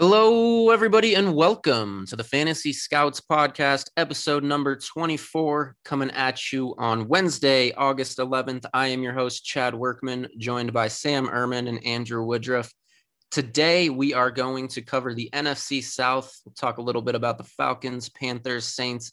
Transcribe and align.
Hello, 0.00 0.70
everybody, 0.70 1.12
and 1.12 1.34
welcome 1.34 2.06
to 2.06 2.16
the 2.16 2.24
Fantasy 2.24 2.72
Scouts 2.72 3.20
podcast, 3.20 3.90
episode 3.98 4.42
number 4.42 4.74
24, 4.74 5.76
coming 5.84 6.10
at 6.12 6.50
you 6.54 6.74
on 6.78 7.06
Wednesday, 7.06 7.72
August 7.72 8.16
11th. 8.16 8.64
I 8.72 8.86
am 8.86 9.02
your 9.02 9.12
host, 9.12 9.44
Chad 9.44 9.74
Workman, 9.74 10.28
joined 10.38 10.72
by 10.72 10.88
Sam 10.88 11.26
Ehrman 11.26 11.68
and 11.68 11.84
Andrew 11.84 12.24
Woodruff. 12.24 12.72
Today, 13.30 13.90
we 13.90 14.14
are 14.14 14.30
going 14.30 14.68
to 14.68 14.80
cover 14.80 15.12
the 15.12 15.28
NFC 15.34 15.84
South. 15.84 16.34
We'll 16.46 16.54
talk 16.54 16.78
a 16.78 16.82
little 16.82 17.02
bit 17.02 17.14
about 17.14 17.36
the 17.36 17.44
Falcons, 17.44 18.08
Panthers, 18.08 18.64
Saints, 18.64 19.12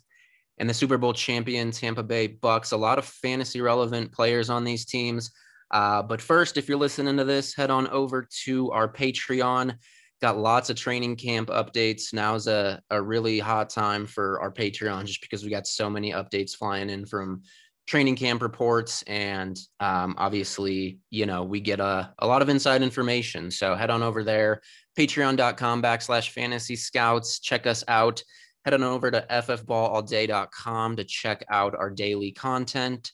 and 0.58 0.70
the 0.70 0.74
Super 0.74 0.98
Bowl 0.98 1.12
champion 1.12 1.72
Tampa 1.72 2.02
Bay 2.02 2.28
Bucks. 2.28 2.72
A 2.72 2.78
lot 2.78 2.98
of 2.98 3.04
fantasy 3.04 3.60
relevant 3.60 4.14
players 4.14 4.50
on 4.50 4.64
these 4.64 4.86
teams. 4.86 5.34
Uh, 5.70 6.02
but 6.02 6.22
first, 6.22 6.56
if 6.56 6.70
you're 6.70 6.78
listening 6.78 7.18
to 7.18 7.26
this, 7.26 7.54
head 7.54 7.72
on 7.72 7.90
over 7.90 8.26
to 8.46 8.72
our 8.72 8.88
Patreon 8.88 9.76
got 10.22 10.38
lots 10.38 10.70
of 10.70 10.76
training 10.76 11.16
camp 11.16 11.50
updates. 11.50 12.14
Now's 12.14 12.48
a, 12.48 12.82
a 12.90 13.02
really 13.02 13.40
hot 13.40 13.70
time 13.70 14.06
for 14.06 14.40
our 14.42 14.52
Patreon 14.52 15.06
just 15.06 15.22
because 15.22 15.44
we 15.44 15.50
got 15.50 15.68
so 15.68 15.90
many 15.90 16.12
updates 16.12 16.56
flying 16.56 16.90
in 16.90 17.06
from 17.06 17.44
training 17.88 18.16
camp 18.16 18.42
reports. 18.42 19.04
And 19.04 19.58
um, 19.80 20.16
obviously, 20.18 21.00
you 21.10 21.26
know, 21.26 21.44
we 21.44 21.62
get 21.62 21.80
a, 21.80 22.14
a 22.20 22.28
lot 22.28 22.42
of 22.42 22.50
inside 22.50 22.82
information. 22.82 23.50
So 23.50 23.76
head 23.76 23.90
on 23.90 24.04
over 24.04 24.24
there, 24.24 24.62
patreon.com 24.98 25.82
backslash 25.82 26.30
fantasy 26.30 26.76
scouts. 26.76 27.40
Check 27.40 27.66
us 27.66 27.84
out. 27.88 28.22
Head 28.66 28.74
on 28.74 28.84
over 28.84 29.10
to 29.10 29.26
ffballalday.com 29.30 30.96
to 30.98 31.04
check 31.06 31.46
out 31.50 31.76
our 31.76 31.90
daily 31.90 32.32
content. 32.32 33.12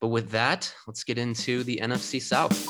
But 0.00 0.08
with 0.08 0.30
that, 0.30 0.72
let's 0.86 1.02
get 1.02 1.18
into 1.18 1.64
the 1.64 1.80
NFC 1.82 2.22
South. 2.22 2.68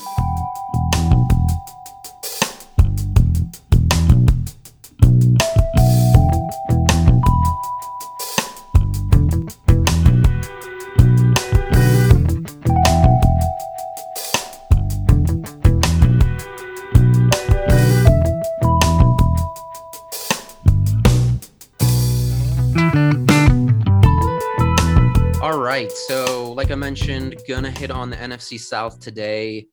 Mentioned, 26.94 27.42
gonna 27.48 27.72
hit 27.72 27.90
on 27.90 28.08
the 28.08 28.14
NFC 28.14 28.56
South 28.56 29.00
today. 29.00 29.66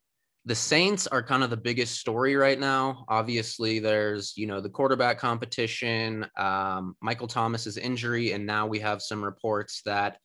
The 0.45 0.55
Saints 0.55 1.05
are 1.05 1.21
kind 1.21 1.43
of 1.43 1.51
the 1.51 1.57
biggest 1.57 1.99
story 1.99 2.35
right 2.35 2.59
now. 2.59 3.05
Obviously, 3.09 3.77
there's 3.77 4.33
you 4.35 4.47
know 4.47 4.59
the 4.59 4.71
quarterback 4.71 5.19
competition, 5.19 6.25
um, 6.35 6.95
Michael 6.99 7.27
Thomas's 7.27 7.77
injury, 7.77 8.31
and 8.31 8.43
now 8.43 8.65
we 8.65 8.79
have 8.79 9.03
some 9.03 9.23
reports 9.23 9.83
that 9.85 10.17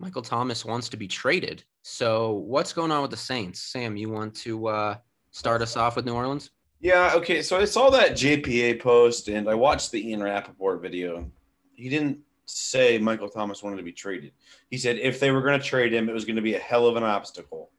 Michael 0.00 0.20
Thomas 0.20 0.64
wants 0.64 0.88
to 0.88 0.96
be 0.96 1.06
traded. 1.06 1.62
So, 1.82 2.32
what's 2.32 2.72
going 2.72 2.90
on 2.90 3.02
with 3.02 3.12
the 3.12 3.16
Saints? 3.16 3.70
Sam, 3.70 3.96
you 3.96 4.10
want 4.10 4.34
to 4.38 4.66
uh, 4.66 4.96
start 5.30 5.62
us 5.62 5.76
off 5.76 5.94
with 5.94 6.06
New 6.06 6.14
Orleans? 6.14 6.50
Yeah. 6.80 7.12
Okay. 7.14 7.40
So 7.42 7.56
I 7.56 7.66
saw 7.66 7.88
that 7.90 8.14
JPA 8.14 8.80
post, 8.80 9.28
and 9.28 9.48
I 9.48 9.54
watched 9.54 9.92
the 9.92 10.08
Ian 10.08 10.24
Rapoport 10.24 10.82
video. 10.82 11.30
He 11.76 11.88
didn't 11.88 12.18
say 12.46 12.98
Michael 12.98 13.28
Thomas 13.28 13.62
wanted 13.62 13.76
to 13.76 13.82
be 13.82 13.92
traded. 13.92 14.32
He 14.70 14.78
said 14.78 14.98
if 14.98 15.20
they 15.20 15.30
were 15.30 15.42
going 15.42 15.58
to 15.58 15.64
trade 15.64 15.92
him, 15.92 16.08
it 16.08 16.12
was 16.12 16.24
going 16.24 16.36
to 16.36 16.42
be 16.42 16.54
a 16.54 16.58
hell 16.58 16.86
of 16.86 16.96
an 16.96 17.02
obstacle. 17.02 17.70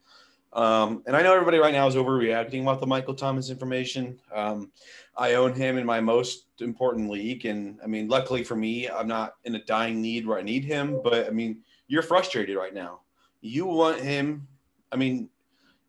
Um, 0.54 1.02
and 1.08 1.16
I 1.16 1.24
know 1.24 1.34
everybody 1.34 1.58
right 1.58 1.74
now 1.74 1.88
is 1.88 1.96
overreacting 1.96 2.62
about 2.62 2.80
the 2.80 2.88
Michael 2.88 3.16
Thomas 3.16 3.50
information. 3.50 4.20
Um, 4.34 4.72
I 5.18 5.34
own 5.34 5.54
him 5.54 5.78
in 5.78 5.86
my 5.86 6.00
most 6.00 6.46
important 6.60 7.10
league. 7.10 7.46
And 7.46 7.80
I 7.84 7.88
mean, 7.88 8.08
luckily 8.08 8.44
for 8.44 8.56
me, 8.56 8.88
I'm 8.88 9.08
not 9.08 9.36
in 9.46 9.56
a 9.56 9.64
dying 9.66 10.02
need 10.02 10.28
where 10.28 10.38
I 10.38 10.44
need 10.44 10.64
him. 10.64 11.02
But 11.04 11.28
I 11.28 11.32
mean, 11.32 11.62
you're 11.88 12.04
frustrated 12.04 12.56
right 12.56 12.74
now. 12.74 13.02
You 13.42 13.66
want 13.66 14.00
him. 14.00 14.48
I 14.92 14.96
mean, 14.96 15.30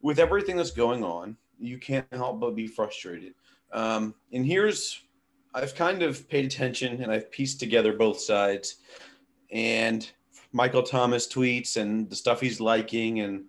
with 0.00 0.18
everything 0.18 0.56
that's 0.56 0.70
going 0.70 1.04
on, 1.04 1.36
you 1.58 1.78
can't 1.78 2.06
help 2.12 2.40
but 2.40 2.54
be 2.54 2.66
frustrated. 2.66 3.34
Um, 3.72 4.14
and 4.32 4.46
here's 4.46 5.02
I've 5.54 5.74
kind 5.74 6.02
of 6.02 6.28
paid 6.28 6.44
attention 6.44 7.00
and 7.00 7.12
I've 7.12 7.30
pieced 7.30 7.60
together 7.60 7.92
both 7.92 8.20
sides. 8.20 8.76
And 9.52 10.10
Michael 10.52 10.82
Thomas 10.82 11.28
tweets 11.28 11.76
and 11.76 12.10
the 12.10 12.16
stuff 12.16 12.40
he's 12.40 12.60
liking, 12.60 13.20
and 13.20 13.44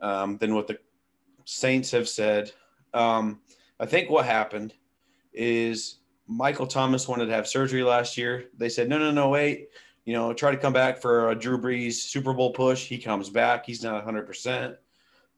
um, 0.00 0.36
then 0.38 0.54
what 0.54 0.66
the 0.66 0.78
Saints 1.44 1.90
have 1.90 2.08
said. 2.08 2.52
Um, 2.94 3.40
I 3.78 3.86
think 3.86 4.10
what 4.10 4.26
happened 4.26 4.74
is 5.32 5.98
Michael 6.26 6.66
Thomas 6.66 7.08
wanted 7.08 7.26
to 7.26 7.34
have 7.34 7.48
surgery 7.48 7.82
last 7.82 8.16
year. 8.16 8.46
They 8.56 8.68
said, 8.68 8.88
no, 8.88 8.98
no, 8.98 9.10
no, 9.10 9.28
wait. 9.28 9.68
You 10.04 10.12
know, 10.12 10.32
try 10.32 10.50
to 10.50 10.56
come 10.56 10.72
back 10.72 11.00
for 11.00 11.30
a 11.30 11.34
Drew 11.34 11.58
Brees 11.58 11.94
Super 11.94 12.32
Bowl 12.32 12.52
push. 12.52 12.84
He 12.86 12.98
comes 12.98 13.30
back. 13.30 13.66
He's 13.66 13.82
not 13.82 14.04
100%. 14.04 14.76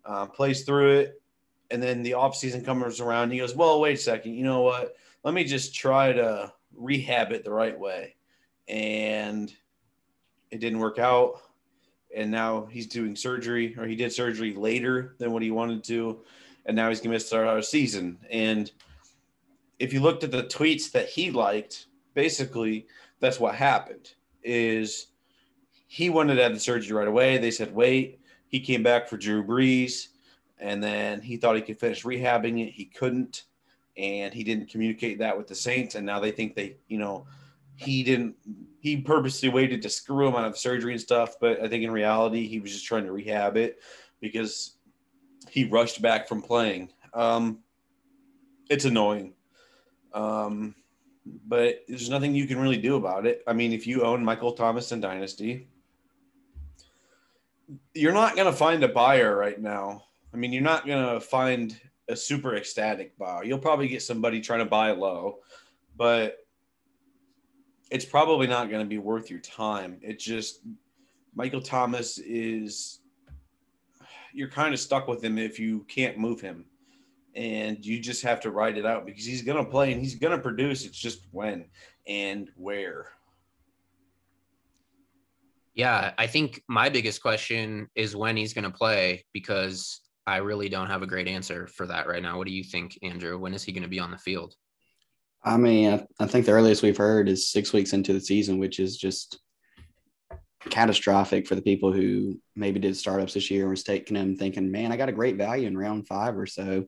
Uh, 0.04 0.26
plays 0.26 0.64
through 0.64 0.92
it. 0.92 1.22
And 1.70 1.82
then 1.82 2.02
the 2.02 2.12
offseason 2.12 2.64
comes 2.64 3.00
around. 3.00 3.30
He 3.30 3.38
goes, 3.38 3.54
well, 3.54 3.80
wait 3.80 3.98
a 3.98 4.00
second. 4.00 4.34
You 4.34 4.44
know 4.44 4.60
what? 4.60 4.94
Let 5.24 5.34
me 5.34 5.44
just 5.44 5.74
try 5.74 6.12
to 6.12 6.52
rehab 6.74 7.32
it 7.32 7.44
the 7.44 7.52
right 7.52 7.78
way. 7.78 8.16
And 8.68 9.52
it 10.50 10.60
didn't 10.60 10.78
work 10.78 10.98
out. 10.98 11.40
And 12.14 12.30
now 12.30 12.66
he's 12.66 12.86
doing 12.86 13.16
surgery, 13.16 13.74
or 13.78 13.86
he 13.86 13.96
did 13.96 14.12
surgery 14.12 14.54
later 14.54 15.14
than 15.18 15.32
what 15.32 15.42
he 15.42 15.50
wanted 15.50 15.82
to. 15.84 16.20
And 16.66 16.76
now 16.76 16.88
he's 16.88 16.98
going 16.98 17.10
to 17.10 17.16
miss 17.16 17.32
our 17.32 17.62
season. 17.62 18.18
And 18.30 18.70
if 19.78 19.92
you 19.92 20.00
looked 20.00 20.22
at 20.24 20.30
the 20.30 20.44
tweets 20.44 20.90
that 20.92 21.08
he 21.08 21.30
liked, 21.30 21.86
basically 22.14 22.86
that's 23.20 23.40
what 23.40 23.54
happened 23.54 24.12
is 24.42 25.08
he 25.86 26.10
wanted 26.10 26.34
to 26.34 26.42
have 26.42 26.54
the 26.54 26.60
surgery 26.60 26.96
right 26.96 27.08
away. 27.08 27.38
They 27.38 27.50
said, 27.50 27.74
wait. 27.74 28.18
He 28.48 28.60
came 28.60 28.82
back 28.82 29.08
for 29.08 29.16
Drew 29.16 29.42
Brees, 29.42 30.08
and 30.58 30.82
then 30.82 31.22
he 31.22 31.38
thought 31.38 31.56
he 31.56 31.62
could 31.62 31.80
finish 31.80 32.04
rehabbing 32.04 32.60
it. 32.60 32.72
He 32.72 32.84
couldn't 32.84 33.44
and 33.96 34.32
he 34.32 34.44
didn't 34.44 34.70
communicate 34.70 35.18
that 35.18 35.36
with 35.36 35.46
the 35.46 35.54
Saints, 35.54 35.94
and 35.94 36.06
now 36.06 36.20
they 36.20 36.30
think 36.30 36.54
they, 36.54 36.76
you 36.88 36.98
know, 36.98 37.26
he 37.76 38.02
didn't. 38.02 38.36
He 38.80 38.96
purposely 38.96 39.48
waited 39.48 39.82
to 39.82 39.88
screw 39.88 40.26
him 40.26 40.34
out 40.34 40.44
of 40.44 40.58
surgery 40.58 40.92
and 40.92 41.00
stuff, 41.00 41.36
but 41.40 41.62
I 41.62 41.68
think 41.68 41.84
in 41.84 41.90
reality 41.90 42.48
he 42.48 42.58
was 42.58 42.72
just 42.72 42.84
trying 42.84 43.04
to 43.04 43.12
rehab 43.12 43.56
it 43.56 43.80
because 44.20 44.76
he 45.48 45.64
rushed 45.64 46.02
back 46.02 46.26
from 46.26 46.42
playing. 46.42 46.90
Um, 47.14 47.58
it's 48.68 48.84
annoying, 48.84 49.34
um, 50.14 50.74
but 51.46 51.84
there's 51.86 52.10
nothing 52.10 52.34
you 52.34 52.46
can 52.46 52.58
really 52.58 52.78
do 52.78 52.96
about 52.96 53.26
it. 53.26 53.42
I 53.46 53.52
mean, 53.52 53.72
if 53.72 53.86
you 53.86 54.02
own 54.02 54.24
Michael 54.24 54.52
Thomas 54.52 54.90
and 54.90 55.02
Dynasty, 55.02 55.68
you're 57.94 58.12
not 58.12 58.34
going 58.34 58.50
to 58.50 58.56
find 58.56 58.82
a 58.82 58.88
buyer 58.88 59.36
right 59.36 59.60
now. 59.60 60.04
I 60.32 60.36
mean, 60.36 60.52
you're 60.52 60.62
not 60.62 60.86
going 60.86 61.14
to 61.14 61.20
find 61.20 61.78
a 62.12 62.16
super 62.16 62.54
ecstatic 62.56 63.16
buy. 63.18 63.42
You'll 63.42 63.58
probably 63.58 63.88
get 63.88 64.02
somebody 64.02 64.40
trying 64.40 64.60
to 64.60 64.66
buy 64.66 64.90
low, 64.92 65.38
but 65.96 66.38
it's 67.90 68.04
probably 68.04 68.46
not 68.46 68.70
going 68.70 68.82
to 68.82 68.88
be 68.88 68.98
worth 68.98 69.30
your 69.30 69.40
time. 69.40 69.98
It's 70.02 70.22
just 70.22 70.60
Michael 71.34 71.60
Thomas 71.60 72.18
is 72.18 73.00
you're 74.32 74.48
kind 74.48 74.72
of 74.72 74.80
stuck 74.80 75.08
with 75.08 75.22
him 75.22 75.38
if 75.38 75.58
you 75.58 75.84
can't 75.88 76.18
move 76.18 76.40
him. 76.40 76.66
And 77.34 77.84
you 77.84 77.98
just 77.98 78.22
have 78.22 78.40
to 78.40 78.50
ride 78.50 78.76
it 78.76 78.84
out 78.84 79.06
because 79.06 79.24
he's 79.24 79.42
going 79.42 79.62
to 79.62 79.70
play 79.70 79.92
and 79.92 80.02
he's 80.02 80.16
going 80.16 80.36
to 80.36 80.42
produce. 80.42 80.84
It's 80.84 80.98
just 80.98 81.26
when 81.30 81.64
and 82.06 82.50
where. 82.56 83.08
Yeah, 85.74 86.12
I 86.18 86.26
think 86.26 86.62
my 86.68 86.90
biggest 86.90 87.22
question 87.22 87.88
is 87.94 88.14
when 88.14 88.36
he's 88.36 88.52
going 88.52 88.70
to 88.70 88.70
play 88.70 89.24
because 89.32 90.02
I 90.26 90.36
really 90.36 90.68
don't 90.68 90.86
have 90.86 91.02
a 91.02 91.06
great 91.06 91.28
answer 91.28 91.66
for 91.66 91.86
that 91.86 92.06
right 92.06 92.22
now. 92.22 92.38
What 92.38 92.46
do 92.46 92.52
you 92.52 92.62
think, 92.62 92.98
Andrew? 93.02 93.38
When 93.38 93.54
is 93.54 93.64
he 93.64 93.72
going 93.72 93.82
to 93.82 93.88
be 93.88 94.00
on 94.00 94.10
the 94.10 94.18
field? 94.18 94.54
I 95.44 95.56
mean, 95.56 96.06
I, 96.20 96.26
think 96.26 96.46
the 96.46 96.52
earliest 96.52 96.82
we've 96.82 96.96
heard 96.96 97.28
is 97.28 97.50
six 97.50 97.72
weeks 97.72 97.92
into 97.92 98.12
the 98.12 98.20
season, 98.20 98.58
which 98.58 98.78
is 98.78 98.96
just 98.96 99.40
catastrophic 100.70 101.48
for 101.48 101.56
the 101.56 101.62
people 101.62 101.92
who 101.92 102.38
maybe 102.54 102.78
did 102.78 102.96
startups 102.96 103.34
this 103.34 103.50
year 103.50 103.62
and 103.62 103.70
was 103.70 103.82
taking 103.82 104.16
them 104.16 104.36
thinking, 104.36 104.70
man, 104.70 104.92
I 104.92 104.96
got 104.96 105.08
a 105.08 105.12
great 105.12 105.36
value 105.36 105.66
in 105.66 105.76
round 105.76 106.06
five 106.06 106.36
or 106.36 106.46
so. 106.46 106.86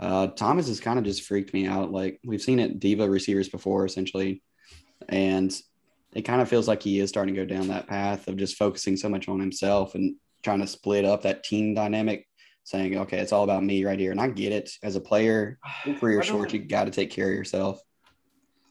Uh, 0.00 0.26
Thomas 0.26 0.66
has 0.66 0.80
kind 0.80 0.98
of 0.98 1.04
just 1.04 1.22
freaked 1.22 1.54
me 1.54 1.68
out. 1.68 1.92
Like 1.92 2.18
we've 2.24 2.42
seen 2.42 2.58
it 2.58 2.80
diva 2.80 3.08
receivers 3.08 3.48
before, 3.48 3.84
essentially, 3.84 4.42
and 5.08 5.56
it 6.12 6.22
kind 6.22 6.40
of 6.40 6.48
feels 6.48 6.66
like 6.66 6.82
he 6.82 6.98
is 6.98 7.10
starting 7.10 7.34
to 7.34 7.40
go 7.40 7.46
down 7.46 7.68
that 7.68 7.86
path 7.86 8.26
of 8.26 8.36
just 8.36 8.56
focusing 8.56 8.96
so 8.96 9.08
much 9.08 9.28
on 9.28 9.38
himself 9.38 9.94
and 9.94 10.16
trying 10.42 10.60
to 10.60 10.66
split 10.66 11.04
up 11.04 11.22
that 11.22 11.44
team 11.44 11.74
dynamic 11.74 12.26
saying, 12.64 12.96
okay, 12.98 13.18
it's 13.18 13.32
all 13.32 13.44
about 13.44 13.62
me 13.62 13.84
right 13.84 13.98
here. 13.98 14.10
And 14.10 14.20
I 14.20 14.28
get 14.28 14.52
it 14.52 14.70
as 14.82 14.96
a 14.96 15.00
player, 15.00 15.58
career 16.00 16.22
short, 16.22 16.52
you 16.52 16.58
got 16.58 16.84
to 16.84 16.90
take 16.90 17.10
care 17.10 17.28
of 17.28 17.34
yourself. 17.34 17.80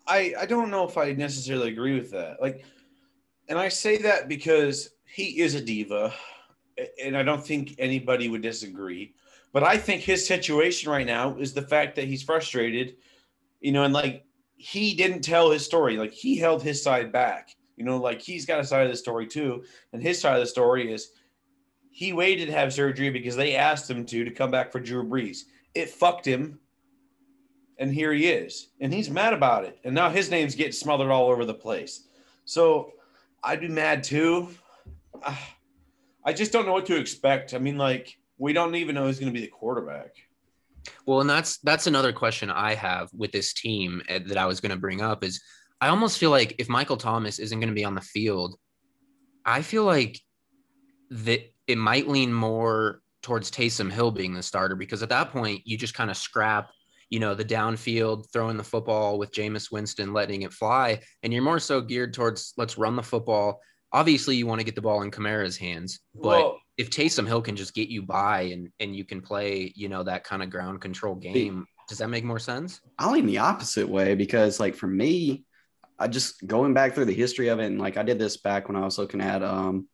I, 0.06 0.34
I 0.38 0.46
don't 0.46 0.70
know 0.70 0.86
if 0.86 0.98
I 0.98 1.14
necessarily 1.14 1.70
agree 1.70 1.96
with 1.96 2.12
that. 2.12 2.42
Like, 2.42 2.66
and 3.48 3.58
I 3.58 3.70
say 3.70 3.98
that 4.00 4.28
because 4.28 4.90
he 5.06 5.40
is 5.40 5.56
a 5.56 5.62
diva, 5.62 6.14
and 7.02 7.16
I 7.16 7.24
don't 7.24 7.46
think 7.46 7.76
anybody 7.78 8.28
would 8.28 8.42
disagree. 8.42 9.14
But 9.54 9.64
I 9.64 9.78
think 9.78 10.02
his 10.02 10.26
situation 10.26 10.92
right 10.92 11.06
now 11.06 11.38
is 11.38 11.54
the 11.54 11.62
fact 11.62 11.96
that 11.96 12.06
he's 12.06 12.24
frustrated 12.24 12.96
You 13.62 13.72
know, 13.72 13.84
and 13.84 13.94
like 13.94 14.26
he 14.56 14.96
didn't 14.96 15.22
tell 15.22 15.52
his 15.52 15.64
story. 15.64 15.98
Like 15.98 16.12
he 16.12 16.36
held 16.36 16.64
his 16.64 16.82
side 16.82 17.12
back. 17.12 17.56
You 17.78 17.86
know, 17.86 17.98
like 17.98 18.22
he's 18.22 18.46
got 18.46 18.60
a 18.60 18.66
side 18.66 18.86
of 18.86 18.92
the 18.92 18.98
story 18.98 19.28
too. 19.28 19.64
And 19.94 20.02
his 20.02 20.20
side 20.20 20.36
of 20.36 20.42
the 20.42 20.48
story 20.48 20.92
is 20.92 21.12
he 21.94 22.12
waited 22.12 22.48
to 22.48 22.52
have 22.52 22.74
surgery 22.74 23.12
because 23.12 23.36
they 23.36 23.56
asked 23.56 23.88
him 23.88 24.04
to 24.04 24.26
to 24.26 24.32
come 24.32 24.50
back 24.50 24.72
for 24.72 24.80
Drew 24.80 25.08
Brees. 25.08 25.44
It 25.76 25.92
fucked 25.92 26.26
him. 26.26 26.60
And 27.78 27.94
here 27.94 28.12
he 28.12 28.28
is. 28.28 28.70
And 28.82 28.92
he's 28.92 29.12
mad 29.12 29.32
about 29.32 29.64
it. 29.64 29.78
And 29.84 29.94
now 29.94 30.10
his 30.10 30.32
name's 30.32 30.56
getting 30.56 30.72
smothered 30.72 31.12
all 31.12 31.30
over 31.30 31.46
the 31.46 31.54
place. 31.54 32.08
So 32.46 32.94
I'd 33.44 33.62
be 33.62 33.68
mad 33.68 34.04
too. 34.04 34.50
Ah, 35.24 35.56
I 36.26 36.34
just 36.34 36.52
don't 36.52 36.66
know 36.66 36.74
what 36.74 36.88
to 36.88 36.98
expect. 36.98 37.54
I 37.54 37.60
mean, 37.60 37.78
like, 37.78 38.18
we 38.40 38.54
don't 38.54 38.74
even 38.74 38.96
know 38.96 39.06
who's 39.06 39.20
going 39.20 39.32
to 39.32 39.40
be 39.40 39.46
the 39.46 39.52
quarterback. 39.52 40.16
Well, 41.06 41.22
and 41.22 41.30
that's 41.30 41.60
that's 41.60 41.86
another 41.86 42.12
question 42.12 42.50
I 42.50 42.74
have 42.74 43.10
with 43.14 43.32
this 43.32 43.54
team 43.54 44.02
eh, 44.10 44.20
that 44.26 44.38
I 44.38 44.48
was 44.48 44.60
going 44.60 44.72
to 44.72 44.78
bring 44.78 45.02
up 45.02 45.24
is 45.24 45.42
I 45.80 45.90
almost 45.90 46.18
feel 46.18 46.32
like 46.32 46.56
if 46.58 46.70
Michael 46.70 46.98
Thomas 46.98 47.38
isn't 47.38 47.60
going 47.60 47.70
to 47.70 47.76
be 47.76 47.86
on 47.86 47.94
the 47.94 48.02
field, 48.02 48.58
I 49.46 49.62
feel 49.62 49.86
like 49.86 50.20
that 51.12 51.53
it 51.68 51.78
might 51.78 52.08
lean 52.08 52.34
more 52.34 53.02
towards 53.22 53.50
Taysom 53.50 53.92
Hill 53.92 54.12
being 54.12 54.34
the 54.34 54.44
starter 54.44 54.76
because 54.76 55.02
at 55.02 55.10
that 55.10 55.32
point 55.32 55.62
you 55.66 55.78
just 55.78 55.94
kind 55.94 56.12
of 56.12 56.18
scrap, 56.18 56.70
you 57.10 57.20
know, 57.20 57.34
the 57.34 57.46
downfield, 57.46 58.26
throwing 58.32 58.58
the 58.58 58.64
football 58.64 59.18
with 59.18 59.34
Jameis 59.34 59.72
Winston, 59.72 60.14
letting 60.14 60.42
it 60.42 60.54
fly, 60.54 61.00
and 61.24 61.34
you're 61.34 61.44
more 61.44 61.60
so 61.60 61.82
geared 61.82 62.14
towards 62.14 62.54
let's 62.58 62.78
run 62.78 62.96
the 62.96 63.04
football. 63.04 63.60
Obviously, 63.92 64.36
you 64.36 64.48
want 64.48 64.60
to 64.60 64.66
get 64.66 64.76
the 64.76 64.82
ball 64.82 65.04
in 65.04 65.12
Kamara's 65.12 65.56
hands, 65.56 66.00
but 66.16 66.28
well, 66.28 66.60
if 66.78 66.90
Taysom 66.90 67.28
Hill 67.28 67.42
can 67.42 67.56
just 67.56 67.76
get 67.76 67.90
you 67.90 68.02
by 68.02 68.42
and 68.42 68.70
and 68.80 68.96
you 68.96 69.06
can 69.06 69.22
play, 69.22 69.72
you 69.76 69.88
know, 69.88 70.04
that 70.04 70.24
kind 70.24 70.42
of 70.42 70.50
ground 70.50 70.82
control 70.82 71.16
game, 71.16 71.66
does 71.88 72.00
that 72.00 72.10
make 72.10 72.24
more 72.24 72.40
sense? 72.40 72.82
I 72.98 73.10
lean 73.12 73.28
the 73.28 73.38
opposite 73.38 73.88
way 73.88 74.16
because, 74.16 74.60
like, 74.60 74.76
for 74.76 74.88
me, 74.88 75.46
I 76.00 76.08
just 76.08 76.46
going 76.46 76.74
back 76.74 76.94
through 76.94 77.06
the 77.06 77.14
history 77.14 77.50
of 77.50 77.60
it, 77.60 77.68
and 77.68 77.80
like 77.80 77.98
I 77.98 78.04
did 78.04 78.20
this 78.20 78.38
back 78.38 78.68
when 78.68 78.76
I 78.76 78.82
was 78.84 78.98
looking 78.98 79.22
at 79.22 79.44
um, 79.44 79.88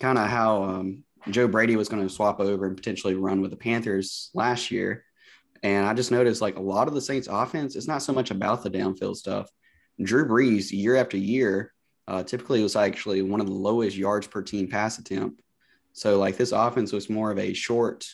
kind 0.00 0.18
of 0.18 0.28
how 0.28 0.62
um, 0.64 1.04
Joe 1.28 1.46
Brady 1.46 1.76
was 1.76 1.88
going 1.88 2.02
to 2.02 2.12
swap 2.12 2.40
over 2.40 2.66
and 2.66 2.76
potentially 2.76 3.14
run 3.14 3.40
with 3.40 3.50
the 3.50 3.56
Panthers 3.56 4.30
last 4.34 4.70
year. 4.70 5.04
And 5.62 5.86
I 5.86 5.92
just 5.92 6.10
noticed 6.10 6.40
like 6.40 6.56
a 6.56 6.62
lot 6.62 6.88
of 6.88 6.94
the 6.94 7.02
Saints 7.02 7.28
offense, 7.30 7.76
it's 7.76 7.86
not 7.86 8.02
so 8.02 8.12
much 8.12 8.30
about 8.30 8.62
the 8.62 8.70
downfield 8.70 9.16
stuff. 9.16 9.50
Drew 10.02 10.26
Brees, 10.26 10.72
year 10.72 10.96
after 10.96 11.18
year, 11.18 11.74
uh, 12.08 12.22
typically 12.22 12.62
was 12.62 12.76
actually 12.76 13.20
one 13.22 13.40
of 13.40 13.46
the 13.46 13.52
lowest 13.52 13.96
yards 13.96 14.26
per 14.26 14.42
team 14.42 14.68
pass 14.68 14.98
attempt. 14.98 15.42
So 15.92 16.18
like 16.18 16.36
this 16.36 16.52
offense 16.52 16.92
was 16.92 17.10
more 17.10 17.30
of 17.30 17.38
a 17.38 17.52
short, 17.52 18.06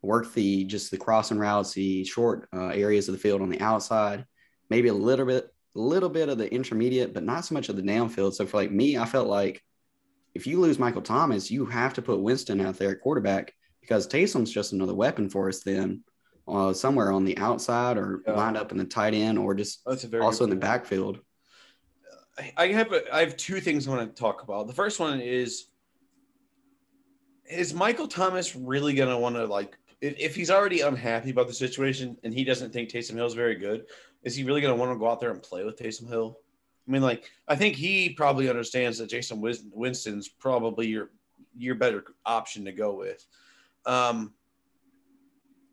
work 0.00 0.32
the 0.32 0.64
just 0.64 0.90
the 0.90 0.96
crossing 0.96 1.38
routes, 1.38 1.72
the 1.72 2.04
short 2.04 2.48
uh, 2.54 2.68
areas 2.68 3.08
of 3.08 3.12
the 3.12 3.20
field 3.20 3.42
on 3.42 3.48
the 3.48 3.60
outside, 3.60 4.24
maybe 4.70 4.88
a 4.88 4.94
little 4.94 5.26
bit, 5.26 5.52
a 5.74 5.78
little 5.78 6.08
bit 6.08 6.28
of 6.28 6.38
the 6.38 6.52
intermediate, 6.52 7.12
but 7.12 7.24
not 7.24 7.44
so 7.44 7.54
much 7.54 7.68
of 7.68 7.76
the 7.76 7.82
downfield. 7.82 8.34
So 8.34 8.46
for 8.46 8.58
like 8.58 8.70
me, 8.70 8.96
I 8.96 9.06
felt 9.06 9.26
like 9.26 9.62
if 10.34 10.46
you 10.46 10.60
lose 10.60 10.78
Michael 10.78 11.02
Thomas, 11.02 11.50
you 11.50 11.66
have 11.66 11.94
to 11.94 12.02
put 12.02 12.20
Winston 12.20 12.60
out 12.60 12.78
there 12.78 12.90
at 12.90 13.00
quarterback 13.00 13.54
because 13.80 14.06
Taysom's 14.06 14.50
just 14.50 14.72
another 14.72 14.94
weapon 14.94 15.28
for 15.28 15.48
us 15.48 15.60
then. 15.60 16.02
Uh, 16.48 16.72
somewhere 16.72 17.12
on 17.12 17.24
the 17.24 17.38
outside 17.38 17.96
or 17.96 18.20
yeah. 18.26 18.32
lined 18.32 18.56
up 18.56 18.72
in 18.72 18.78
the 18.78 18.84
tight 18.84 19.14
end 19.14 19.38
or 19.38 19.54
just 19.54 19.86
also 19.86 20.42
in 20.42 20.50
the 20.50 20.56
backfield. 20.56 21.20
I 22.56 22.68
have 22.68 22.92
a, 22.92 23.14
I 23.14 23.20
have 23.20 23.36
two 23.36 23.60
things 23.60 23.86
I 23.86 23.92
want 23.92 24.14
to 24.14 24.20
talk 24.20 24.42
about. 24.42 24.66
The 24.66 24.72
first 24.72 24.98
one 24.98 25.20
is 25.20 25.66
is 27.48 27.74
Michael 27.74 28.08
Thomas 28.08 28.56
really 28.56 28.94
going 28.94 29.08
to 29.08 29.18
want 29.18 29.36
to 29.36 29.44
like 29.46 29.78
if, 30.00 30.18
if, 30.18 30.34
he's 30.34 30.50
already 30.50 30.80
unhappy 30.80 31.30
about 31.30 31.46
the 31.46 31.54
situation 31.54 32.16
and 32.24 32.34
he 32.34 32.42
doesn't 32.42 32.72
think 32.72 32.88
Taysom 32.88 33.14
Hill 33.14 33.26
is 33.26 33.34
very 33.34 33.54
good, 33.54 33.84
is 34.24 34.34
he 34.34 34.42
really 34.42 34.60
going 34.60 34.74
to 34.74 34.80
want 34.80 34.92
to 34.92 34.98
go 34.98 35.08
out 35.08 35.20
there 35.20 35.30
and 35.30 35.40
play 35.40 35.64
with 35.64 35.78
Taysom 35.78 36.08
Hill? 36.08 36.38
I 36.92 36.94
mean, 36.94 37.02
like 37.02 37.30
I 37.48 37.56
think 37.56 37.74
he 37.74 38.10
probably 38.10 38.50
understands 38.50 38.98
that 38.98 39.08
Jameis 39.08 39.62
Winston's 39.72 40.28
probably 40.28 40.88
your 40.88 41.08
your 41.56 41.74
better 41.74 42.04
option 42.26 42.66
to 42.66 42.72
go 42.72 42.98
with. 42.98 43.24
Um, 43.86 44.34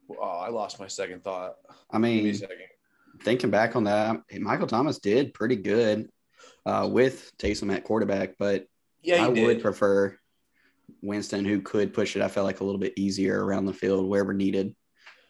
oh, 0.10 0.24
I 0.24 0.48
lost 0.48 0.80
my 0.80 0.88
second 0.88 1.26
thought. 1.26 1.56
I 1.92 1.98
mean, 1.98 2.24
me 2.24 2.40
thinking 3.22 3.50
back 3.50 3.76
on 3.76 3.84
that, 3.84 4.22
Michael 4.40 4.68
Thomas 4.68 5.00
did 5.00 5.34
pretty 5.34 5.58
good 5.58 6.08
uh, 6.66 6.88
with 6.90 7.34
Taysom 7.38 7.74
at 7.76 7.84
quarterback, 7.84 8.36
but 8.40 8.68
yeah, 9.02 9.26
I 9.26 9.34
did. 9.34 9.46
would 9.46 9.62
prefer 9.62 10.18
Winston, 11.02 11.44
who 11.44 11.60
could 11.60 11.94
push 11.94 12.16
it, 12.16 12.22
I 12.22 12.30
felt 12.30 12.46
like 12.46 12.62
a 12.62 12.64
little 12.64 12.80
bit 12.80 12.94
easier 12.96 13.44
around 13.44 13.66
the 13.66 13.74
field 13.74 14.08
wherever 14.08 14.34
needed, 14.34 14.74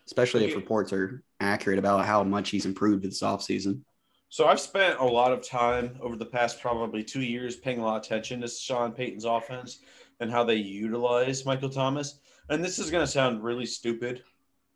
especially 0.05 0.45
if 0.45 0.55
reports 0.55 0.93
are 0.93 1.23
accurate 1.39 1.79
about 1.79 2.05
how 2.05 2.23
much 2.23 2.51
he's 2.51 2.67
improved 2.67 3.01
this 3.01 3.23
offseason. 3.23 3.81
So 4.31 4.45
I've 4.45 4.59
spent 4.59 4.99
a 4.99 5.03
lot 5.03 5.31
of 5.31 5.45
time 5.45 5.97
over 6.01 6.15
the 6.15 6.25
past 6.25 6.61
probably 6.61 7.03
two 7.03 7.23
years 7.23 7.55
paying 7.55 7.79
a 7.79 7.83
lot 7.83 7.97
of 7.97 8.03
attention 8.03 8.41
to 8.41 8.47
Sean 8.47 8.91
Payton's 8.91 9.25
offense 9.25 9.79
and 10.19 10.29
how 10.29 10.43
they 10.43 10.55
utilize 10.55 11.47
Michael 11.47 11.69
Thomas. 11.69 12.19
And 12.49 12.63
this 12.63 12.77
is 12.77 12.91
going 12.91 13.03
to 13.03 13.11
sound 13.11 13.43
really 13.43 13.65
stupid. 13.65 14.23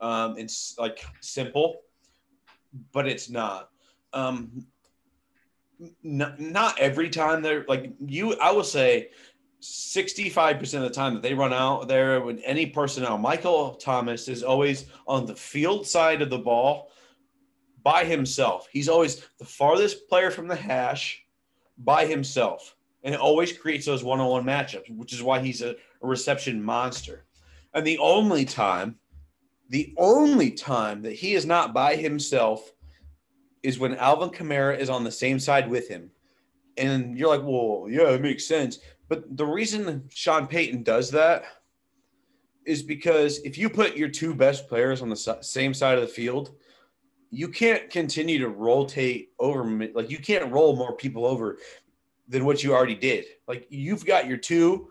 Um, 0.01 0.37
it's 0.39 0.75
like 0.79 1.05
simple, 1.21 1.81
but 2.91 3.07
it's 3.07 3.29
not. 3.29 3.69
Um, 4.11 4.65
not, 6.01 6.39
not 6.39 6.79
every 6.79 7.09
time 7.09 7.43
they're 7.43 7.65
like 7.67 7.93
you, 7.99 8.35
I 8.39 8.51
will 8.51 8.63
say 8.63 9.09
65% 9.61 10.61
of 10.73 10.81
the 10.81 10.89
time 10.89 11.13
that 11.13 11.21
they 11.21 11.35
run 11.35 11.53
out 11.53 11.87
there 11.87 12.21
with 12.21 12.41
any 12.43 12.65
personnel, 12.65 13.19
Michael 13.19 13.75
Thomas 13.75 14.27
is 14.27 14.41
always 14.41 14.85
on 15.07 15.27
the 15.27 15.35
field 15.35 15.85
side 15.85 16.23
of 16.23 16.31
the 16.31 16.39
ball 16.39 16.89
by 17.83 18.05
himself. 18.05 18.67
He's 18.71 18.89
always 18.89 19.25
the 19.37 19.45
farthest 19.45 20.07
player 20.07 20.31
from 20.31 20.47
the 20.47 20.55
hash 20.55 21.23
by 21.77 22.05
himself. 22.05 22.75
And 23.03 23.13
it 23.13 23.19
always 23.19 23.51
creates 23.51 23.85
those 23.85 24.03
one 24.03 24.21
on 24.21 24.29
one 24.29 24.45
matchups, 24.45 24.89
which 24.95 25.13
is 25.13 25.21
why 25.21 25.39
he's 25.39 25.61
a, 25.61 25.71
a 26.01 26.07
reception 26.07 26.63
monster. 26.63 27.25
And 27.73 27.85
the 27.85 27.97
only 27.97 28.45
time, 28.45 28.95
the 29.69 29.93
only 29.97 30.51
time 30.51 31.01
that 31.01 31.13
he 31.13 31.33
is 31.33 31.45
not 31.45 31.73
by 31.73 31.95
himself 31.95 32.71
is 33.61 33.79
when 33.79 33.95
Alvin 33.95 34.29
Kamara 34.29 34.77
is 34.77 34.89
on 34.89 35.03
the 35.03 35.11
same 35.11 35.39
side 35.39 35.69
with 35.69 35.89
him. 35.89 36.11
And 36.77 37.17
you're 37.17 37.29
like, 37.29 37.45
well, 37.45 37.87
yeah, 37.89 38.09
it 38.11 38.21
makes 38.21 38.45
sense. 38.45 38.79
But 39.09 39.37
the 39.37 39.45
reason 39.45 40.09
Sean 40.09 40.47
Payton 40.47 40.83
does 40.83 41.11
that 41.11 41.45
is 42.65 42.81
because 42.81 43.39
if 43.39 43.57
you 43.57 43.69
put 43.69 43.97
your 43.97 44.09
two 44.09 44.33
best 44.33 44.69
players 44.69 45.01
on 45.01 45.09
the 45.09 45.37
same 45.41 45.73
side 45.73 45.95
of 45.95 46.01
the 46.01 46.07
field, 46.07 46.55
you 47.33 47.47
can't 47.47 47.89
continue 47.89 48.37
to 48.37 48.49
rotate 48.49 49.29
over 49.39 49.63
like 49.95 50.11
you 50.11 50.19
can't 50.19 50.51
roll 50.51 50.75
more 50.75 50.95
people 50.95 51.25
over 51.25 51.57
than 52.27 52.45
what 52.45 52.63
you 52.63 52.73
already 52.73 52.95
did. 52.95 53.25
Like 53.47 53.65
you've 53.69 54.05
got 54.05 54.27
your 54.27 54.37
two 54.37 54.89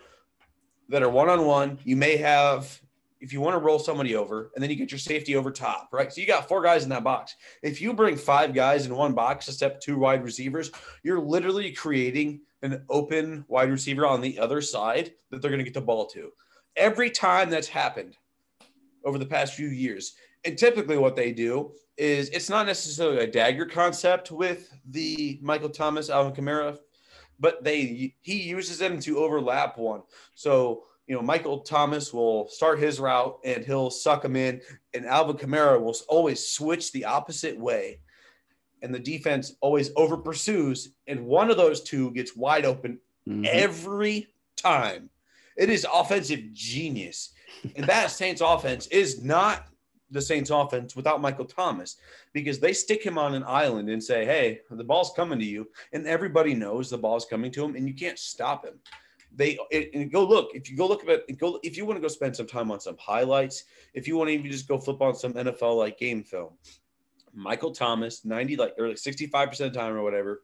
that 0.89 1.05
are 1.05 1.09
one 1.09 1.29
on 1.29 1.47
one. 1.47 1.79
You 1.85 1.97
may 1.97 2.17
have 2.17 2.81
if 3.21 3.33
you 3.33 3.41
want 3.41 3.55
to 3.55 3.65
roll 3.65 3.79
somebody 3.79 4.17
over 4.17 4.51
and 4.55 4.63
then 4.63 4.71
you 4.71 4.75
get 4.75 4.91
your 4.91 4.99
safety 4.99 5.37
over 5.37 5.53
top, 5.53 5.91
right? 5.93 6.13
So 6.13 6.21
you 6.21 6.27
got 6.27 6.49
four 6.49 6.61
guys 6.61 6.83
in 6.83 6.89
that 6.91 7.05
box. 7.05 7.37
If 7.63 7.81
you 7.81 7.95
bring 7.95 8.17
five 8.17 8.53
guys 8.53 8.87
in 8.87 8.97
one 8.97 9.13
box 9.13 9.47
except 9.47 9.81
two 9.81 9.97
wide 9.97 10.25
receivers, 10.25 10.73
you're 11.05 11.21
literally 11.21 11.71
creating 11.71 12.41
an 12.63 12.85
open 12.91 13.45
wide 13.47 13.71
receiver 13.71 14.05
on 14.05 14.21
the 14.21 14.41
other 14.41 14.61
side 14.61 15.13
that 15.31 15.41
they're 15.41 15.51
going 15.51 15.61
to 15.61 15.65
get 15.65 15.75
the 15.75 15.81
ball 15.81 16.07
to. 16.07 16.33
Every 16.75 17.11
time 17.11 17.51
that's 17.51 17.69
happened 17.69 18.17
over 19.05 19.19
the 19.19 19.27
past 19.27 19.55
few 19.55 19.69
years, 19.69 20.15
and 20.45 20.59
typically 20.59 20.99
what 20.99 21.17
they 21.17 21.33
do 21.33 21.73
is 21.97 22.29
it's 22.31 22.49
not 22.49 22.67
necessarily 22.67 23.19
a 23.19 23.27
dagger 23.27 23.67
concept 23.67 24.31
with 24.31 24.73
the 24.91 25.39
Michael 25.43 25.69
Thomas, 25.69 26.11
Alvin 26.11 26.33
Kamara, 26.33 26.79
but 27.39 27.63
they 27.65 28.15
he 28.21 28.43
uses 28.43 28.79
them 28.79 28.99
to 29.01 29.19
overlap 29.19 29.79
one. 29.79 30.03
So 30.35 30.85
you 31.07 31.17
know, 31.17 31.23
Michael 31.23 31.61
Thomas 31.61 32.13
will 32.13 32.49
start 32.49 32.79
his 32.79 33.01
route 33.01 33.39
and 33.45 33.65
he'll 33.65 33.91
suck 33.91 34.25
him 34.25 34.37
in, 34.37 34.61
and 34.95 35.05
Alvin 35.05 35.37
Kamara 35.37 35.81
will 35.81 35.97
always 36.09 36.49
switch 36.49 36.93
the 36.93 37.05
opposite 37.05 37.59
way. 37.59 38.01
And 38.83 38.95
the 38.95 38.99
defense 38.99 39.55
always 39.61 39.91
over 39.97 40.17
pursues, 40.17 40.95
and 41.07 41.27
one 41.27 41.51
of 41.51 41.57
those 41.57 41.83
two 41.83 42.11
gets 42.13 42.37
wide 42.37 42.65
open 42.65 42.99
mm-hmm. 43.29 43.45
every 43.47 44.29
time. 44.57 45.11
It 45.57 45.71
is 45.71 45.87
offensive 45.93 46.53
genius. 46.53 47.33
And 47.77 47.87
that 47.87 48.11
Saints 48.11 48.41
offense 48.41 48.87
is 48.87 49.23
not 49.23 49.67
the 50.13 50.23
Saints 50.23 50.51
offense 50.51 50.95
without 50.95 51.21
Michael 51.21 51.45
Thomas 51.45 51.97
because 52.33 52.61
they 52.61 52.73
stick 52.73 53.03
him 53.03 53.19
on 53.19 53.35
an 53.35 53.45
island 53.47 53.91
and 53.91 54.03
say, 54.03 54.25
hey, 54.25 54.61
the 54.71 54.85
ball's 54.85 55.13
coming 55.17 55.39
to 55.39 55.45
you. 55.45 55.69
And 55.93 56.07
everybody 56.07 56.55
knows 56.55 56.91
the 56.91 56.99
ball's 56.99 57.25
coming 57.25 57.51
to 57.53 57.65
him 57.65 57.75
and 57.75 57.89
you 57.89 57.95
can't 57.95 58.19
stop 58.19 58.65
him 58.65 58.75
they 59.35 59.59
and 59.95 60.13
go 60.13 60.25
look 60.25 60.51
if 60.55 60.71
you 60.71 60.77
go 60.77 60.87
look 60.87 61.03
at 61.03 61.09
it 61.29 61.39
go 61.39 61.59
if 61.63 61.77
you 61.77 61.87
want 61.87 61.97
to 61.97 62.03
go 62.03 62.09
spend 62.09 62.37
some 62.37 62.47
time 62.47 62.71
on 62.71 62.81
some 62.81 62.97
highlights 62.99 63.65
if 63.95 64.07
you 64.07 64.17
want 64.17 64.29
to 64.29 64.35
even 64.35 64.51
just 64.51 64.69
go 64.69 64.79
flip 64.79 65.01
on 65.01 65.15
some 65.15 65.33
nfl 65.33 65.79
like 65.79 65.99
game 65.99 66.23
film 66.23 66.51
michael 67.33 67.71
thomas 67.71 68.25
90 68.25 68.57
like 68.57 68.75
or 68.79 68.89
like 68.89 68.97
65% 68.97 69.51
of 69.53 69.73
the 69.73 69.79
time 69.79 69.95
or 69.95 70.03
whatever 70.03 70.43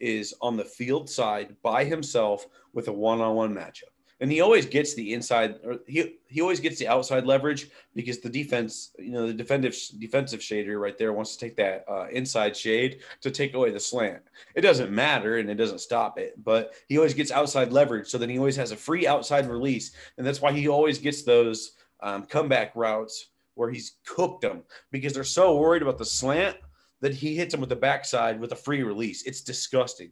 is 0.00 0.34
on 0.42 0.56
the 0.56 0.64
field 0.64 1.08
side 1.08 1.56
by 1.62 1.84
himself 1.84 2.46
with 2.74 2.88
a 2.88 2.92
one-on-one 2.92 3.54
matchup 3.54 3.95
and 4.20 4.32
he 4.32 4.40
always 4.40 4.64
gets 4.64 4.94
the 4.94 5.12
inside 5.12 5.56
or 5.64 5.78
he 5.86 6.16
he 6.28 6.40
always 6.40 6.60
gets 6.60 6.78
the 6.78 6.88
outside 6.88 7.26
leverage 7.26 7.68
because 7.94 8.20
the 8.20 8.28
defense, 8.28 8.92
you 8.98 9.12
know, 9.12 9.26
the 9.26 9.34
defensive 9.34 9.76
defensive 9.98 10.40
shader 10.40 10.80
right 10.80 10.96
there 10.96 11.12
wants 11.12 11.36
to 11.36 11.38
take 11.38 11.56
that 11.56 11.84
uh, 11.88 12.06
inside 12.10 12.56
shade 12.56 13.00
to 13.20 13.30
take 13.30 13.54
away 13.54 13.70
the 13.70 13.80
slant. 13.80 14.22
It 14.54 14.62
doesn't 14.62 14.90
matter 14.90 15.36
and 15.38 15.50
it 15.50 15.56
doesn't 15.56 15.80
stop 15.80 16.18
it, 16.18 16.42
but 16.42 16.72
he 16.88 16.96
always 16.96 17.14
gets 17.14 17.30
outside 17.30 17.72
leverage, 17.72 18.08
so 18.08 18.18
then 18.18 18.30
he 18.30 18.38
always 18.38 18.56
has 18.56 18.72
a 18.72 18.76
free 18.76 19.06
outside 19.06 19.48
release, 19.48 19.92
and 20.16 20.26
that's 20.26 20.40
why 20.40 20.52
he 20.52 20.68
always 20.68 20.98
gets 20.98 21.22
those 21.22 21.72
um, 22.00 22.24
comeback 22.24 22.74
routes 22.74 23.28
where 23.54 23.70
he's 23.70 23.96
cooked 24.04 24.42
them 24.42 24.62
because 24.92 25.12
they're 25.12 25.24
so 25.24 25.56
worried 25.56 25.82
about 25.82 25.98
the 25.98 26.04
slant 26.04 26.56
that 27.00 27.14
he 27.14 27.34
hits 27.34 27.52
them 27.52 27.60
with 27.60 27.68
the 27.68 27.76
backside 27.76 28.40
with 28.40 28.52
a 28.52 28.56
free 28.56 28.82
release. 28.82 29.22
It's 29.24 29.42
disgusting. 29.42 30.10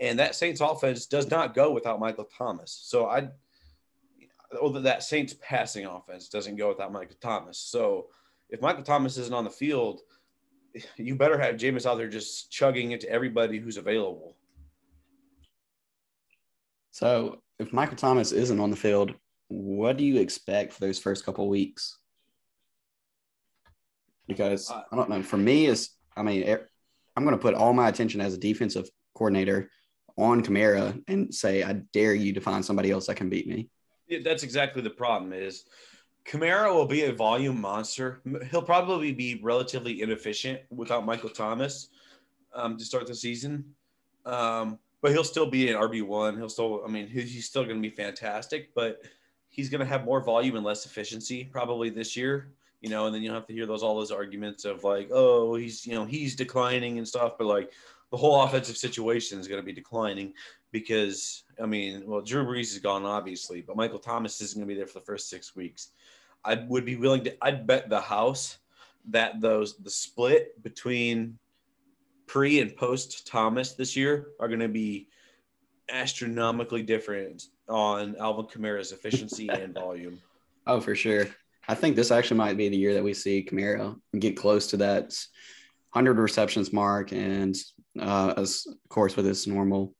And 0.00 0.18
that 0.18 0.34
Saints 0.34 0.60
offense 0.60 1.06
does 1.06 1.30
not 1.30 1.54
go 1.54 1.72
without 1.72 2.00
Michael 2.00 2.28
Thomas. 2.36 2.78
So 2.84 3.06
I 3.06 3.28
or 4.60 4.70
that 4.80 5.02
Saints 5.02 5.34
passing 5.40 5.86
offense 5.86 6.28
doesn't 6.28 6.56
go 6.56 6.68
without 6.68 6.92
Michael 6.92 7.16
Thomas. 7.20 7.58
So 7.58 8.06
if 8.50 8.60
Michael 8.60 8.82
Thomas 8.82 9.16
isn't 9.18 9.34
on 9.34 9.44
the 9.44 9.50
field, 9.50 10.00
you 10.96 11.14
better 11.14 11.38
have 11.38 11.56
Jameis 11.56 11.86
out 11.86 11.96
there 11.96 12.08
just 12.08 12.50
chugging 12.50 12.92
it 12.92 13.00
to 13.00 13.10
everybody 13.10 13.58
who's 13.58 13.76
available. 13.76 14.36
So 16.90 17.42
if 17.58 17.72
Michael 17.72 17.96
Thomas 17.96 18.32
isn't 18.32 18.60
on 18.60 18.70
the 18.70 18.76
field, 18.76 19.14
what 19.48 19.96
do 19.96 20.04
you 20.04 20.20
expect 20.20 20.72
for 20.72 20.80
those 20.80 20.98
first 20.98 21.24
couple 21.24 21.48
weeks? 21.48 21.98
Because 24.26 24.70
uh, 24.70 24.82
I 24.90 24.96
don't 24.96 25.08
know. 25.08 25.22
For 25.22 25.36
me, 25.36 25.66
is 25.66 25.90
I 26.16 26.22
mean, 26.22 26.58
I'm 27.16 27.24
going 27.24 27.36
to 27.36 27.42
put 27.42 27.54
all 27.54 27.72
my 27.72 27.88
attention 27.88 28.20
as 28.20 28.34
a 28.34 28.38
defensive 28.38 28.88
coordinator 29.14 29.70
on 30.16 30.42
Kamara 30.42 31.02
and 31.08 31.34
say, 31.34 31.62
I 31.62 31.74
dare 31.92 32.14
you 32.14 32.32
to 32.32 32.40
find 32.40 32.64
somebody 32.64 32.90
else 32.90 33.06
that 33.06 33.16
can 33.16 33.28
beat 33.28 33.46
me. 33.46 33.68
Yeah, 34.08 34.18
that's 34.24 34.42
exactly 34.42 34.82
the 34.82 34.90
problem 34.90 35.32
is 35.32 35.64
Kamara 36.24 36.72
will 36.72 36.86
be 36.86 37.04
a 37.04 37.12
volume 37.12 37.60
monster. 37.60 38.20
He'll 38.50 38.62
probably 38.62 39.12
be 39.12 39.40
relatively 39.42 40.02
inefficient 40.02 40.60
without 40.70 41.06
Michael 41.06 41.30
Thomas 41.30 41.88
um, 42.54 42.76
to 42.76 42.84
start 42.84 43.06
the 43.06 43.14
season. 43.14 43.64
Um, 44.24 44.78
but 45.02 45.12
he'll 45.12 45.24
still 45.24 45.46
be 45.46 45.68
an 45.68 45.76
RB1. 45.76 46.36
He'll 46.36 46.48
still, 46.48 46.82
I 46.84 46.88
mean, 46.88 47.06
he's 47.06 47.46
still 47.46 47.64
going 47.64 47.80
to 47.80 47.88
be 47.88 47.94
fantastic, 47.94 48.74
but 48.74 49.02
he's 49.48 49.68
going 49.68 49.80
to 49.80 49.86
have 49.86 50.04
more 50.04 50.20
volume 50.20 50.56
and 50.56 50.64
less 50.64 50.84
efficiency 50.84 51.44
probably 51.44 51.90
this 51.90 52.16
year 52.16 52.50
you 52.80 52.90
know, 52.90 53.06
and 53.06 53.14
then 53.14 53.22
you'll 53.22 53.34
have 53.34 53.46
to 53.46 53.52
hear 53.52 53.66
those 53.66 53.82
all 53.82 53.96
those 53.96 54.10
arguments 54.10 54.64
of 54.64 54.84
like, 54.84 55.08
oh, 55.12 55.54
he's 55.56 55.86
you 55.86 55.94
know 55.94 56.04
he's 56.04 56.36
declining 56.36 56.98
and 56.98 57.08
stuff, 57.08 57.32
but 57.38 57.46
like 57.46 57.72
the 58.10 58.16
whole 58.16 58.42
offensive 58.42 58.76
situation 58.76 59.40
is 59.40 59.48
going 59.48 59.60
to 59.60 59.64
be 59.66 59.72
declining 59.72 60.32
because 60.70 61.42
I 61.60 61.66
mean, 61.66 62.04
well, 62.06 62.20
Drew 62.20 62.44
Brees 62.44 62.72
is 62.72 62.78
gone 62.78 63.04
obviously, 63.04 63.62
but 63.62 63.76
Michael 63.76 63.98
Thomas 63.98 64.40
isn't 64.40 64.58
going 64.58 64.68
to 64.68 64.74
be 64.74 64.78
there 64.78 64.86
for 64.86 64.98
the 64.98 65.04
first 65.04 65.30
six 65.30 65.56
weeks. 65.56 65.90
I 66.44 66.54
would 66.54 66.84
be 66.84 66.96
willing 66.96 67.24
to. 67.24 67.36
I'd 67.42 67.66
bet 67.66 67.88
the 67.88 68.00
house 68.00 68.58
that 69.08 69.40
those 69.40 69.76
the 69.76 69.90
split 69.90 70.62
between 70.62 71.38
pre 72.26 72.60
and 72.60 72.76
post 72.76 73.26
Thomas 73.26 73.72
this 73.72 73.96
year 73.96 74.28
are 74.38 74.48
going 74.48 74.60
to 74.60 74.68
be 74.68 75.08
astronomically 75.90 76.82
different 76.82 77.44
on 77.68 78.16
Alvin 78.16 78.46
Kamara's 78.46 78.92
efficiency 78.92 79.48
and 79.50 79.74
volume. 79.74 80.20
Oh, 80.66 80.80
for 80.80 80.94
sure. 80.94 81.26
I 81.68 81.74
think 81.74 81.96
this 81.96 82.10
actually 82.10 82.38
might 82.38 82.56
be 82.56 82.68
the 82.68 82.76
year 82.76 82.94
that 82.94 83.02
we 83.02 83.14
see 83.14 83.44
Kamara 83.44 83.98
get 84.18 84.36
close 84.36 84.68
to 84.68 84.76
that 84.78 85.16
100 85.92 86.18
receptions 86.18 86.72
mark, 86.72 87.12
and 87.12 87.56
uh, 87.98 88.34
as 88.36 88.66
of 88.66 88.88
course 88.88 89.16
with 89.16 89.26
his 89.26 89.46
normal 89.46 89.94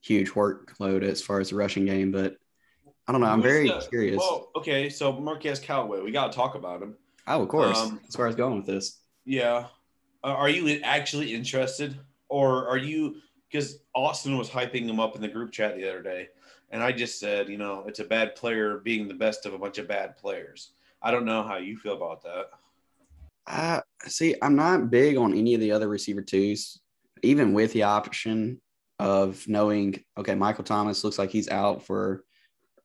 huge 0.00 0.30
workload 0.30 1.02
as 1.02 1.22
far 1.22 1.40
as 1.40 1.50
the 1.50 1.56
rushing 1.56 1.84
game. 1.84 2.12
But 2.12 2.36
I 3.06 3.12
don't 3.12 3.20
know. 3.20 3.28
I'm 3.28 3.42
very 3.42 3.68
the, 3.68 3.80
curious. 3.80 4.18
Well, 4.18 4.50
okay, 4.56 4.88
so 4.88 5.12
Marquez 5.12 5.58
Callaway, 5.58 6.00
we 6.00 6.10
got 6.10 6.30
to 6.30 6.36
talk 6.36 6.54
about 6.54 6.82
him. 6.82 6.96
Oh, 7.26 7.42
of 7.42 7.48
course. 7.48 7.78
Um, 7.78 8.00
as 8.08 8.16
far 8.16 8.26
as 8.26 8.34
going 8.34 8.56
with 8.56 8.66
this. 8.66 8.98
Yeah. 9.24 9.66
Uh, 10.22 10.28
are 10.28 10.48
you 10.48 10.80
actually 10.82 11.34
interested, 11.34 11.98
or 12.28 12.68
are 12.68 12.76
you? 12.76 13.16
Because 13.50 13.78
Austin 13.94 14.36
was 14.36 14.48
hyping 14.48 14.88
him 14.88 15.00
up 15.00 15.16
in 15.16 15.22
the 15.22 15.28
group 15.28 15.50
chat 15.50 15.76
the 15.76 15.88
other 15.88 16.02
day, 16.02 16.28
and 16.70 16.82
I 16.82 16.92
just 16.92 17.18
said, 17.18 17.48
you 17.48 17.58
know, 17.58 17.84
it's 17.86 17.98
a 18.00 18.04
bad 18.04 18.36
player 18.36 18.78
being 18.78 19.08
the 19.08 19.14
best 19.14 19.46
of 19.46 19.54
a 19.54 19.58
bunch 19.58 19.78
of 19.78 19.88
bad 19.88 20.16
players. 20.16 20.72
I 21.02 21.10
don't 21.10 21.24
know 21.24 21.42
how 21.42 21.56
you 21.56 21.76
feel 21.76 21.96
about 21.96 22.22
that. 22.22 22.50
Uh, 23.46 23.80
see, 24.06 24.36
I'm 24.42 24.54
not 24.54 24.90
big 24.90 25.16
on 25.16 25.34
any 25.34 25.54
of 25.54 25.60
the 25.60 25.72
other 25.72 25.88
receiver 25.88 26.22
twos, 26.22 26.78
even 27.22 27.52
with 27.52 27.72
the 27.72 27.82
option 27.82 28.60
of 29.00 29.48
knowing, 29.48 30.02
okay, 30.18 30.34
Michael 30.34 30.64
Thomas 30.64 31.02
looks 31.02 31.18
like 31.18 31.30
he's 31.30 31.48
out 31.48 31.86
for 31.86 32.22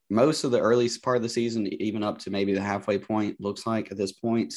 most 0.09 0.43
of 0.43 0.51
the 0.51 0.59
early 0.59 0.89
part 1.03 1.17
of 1.17 1.23
the 1.23 1.29
season, 1.29 1.67
even 1.81 2.03
up 2.03 2.19
to 2.19 2.31
maybe 2.31 2.53
the 2.53 2.61
halfway 2.61 2.97
point, 2.97 3.41
looks 3.41 3.67
like 3.67 3.91
at 3.91 3.97
this 3.97 4.13
point, 4.13 4.53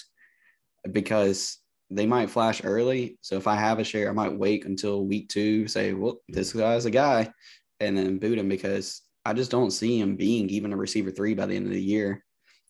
because 0.92 1.58
they 1.90 2.06
might 2.06 2.30
flash 2.30 2.62
early. 2.64 3.18
So 3.22 3.36
if 3.36 3.46
I 3.46 3.56
have 3.56 3.78
a 3.80 3.84
share, 3.84 4.08
I 4.08 4.12
might 4.12 4.38
wait 4.38 4.66
until 4.66 5.06
week 5.06 5.28
two, 5.30 5.66
say, 5.66 5.94
well, 5.94 6.20
this 6.28 6.52
guy's 6.52 6.84
a 6.84 6.90
guy, 6.90 7.32
and 7.80 7.96
then 7.96 8.18
boot 8.18 8.38
him 8.38 8.48
because 8.48 9.02
I 9.24 9.32
just 9.32 9.50
don't 9.50 9.72
see 9.72 9.98
him 9.98 10.16
being 10.16 10.48
even 10.50 10.72
a 10.72 10.76
receiver 10.76 11.10
three 11.10 11.34
by 11.34 11.46
the 11.46 11.56
end 11.56 11.66
of 11.66 11.72
the 11.72 11.82
year. 11.82 12.24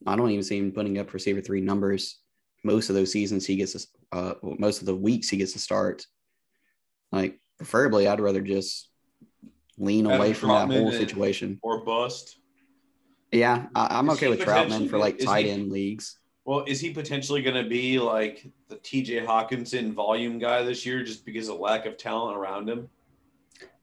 I 0.07 0.17
don't 0.17 0.31
even 0.31 0.45
see 0.45 0.59
him 0.59 0.73
putting 0.73 0.99
up 0.99 1.13
receiver 1.13 1.43
three 1.43 1.61
numbers. 1.61 2.21
Most 2.65 2.89
of 2.89 2.95
those 2.95 3.13
seasons 3.13 3.45
he 3.45 3.57
gets, 3.57 3.87
uh, 4.13 4.35
most 4.43 4.81
of 4.81 4.87
the 4.87 4.97
weeks 4.97 5.29
he 5.29 5.37
gets 5.37 5.53
to 5.53 5.59
start. 5.59 6.07
Like 7.13 7.39
preferably, 7.59 8.09
I'd 8.09 8.21
rather 8.21 8.41
just 8.41 8.89
lean 9.77 10.07
Adam 10.07 10.19
away 10.19 10.33
from 10.33 10.51
Trautman 10.51 10.69
that 10.69 10.79
whole 10.79 10.93
situation 10.93 11.59
or 11.63 11.85
bust. 11.85 12.39
Yeah, 13.31 13.67
I, 13.75 13.99
am 13.99 14.09
okay 14.11 14.29
with 14.29 14.41
Trautman 14.41 14.89
for 14.89 14.99
like 14.99 15.19
tight 15.19 15.45
he, 15.45 15.51
end 15.51 15.71
leagues. 15.71 16.19
Well, 16.45 16.65
is 16.67 16.81
he 16.81 16.91
potentially 16.91 17.43
going 17.43 17.63
to 17.63 17.69
be 17.69 17.99
like 17.99 18.51
the 18.69 18.77
TJ 18.77 19.27
Hockenson 19.27 19.93
volume 19.93 20.39
guy 20.39 20.63
this 20.63 20.87
year 20.87 21.05
just 21.05 21.27
because 21.27 21.49
of 21.49 21.59
lack 21.59 21.85
of 21.85 21.99
talent 21.99 22.39
around 22.39 22.71
him? 22.71 22.89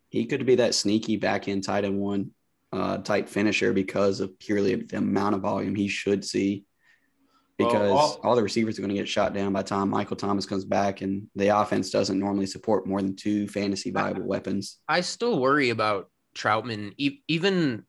He 0.10 0.26
could 0.26 0.46
be 0.46 0.56
that 0.56 0.74
sneaky 0.74 1.18
back 1.18 1.48
end 1.48 1.64
tight 1.64 1.86
end 1.86 2.00
one 2.00 2.32
uh, 2.72 2.98
type 2.98 3.30
finisher 3.30 3.72
because 3.72 4.20
of 4.20 4.38
purely 4.40 4.76
the 4.76 4.98
amount 4.98 5.36
of 5.36 5.42
volume 5.42 5.76
he 5.76 5.88
should 5.88 6.26
see. 6.26 6.66
Because 7.58 7.74
well, 7.74 7.98
all, 7.98 8.20
all, 8.24 8.36
the 8.36 8.44
receivers 8.44 8.78
are 8.78 8.82
going 8.82 8.94
to 8.94 8.96
get 8.96 9.08
shot 9.08 9.34
down 9.34 9.54
by 9.54 9.62
the 9.62 9.70
time 9.70 9.90
Michael 9.90 10.18
Thomas 10.18 10.46
comes 10.46 10.66
back, 10.66 11.02
and 11.02 11.28
the 11.36 11.58
offense 11.58 11.90
doesn't 11.90 12.20
normally 12.20 12.48
support 12.48 12.86
more 12.86 13.02
than 13.02 13.16
two 13.16 13.48
fantasy 13.48 13.92
viable 13.92 14.24
I, 14.24 14.26
weapons. 14.26 14.80
I 14.90 15.02
still 15.02 15.40
worry 15.40 15.70
about 15.70 16.10
Trautman, 16.36 16.94
even 16.98 17.86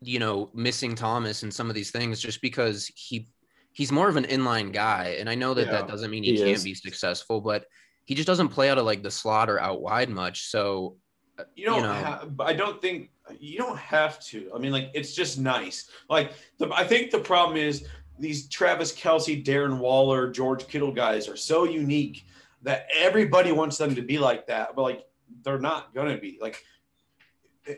you 0.00 0.18
know 0.18 0.50
missing 0.52 0.96
Thomas 0.96 1.44
and 1.44 1.54
some 1.54 1.68
of 1.68 1.76
these 1.76 1.92
things, 1.92 2.20
just 2.20 2.42
because 2.42 2.90
he 2.96 3.28
he's 3.72 3.92
more 3.92 4.08
of 4.08 4.16
an 4.16 4.24
inline 4.24 4.72
guy, 4.72 5.16
and 5.18 5.30
I 5.30 5.36
know 5.36 5.54
that 5.54 5.66
yeah, 5.66 5.72
that 5.72 5.88
doesn't 5.88 6.10
mean 6.10 6.24
he, 6.24 6.32
he 6.32 6.38
can't 6.38 6.50
is. 6.50 6.64
be 6.64 6.74
successful, 6.74 7.40
but 7.40 7.66
he 8.06 8.14
just 8.14 8.26
doesn't 8.26 8.48
play 8.48 8.70
out 8.70 8.78
of 8.78 8.84
like 8.84 9.02
the 9.02 9.10
slot 9.10 9.48
or 9.48 9.60
out 9.60 9.80
wide 9.80 10.08
much. 10.08 10.48
So 10.48 10.96
uh, 11.38 11.44
you 11.54 11.66
don't 11.66 11.76
you 11.76 11.82
know, 11.82 11.92
have, 11.92 12.40
I 12.40 12.52
don't 12.52 12.80
think 12.80 13.10
you 13.38 13.58
don't 13.58 13.78
have 13.78 14.20
to. 14.26 14.50
I 14.54 14.58
mean, 14.58 14.72
like 14.72 14.90
it's 14.94 15.14
just 15.14 15.38
nice. 15.38 15.88
Like 16.08 16.32
the, 16.58 16.70
I 16.72 16.84
think 16.84 17.10
the 17.10 17.18
problem 17.18 17.56
is 17.56 17.86
these 18.18 18.48
Travis 18.48 18.92
Kelce, 18.92 19.44
Darren 19.44 19.78
Waller, 19.78 20.30
George 20.30 20.66
Kittle 20.68 20.92
guys 20.92 21.28
are 21.28 21.36
so 21.36 21.64
unique 21.64 22.26
that 22.62 22.86
everybody 22.96 23.52
wants 23.52 23.76
them 23.76 23.94
to 23.94 24.02
be 24.02 24.18
like 24.18 24.46
that, 24.46 24.74
but 24.74 24.82
like 24.82 25.06
they're 25.42 25.58
not 25.58 25.94
gonna 25.94 26.18
be. 26.18 26.38
Like 26.40 26.62
eh, 27.66 27.74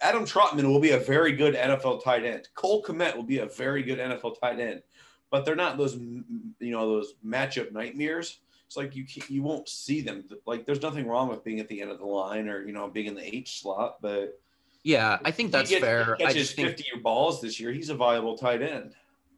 Adam 0.00 0.24
Trautman 0.24 0.64
will 0.64 0.80
be 0.80 0.90
a 0.90 0.98
very 0.98 1.32
good 1.32 1.54
NFL 1.54 2.04
tight 2.04 2.24
end. 2.24 2.48
Cole 2.54 2.82
Kmet 2.82 3.16
will 3.16 3.22
be 3.22 3.38
a 3.38 3.46
very 3.46 3.82
good 3.82 3.98
NFL 3.98 4.40
tight 4.40 4.60
end, 4.60 4.82
but 5.30 5.44
they're 5.44 5.56
not 5.56 5.78
those 5.78 5.96
you 5.96 6.24
know 6.60 6.88
those 6.88 7.14
matchup 7.24 7.72
nightmares 7.72 8.40
it's 8.66 8.76
like 8.76 8.96
you 8.96 9.04
you 9.28 9.42
won't 9.42 9.68
see 9.68 10.00
them. 10.00 10.24
Like 10.44 10.66
there's 10.66 10.82
nothing 10.82 11.06
wrong 11.06 11.28
with 11.28 11.44
being 11.44 11.60
at 11.60 11.68
the 11.68 11.80
end 11.80 11.90
of 11.90 11.98
the 11.98 12.04
line 12.06 12.48
or 12.48 12.66
you 12.66 12.72
know 12.72 12.88
being 12.88 13.06
in 13.06 13.14
the 13.14 13.36
H 13.36 13.60
slot, 13.60 13.98
but 14.00 14.40
yeah, 14.82 15.18
I 15.24 15.30
think 15.30 15.52
that's 15.52 15.70
gets, 15.70 15.84
fair. 15.84 16.16
I 16.24 16.32
just 16.32 16.54
50 16.54 16.82
think, 16.82 17.02
balls 17.02 17.40
this 17.40 17.58
year. 17.60 17.72
He's 17.72 17.90
a 17.90 17.94
viable 17.94 18.36
tight 18.36 18.62
end. 18.62 18.94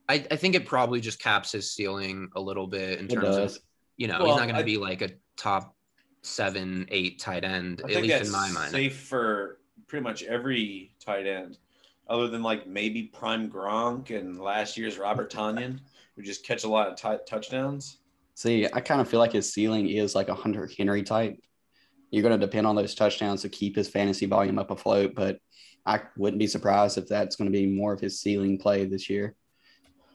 I, 0.09 0.25
I 0.31 0.37
think 0.37 0.55
it 0.55 0.65
probably 0.65 1.01
just 1.01 1.21
caps 1.21 1.53
his 1.53 1.71
ceiling 1.71 2.31
a 2.35 2.41
little 2.41 2.67
bit 2.67 2.99
in 2.99 3.09
terms 3.09 3.37
of 3.37 3.59
you 3.97 4.09
know 4.09 4.19
well, 4.19 4.29
he's 4.29 4.37
not 4.37 4.47
going 4.47 4.59
to 4.59 4.65
be 4.65 4.79
like 4.79 5.03
a 5.03 5.11
top 5.37 5.77
seven, 6.23 6.87
eight 6.91 7.19
tight 7.19 7.45
end 7.45 7.81
at 7.83 8.03
least 8.03 8.25
in 8.25 8.33
my 8.33 8.51
mind. 8.51 8.71
Safe 8.71 8.99
for 8.99 9.59
pretty 9.87 10.03
much 10.03 10.23
every 10.23 10.95
tight 11.05 11.27
end, 11.27 11.59
other 12.09 12.29
than 12.29 12.43
like 12.43 12.67
maybe 12.67 13.05
Prime 13.05 13.51
Gronk 13.51 14.11
and 14.17 14.41
last 14.41 14.77
year's 14.77 14.99
Robert 14.99 15.31
Tonyan, 15.31 15.79
who 16.17 16.23
just 16.23 16.45
catch 16.45 16.65
a 16.65 16.69
lot 16.69 16.89
of 16.89 16.97
t- 16.97 17.25
touchdowns. 17.27 17.99
See, 18.35 18.67
I 18.73 18.81
kind 18.81 19.01
of 19.01 19.09
feel 19.09 19.21
like 19.21 19.33
his 19.33 19.53
ceiling 19.53 19.89
is 19.89 20.15
like 20.15 20.29
a 20.29 20.35
Hunter 20.35 20.69
Henry 20.79 21.03
type. 21.03 21.39
You're 22.11 22.23
going 22.23 22.39
to 22.39 22.47
depend 22.47 22.67
on 22.67 22.77
those 22.77 22.95
touchdowns 22.95 23.43
to 23.43 23.49
keep 23.51 23.77
his 23.77 23.89
fantasy 23.89 24.25
volume 24.25 24.59
up 24.59 24.71
afloat, 24.71 25.15
but 25.15 25.39
I 25.85 26.01
wouldn't 26.17 26.39
be 26.39 26.47
surprised 26.47 26.97
if 26.97 27.09
that's 27.09 27.37
going 27.37 27.53
to 27.53 27.59
be 27.59 27.67
more 27.67 27.93
of 27.93 28.01
his 28.01 28.21
ceiling 28.21 28.59
play 28.59 28.87
this 28.87 29.11
year 29.11 29.35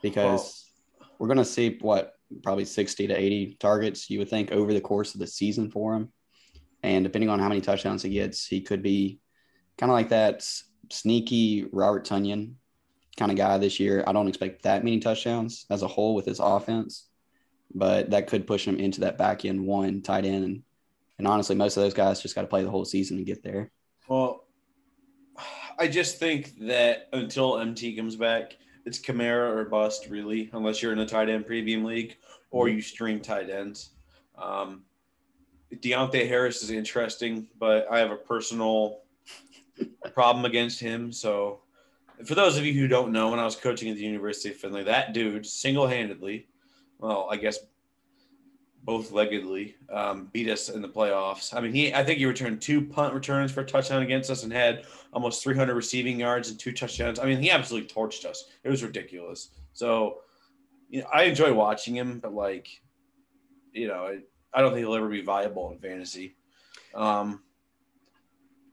because 0.04 0.70
well, 1.00 1.10
we're 1.18 1.28
going 1.28 1.38
to 1.40 1.46
see 1.46 1.80
what 1.82 2.14
probably 2.44 2.66
60 2.66 3.08
to 3.08 3.20
80 3.20 3.58
targets 3.60 4.10
you 4.10 4.20
would 4.20 4.30
think 4.30 4.52
over 4.52 4.74
the 4.74 4.82
course 4.82 5.16
of 5.16 5.20
the 5.20 5.28
season 5.28 5.72
for 5.72 5.96
him. 5.96 6.12
And 6.84 7.04
depending 7.04 7.30
on 7.30 7.40
how 7.40 7.48
many 7.48 7.62
touchdowns 7.62 8.04
he 8.04 8.10
gets, 8.10 8.46
he 8.46 8.62
could 8.62 8.84
be 8.84 9.20
kind 9.78 9.90
of 9.90 9.96
like 9.96 10.10
that 10.10 10.48
sneaky 10.92 11.68
Robert 11.72 12.06
Tonyan 12.06 12.54
kind 13.18 13.32
of 13.32 13.38
guy 13.38 13.58
this 13.58 13.80
year. 13.80 14.04
I 14.06 14.12
don't 14.12 14.28
expect 14.28 14.64
that 14.64 14.84
many 14.84 15.00
touchdowns 15.00 15.66
as 15.70 15.82
a 15.82 15.88
whole 15.88 16.14
with 16.14 16.26
his 16.26 16.40
offense, 16.40 17.08
but 17.74 18.12
that 18.12 18.28
could 18.28 18.46
push 18.46 18.68
him 18.68 18.78
into 18.78 19.02
that 19.02 19.18
back 19.18 19.46
end 19.46 19.66
one 19.66 20.02
tight 20.02 20.26
end. 20.26 20.44
And, 20.44 20.64
and 21.18 21.28
honestly, 21.28 21.56
most 21.56 21.78
of 21.78 21.84
those 21.84 21.94
guys 21.94 22.22
just 22.22 22.36
got 22.36 22.42
to 22.42 22.48
play 22.48 22.64
the 22.64 22.70
whole 22.70 22.86
season 22.86 23.18
to 23.18 23.24
get 23.24 23.44
there. 23.44 23.72
Well, 24.10 24.46
I 25.80 25.88
just 25.88 26.20
think 26.20 26.58
that 26.62 27.08
until 27.14 27.60
MT 27.60 27.96
comes 27.96 28.16
back, 28.16 28.58
it's 28.86 29.00
Kamara 29.00 29.56
or 29.56 29.66
bust, 29.66 30.08
really, 30.10 30.50
unless 30.54 30.82
you're 30.82 30.94
in 30.94 31.00
a 31.00 31.06
tight 31.06 31.30
end 31.30 31.46
premium 31.46 31.84
league 31.84 32.18
or 32.52 32.70
you 32.70 32.82
stream 32.82 33.20
tight 33.20 33.50
ends. 33.50 33.92
Um, 34.38 34.84
Deonte 35.74 36.28
Harris 36.28 36.62
is 36.62 36.70
interesting, 36.70 37.48
but 37.60 37.88
I 37.90 38.00
have 38.00 38.12
a 38.12 38.16
personal 38.16 39.00
problem 40.14 40.46
against 40.46 40.80
him. 40.80 41.12
So, 41.12 41.62
for 42.26 42.36
those 42.36 42.58
of 42.58 42.66
you 42.66 42.74
who 42.74 42.88
don't 42.88 43.12
know, 43.12 43.30
when 43.30 43.40
I 43.40 43.46
was 43.46 43.56
coaching 43.56 43.90
at 43.90 43.96
the 43.96 44.04
University 44.04 44.50
of 44.50 44.58
Findlay, 44.58 44.84
that 44.84 45.14
dude 45.14 45.46
single 45.46 45.88
handedly, 45.88 46.48
well, 47.00 47.28
I 47.30 47.38
guess 47.38 47.58
both 48.84 49.12
leggedly, 49.12 49.76
um, 49.90 50.30
beat 50.34 50.50
us 50.50 50.70
in 50.70 50.82
the 50.82 50.90
playoffs. 50.90 51.56
I 51.56 51.62
mean, 51.62 51.74
he 51.74 51.94
I 51.94 52.04
think 52.04 52.20
he 52.20 52.26
returned 52.26 52.62
two 52.62 52.82
punt 52.82 53.14
returns 53.14 53.52
for 53.52 53.62
a 53.62 53.66
touchdown 53.66 54.04
against 54.04 54.30
us 54.30 54.44
and 54.44 54.52
had 54.52 54.86
almost 55.14 55.44
300 55.44 55.74
receiving 55.74 56.20
yards 56.20 56.50
and 56.50 56.60
two 56.60 56.72
touchdowns. 56.74 57.20
I 57.20 57.26
mean, 57.26 57.42
he 57.42 57.50
absolutely 57.50 57.90
torched 57.90 58.26
us. 58.26 58.46
It 58.64 58.70
was 58.70 58.84
ridiculous. 58.84 59.50
So, 59.74 60.20
you 60.90 61.02
know, 61.02 61.08
I 61.14 61.24
enjoy 61.24 61.54
watching 61.54 61.96
him, 61.96 62.20
but 62.20 62.34
like, 62.34 62.68
you 63.72 63.88
know, 63.88 64.08
I, 64.08 64.20
I 64.54 64.62
don't 64.62 64.72
think 64.72 64.86
he'll 64.86 64.96
ever 64.96 65.10
be 65.10 65.22
viable 65.22 65.72
in 65.72 65.80
fantasy. 65.80 66.36
Um, 66.94 67.42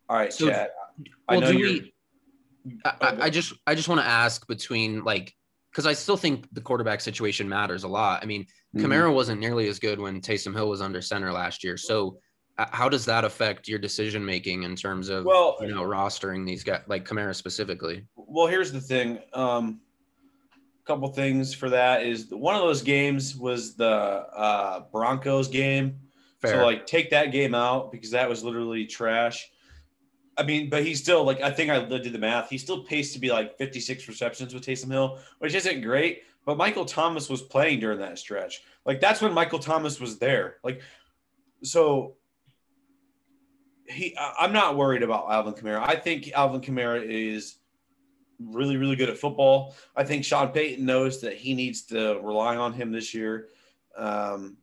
all 0.08 0.16
right, 0.16 0.32
so, 0.32 0.48
Chad. 0.48 0.70
I 1.28 1.36
well, 1.36 1.40
know 1.40 1.50
you're. 1.50 1.68
We, 1.68 1.92
I, 2.84 3.16
I 3.20 3.30
just 3.30 3.54
I 3.66 3.74
just 3.74 3.88
want 3.88 4.00
to 4.00 4.06
ask 4.06 4.46
between 4.46 5.04
like 5.04 5.34
because 5.70 5.86
I 5.86 5.92
still 5.92 6.16
think 6.16 6.52
the 6.52 6.60
quarterback 6.60 7.00
situation 7.00 7.48
matters 7.48 7.84
a 7.84 7.88
lot. 7.88 8.22
I 8.22 8.26
mean, 8.26 8.46
mm-hmm. 8.74 8.84
Kamara 8.84 9.12
wasn't 9.14 9.40
nearly 9.40 9.68
as 9.68 9.78
good 9.78 10.00
when 10.00 10.20
Taysom 10.20 10.54
Hill 10.54 10.68
was 10.68 10.80
under 10.80 11.00
center 11.00 11.32
last 11.32 11.62
year. 11.62 11.76
So, 11.76 12.18
uh, 12.58 12.66
how 12.70 12.88
does 12.88 13.04
that 13.06 13.24
affect 13.24 13.68
your 13.68 13.78
decision 13.78 14.24
making 14.24 14.64
in 14.64 14.74
terms 14.74 15.08
of 15.08 15.24
well, 15.24 15.56
you 15.60 15.74
know, 15.74 15.82
rostering 15.82 16.44
these 16.44 16.64
guys 16.64 16.82
like 16.88 17.04
Kamara 17.06 17.34
specifically? 17.34 18.04
Well, 18.16 18.48
here's 18.48 18.72
the 18.72 18.80
thing. 18.80 19.20
Um, 19.32 19.80
a 20.82 20.86
couple 20.86 21.08
things 21.08 21.54
for 21.54 21.70
that 21.70 22.02
is 22.02 22.30
one 22.30 22.54
of 22.56 22.62
those 22.62 22.82
games 22.82 23.36
was 23.36 23.76
the 23.76 23.86
uh, 23.86 24.80
Broncos 24.92 25.48
game. 25.48 26.00
Fair. 26.40 26.54
So, 26.54 26.64
like, 26.64 26.86
take 26.86 27.10
that 27.10 27.32
game 27.32 27.54
out 27.54 27.92
because 27.92 28.10
that 28.10 28.28
was 28.28 28.42
literally 28.42 28.86
trash. 28.86 29.48
I 30.40 30.42
mean, 30.42 30.70
but 30.70 30.86
he's 30.86 30.98
still 30.98 31.22
like 31.24 31.42
I 31.42 31.50
think 31.50 31.70
I 31.70 31.84
did 31.84 32.14
the 32.14 32.18
math. 32.18 32.48
He 32.48 32.56
still 32.56 32.82
paced 32.82 33.12
to 33.12 33.18
be 33.18 33.30
like 33.30 33.58
56 33.58 34.08
receptions 34.08 34.54
with 34.54 34.64
Taysom 34.64 34.90
Hill, 34.90 35.18
which 35.38 35.54
isn't 35.54 35.82
great. 35.82 36.22
But 36.46 36.56
Michael 36.56 36.86
Thomas 36.86 37.28
was 37.28 37.42
playing 37.42 37.80
during 37.80 37.98
that 37.98 38.18
stretch. 38.18 38.62
Like 38.86 39.00
that's 39.00 39.20
when 39.20 39.34
Michael 39.34 39.58
Thomas 39.58 40.00
was 40.00 40.18
there. 40.18 40.56
Like, 40.64 40.80
so 41.62 42.14
he. 43.86 44.16
I'm 44.18 44.54
not 44.54 44.78
worried 44.78 45.02
about 45.02 45.30
Alvin 45.30 45.52
Kamara. 45.52 45.86
I 45.86 45.96
think 45.96 46.32
Alvin 46.32 46.62
Kamara 46.62 47.04
is 47.04 47.56
really, 48.38 48.78
really 48.78 48.96
good 48.96 49.10
at 49.10 49.18
football. 49.18 49.74
I 49.94 50.04
think 50.04 50.24
Sean 50.24 50.48
Payton 50.48 50.86
knows 50.86 51.20
that 51.20 51.34
he 51.34 51.52
needs 51.52 51.82
to 51.88 52.18
rely 52.22 52.56
on 52.56 52.72
him 52.72 52.92
this 52.92 53.12
year. 53.12 53.48
Um, 53.94 54.56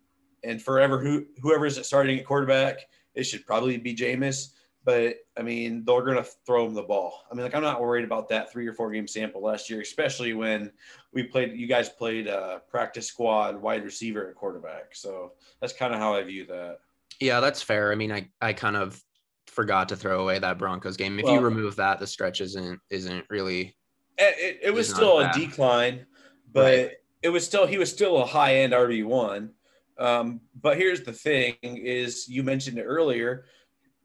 and 0.44 0.60
forever, 0.60 1.00
who 1.00 1.28
whoever's 1.40 1.86
starting 1.86 2.18
at 2.18 2.26
quarterback, 2.26 2.88
it 3.14 3.26
should 3.26 3.46
probably 3.46 3.78
be 3.78 3.96
Jameis 3.96 4.54
but 4.88 5.16
I 5.38 5.42
mean, 5.42 5.84
they're 5.84 6.02
going 6.02 6.16
to 6.16 6.24
throw 6.46 6.66
him 6.66 6.74
the 6.74 6.82
ball. 6.82 7.26
I 7.30 7.36
mean, 7.36 7.44
like 7.44 7.54
I'm 7.54 7.62
not 7.62 7.82
worried 7.82 8.06
about 8.06 8.30
that 8.30 8.54
three 8.54 8.66
or 8.66 8.74
four 8.74 8.90
game 8.90 9.06
sample 9.06 9.42
last 9.42 9.70
year, 9.70 9.82
especially 9.82 10.34
when 10.34 10.72
we 11.12 11.24
played. 11.24 11.58
You 11.58 11.68
guys 11.68 11.90
played 11.90 12.30
uh, 12.30 12.60
practice 12.70 13.06
squad 13.06 13.62
wide 13.62 13.84
receiver 13.84 14.30
at 14.30 14.36
quarterback, 14.36 14.96
so 14.96 15.34
that's 15.60 15.74
kind 15.74 15.94
of 15.94 16.00
how 16.00 16.16
I 16.16 16.24
view 16.24 16.46
that. 16.46 16.80
Yeah, 17.20 17.42
that's 17.42 17.62
fair. 17.62 17.92
I 17.92 17.96
mean, 17.96 18.14
I 18.14 18.30
I 18.40 18.54
kind 18.54 18.78
of 18.78 19.04
forgot 19.48 19.90
to 19.90 19.98
throw 19.98 20.22
away 20.22 20.40
that 20.40 20.58
Broncos 20.58 20.96
game. 20.96 21.20
If 21.20 21.26
well, 21.26 21.34
you 21.34 21.42
remove 21.42 21.76
that, 21.76 22.00
the 22.00 22.08
stretch 22.08 22.40
isn't 22.40 22.80
isn't 22.90 23.26
really. 23.30 23.76
It, 24.18 24.60
it 24.64 24.74
was 24.74 24.90
still 24.90 25.20
a 25.20 25.34
decline, 25.34 26.06
but 26.54 26.78
right. 26.78 26.92
it 27.24 27.30
was 27.30 27.46
still 27.46 27.68
he 27.68 27.78
was 27.78 27.92
still 27.92 28.22
a 28.22 28.26
high 28.26 28.60
end 28.60 28.72
RB 28.72 29.04
one. 29.04 29.50
Um, 29.98 30.40
but 30.62 30.78
here's 30.78 31.04
the 31.04 31.12
thing: 31.12 31.56
is 31.62 32.30
you 32.30 32.42
mentioned 32.42 32.78
it 32.78 32.84
earlier 32.84 33.44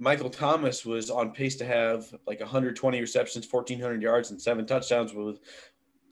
Michael 0.02 0.30
Thomas 0.30 0.84
was 0.84 1.10
on 1.10 1.30
pace 1.30 1.54
to 1.56 1.64
have 1.64 2.12
like 2.26 2.40
120 2.40 3.00
receptions, 3.00 3.46
1,400 3.48 4.02
yards, 4.02 4.32
and 4.32 4.42
seven 4.42 4.66
touchdowns 4.66 5.14
with 5.14 5.38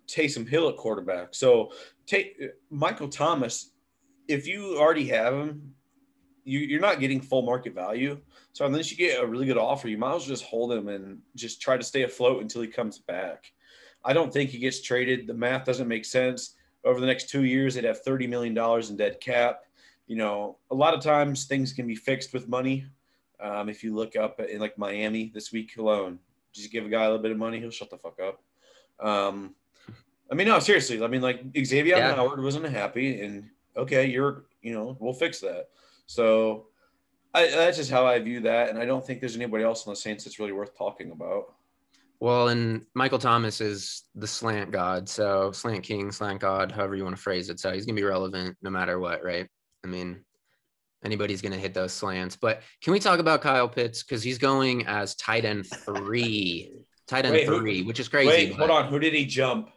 Taysom 0.07 0.49
Hill 0.49 0.69
at 0.69 0.77
quarterback. 0.77 1.35
So, 1.35 1.73
take 2.07 2.41
Michael 2.71 3.09
Thomas, 3.09 3.73
if 4.29 4.47
you 4.47 4.79
already 4.79 5.09
have 5.09 5.35
him, 5.35 5.75
you, 6.45 6.79
are 6.79 6.81
not 6.81 7.01
getting 7.01 7.21
full 7.21 7.43
market 7.43 7.75
value. 7.75 8.21
So, 8.53 8.65
unless 8.65 8.93
you 8.93 8.97
get 8.97 9.21
a 9.21 9.27
really 9.27 9.47
good 9.47 9.59
offer, 9.59 9.89
you 9.89 9.99
might 9.99 10.15
as 10.15 10.23
well 10.23 10.29
just 10.29 10.45
hold 10.45 10.73
him 10.73 10.87
and 10.87 11.19
just 11.35 11.61
try 11.61 11.77
to 11.77 11.83
stay 11.83 12.05
afloat 12.05 12.43
until 12.43 12.63
he 12.63 12.69
comes 12.69 13.01
back. 13.01 13.53
I 14.05 14.13
don't 14.13 14.33
think 14.33 14.51
he 14.51 14.59
gets 14.59 14.81
traded. 14.81 15.27
The 15.27 15.35
math 15.35 15.65
doesn't 15.65 15.89
make 15.89 16.05
sense. 16.05 16.55
Over 16.85 17.01
the 17.01 17.07
next 17.07 17.29
two 17.29 17.45
years, 17.45 17.75
they'd 17.75 17.85
have 17.85 18.05
$30 18.05 18.29
million 18.29 18.57
in 18.89 18.97
dead 18.97 19.21
cap. 19.21 19.63
You 20.07 20.15
know, 20.15 20.59
a 20.71 20.77
lot 20.77 20.95
of 20.95 21.03
times 21.03 21.47
things 21.47 21.73
can 21.73 21.89
be 21.89 21.97
fixed 21.97 22.33
with 22.33 22.49
money. 22.49 22.87
Um, 23.43 23.69
if 23.69 23.83
you 23.83 23.95
look 23.95 24.17
up 24.17 24.41
in 24.41 24.61
like 24.61 24.77
Miami 24.79 25.31
this 25.33 25.53
week 25.53 25.77
alone, 25.77 26.19
just 26.53 26.73
give 26.73 26.85
a 26.85 26.89
guy 26.89 27.05
a 27.05 27.07
little 27.07 27.23
bit 27.23 27.33
of 27.33 27.39
money, 27.39 27.61
he'll 27.61 27.71
shut 27.71 27.91
the 27.91 27.99
fuck 27.99 28.19
up. 28.21 28.43
Um, 29.05 29.55
I 30.31 30.35
mean, 30.35 30.47
no, 30.47 30.59
seriously. 30.59 31.03
I 31.03 31.09
mean, 31.09 31.23
like 31.23 31.43
Xavier 31.57 31.97
yeah. 31.97 32.15
Howard 32.15 32.43
wasn't 32.43 32.67
happy, 32.67 33.21
and 33.21 33.49
okay, 33.77 34.07
you're, 34.07 34.45
you 34.63 34.73
know, 34.73 34.97
we'll 35.01 35.13
fix 35.13 35.41
that. 35.41 35.69
So 36.07 36.67
I, 37.35 37.49
that's 37.49 37.77
just 37.77 37.91
how 37.91 38.07
I 38.07 38.19
view 38.19 38.41
that, 38.41 38.69
and 38.69 38.79
I 38.79 38.85
don't 38.85 39.05
think 39.05 39.21
there's 39.21 39.37
anybody 39.37 39.65
else 39.65 39.87
on 39.87 39.93
the 39.93 39.97
Saints 39.97 40.25
that's 40.25 40.39
really 40.39 40.53
worth 40.53 40.77
talking 40.77 41.11
about. 41.11 41.55
Well, 42.21 42.49
and 42.49 42.85
Michael 42.95 43.19
Thomas 43.19 43.61
is 43.61 44.05
the 44.15 44.27
slant 44.27 44.71
god, 44.71 45.09
so 45.09 45.53
slant 45.53 45.83
king, 45.83 46.13
slant 46.13 46.41
god, 46.41 46.71
however 46.71 46.95
you 46.95 47.05
want 47.05 47.17
to 47.17 47.23
phrase 47.23 47.49
it. 47.49 47.59
So 47.59 47.73
he's 47.73 47.87
gonna 47.87 47.97
be 47.97 48.05
relevant 48.05 48.57
no 48.63 48.71
matter 48.71 49.01
what, 49.01 49.25
right? 49.25 49.49
I 49.85 49.87
mean, 49.87 50.23
anybody's 51.05 51.43
going 51.43 51.53
to 51.53 51.59
hit 51.59 51.75
those 51.75 51.93
slants. 51.93 52.37
But 52.37 52.63
can 52.83 52.93
we 52.93 52.99
talk 52.99 53.19
about 53.19 53.41
Kyle 53.41 53.69
Pitts 53.69 54.03
because 54.03 54.23
he's 54.23 54.39
going 54.39 54.87
as 54.87 55.15
tight 55.15 55.45
end 55.45 55.67
three, 55.67 56.73
tight 57.07 57.25
end 57.25 57.35
wait, 57.35 57.47
three, 57.47 57.81
who, 57.81 57.87
which 57.87 58.01
is 58.01 58.09
crazy. 58.09 58.29
Wait, 58.29 58.55
hold 58.55 58.71
on. 58.71 58.89
Who 58.89 58.99
did 58.99 59.15
he 59.15 59.27
jump? 59.27 59.71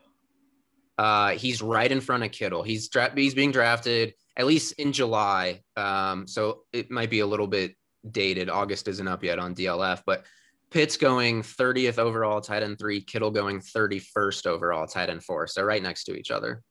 Uh, 0.98 1.32
he's 1.32 1.62
right 1.62 1.92
in 1.92 2.02
front 2.02 2.24
of 2.24 2.32
Kittle. 2.32 2.64
He's 2.64 2.88
dra- 2.90 3.12
he's 3.16 3.34
being 3.34 3.52
drafted 3.52 4.14
at 4.38 4.46
least 4.46 4.74
in 4.74 4.92
July. 4.92 5.62
Um, 5.76 6.28
so 6.28 6.62
it 6.72 6.90
might 6.90 7.10
be 7.10 7.20
a 7.20 7.28
little 7.28 7.48
bit 7.48 7.76
dated. 8.10 8.50
August 8.50 8.88
isn't 8.88 9.08
up 9.08 9.24
yet 9.24 9.40
on 9.40 9.56
DLF, 9.56 10.02
but 10.06 10.26
Pitts 10.72 10.98
going 10.98 11.44
30th 11.44 12.00
overall 12.00 12.42
tight 12.42 12.64
end 12.64 12.80
three, 12.80 13.00
Kittle 13.02 13.30
going 13.32 13.60
31st 13.60 14.48
overall 14.48 14.88
tight 14.88 15.10
end 15.10 15.24
four. 15.24 15.46
So 15.48 15.62
right 15.62 15.82
next 15.82 16.06
to 16.06 16.16
each 16.16 16.32
other. 16.32 16.64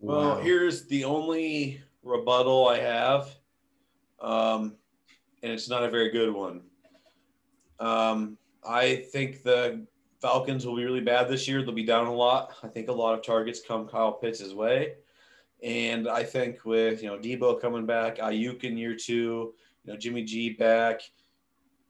Well, 0.00 0.36
wow. 0.36 0.40
here's 0.40 0.86
the 0.88 1.04
only 1.04 1.80
rebuttal 2.02 2.68
I 2.68 2.80
have 2.80 3.34
um, 4.24 4.76
and 5.42 5.52
it's 5.52 5.68
not 5.68 5.84
a 5.84 5.90
very 5.90 6.10
good 6.10 6.32
one. 6.32 6.62
Um, 7.78 8.38
I 8.66 8.96
think 9.12 9.42
the 9.42 9.86
Falcons 10.22 10.66
will 10.66 10.76
be 10.76 10.84
really 10.84 11.00
bad 11.00 11.28
this 11.28 11.46
year. 11.46 11.62
They'll 11.62 11.74
be 11.74 11.84
down 11.84 12.06
a 12.06 12.14
lot. 12.14 12.54
I 12.62 12.68
think 12.68 12.88
a 12.88 12.92
lot 12.92 13.14
of 13.14 13.22
targets 13.22 13.60
come 13.60 13.86
Kyle 13.86 14.12
Pitts' 14.12 14.54
way. 14.54 14.94
And 15.62 16.08
I 16.08 16.24
think 16.24 16.64
with, 16.64 17.02
you 17.02 17.08
know, 17.08 17.18
Deebo 17.18 17.60
coming 17.60 17.84
back, 17.84 18.18
Aiyuk 18.18 18.64
in 18.64 18.78
year 18.78 18.96
two, 18.96 19.54
you 19.84 19.92
know, 19.92 19.96
Jimmy 19.98 20.22
G 20.24 20.50
back, 20.50 21.02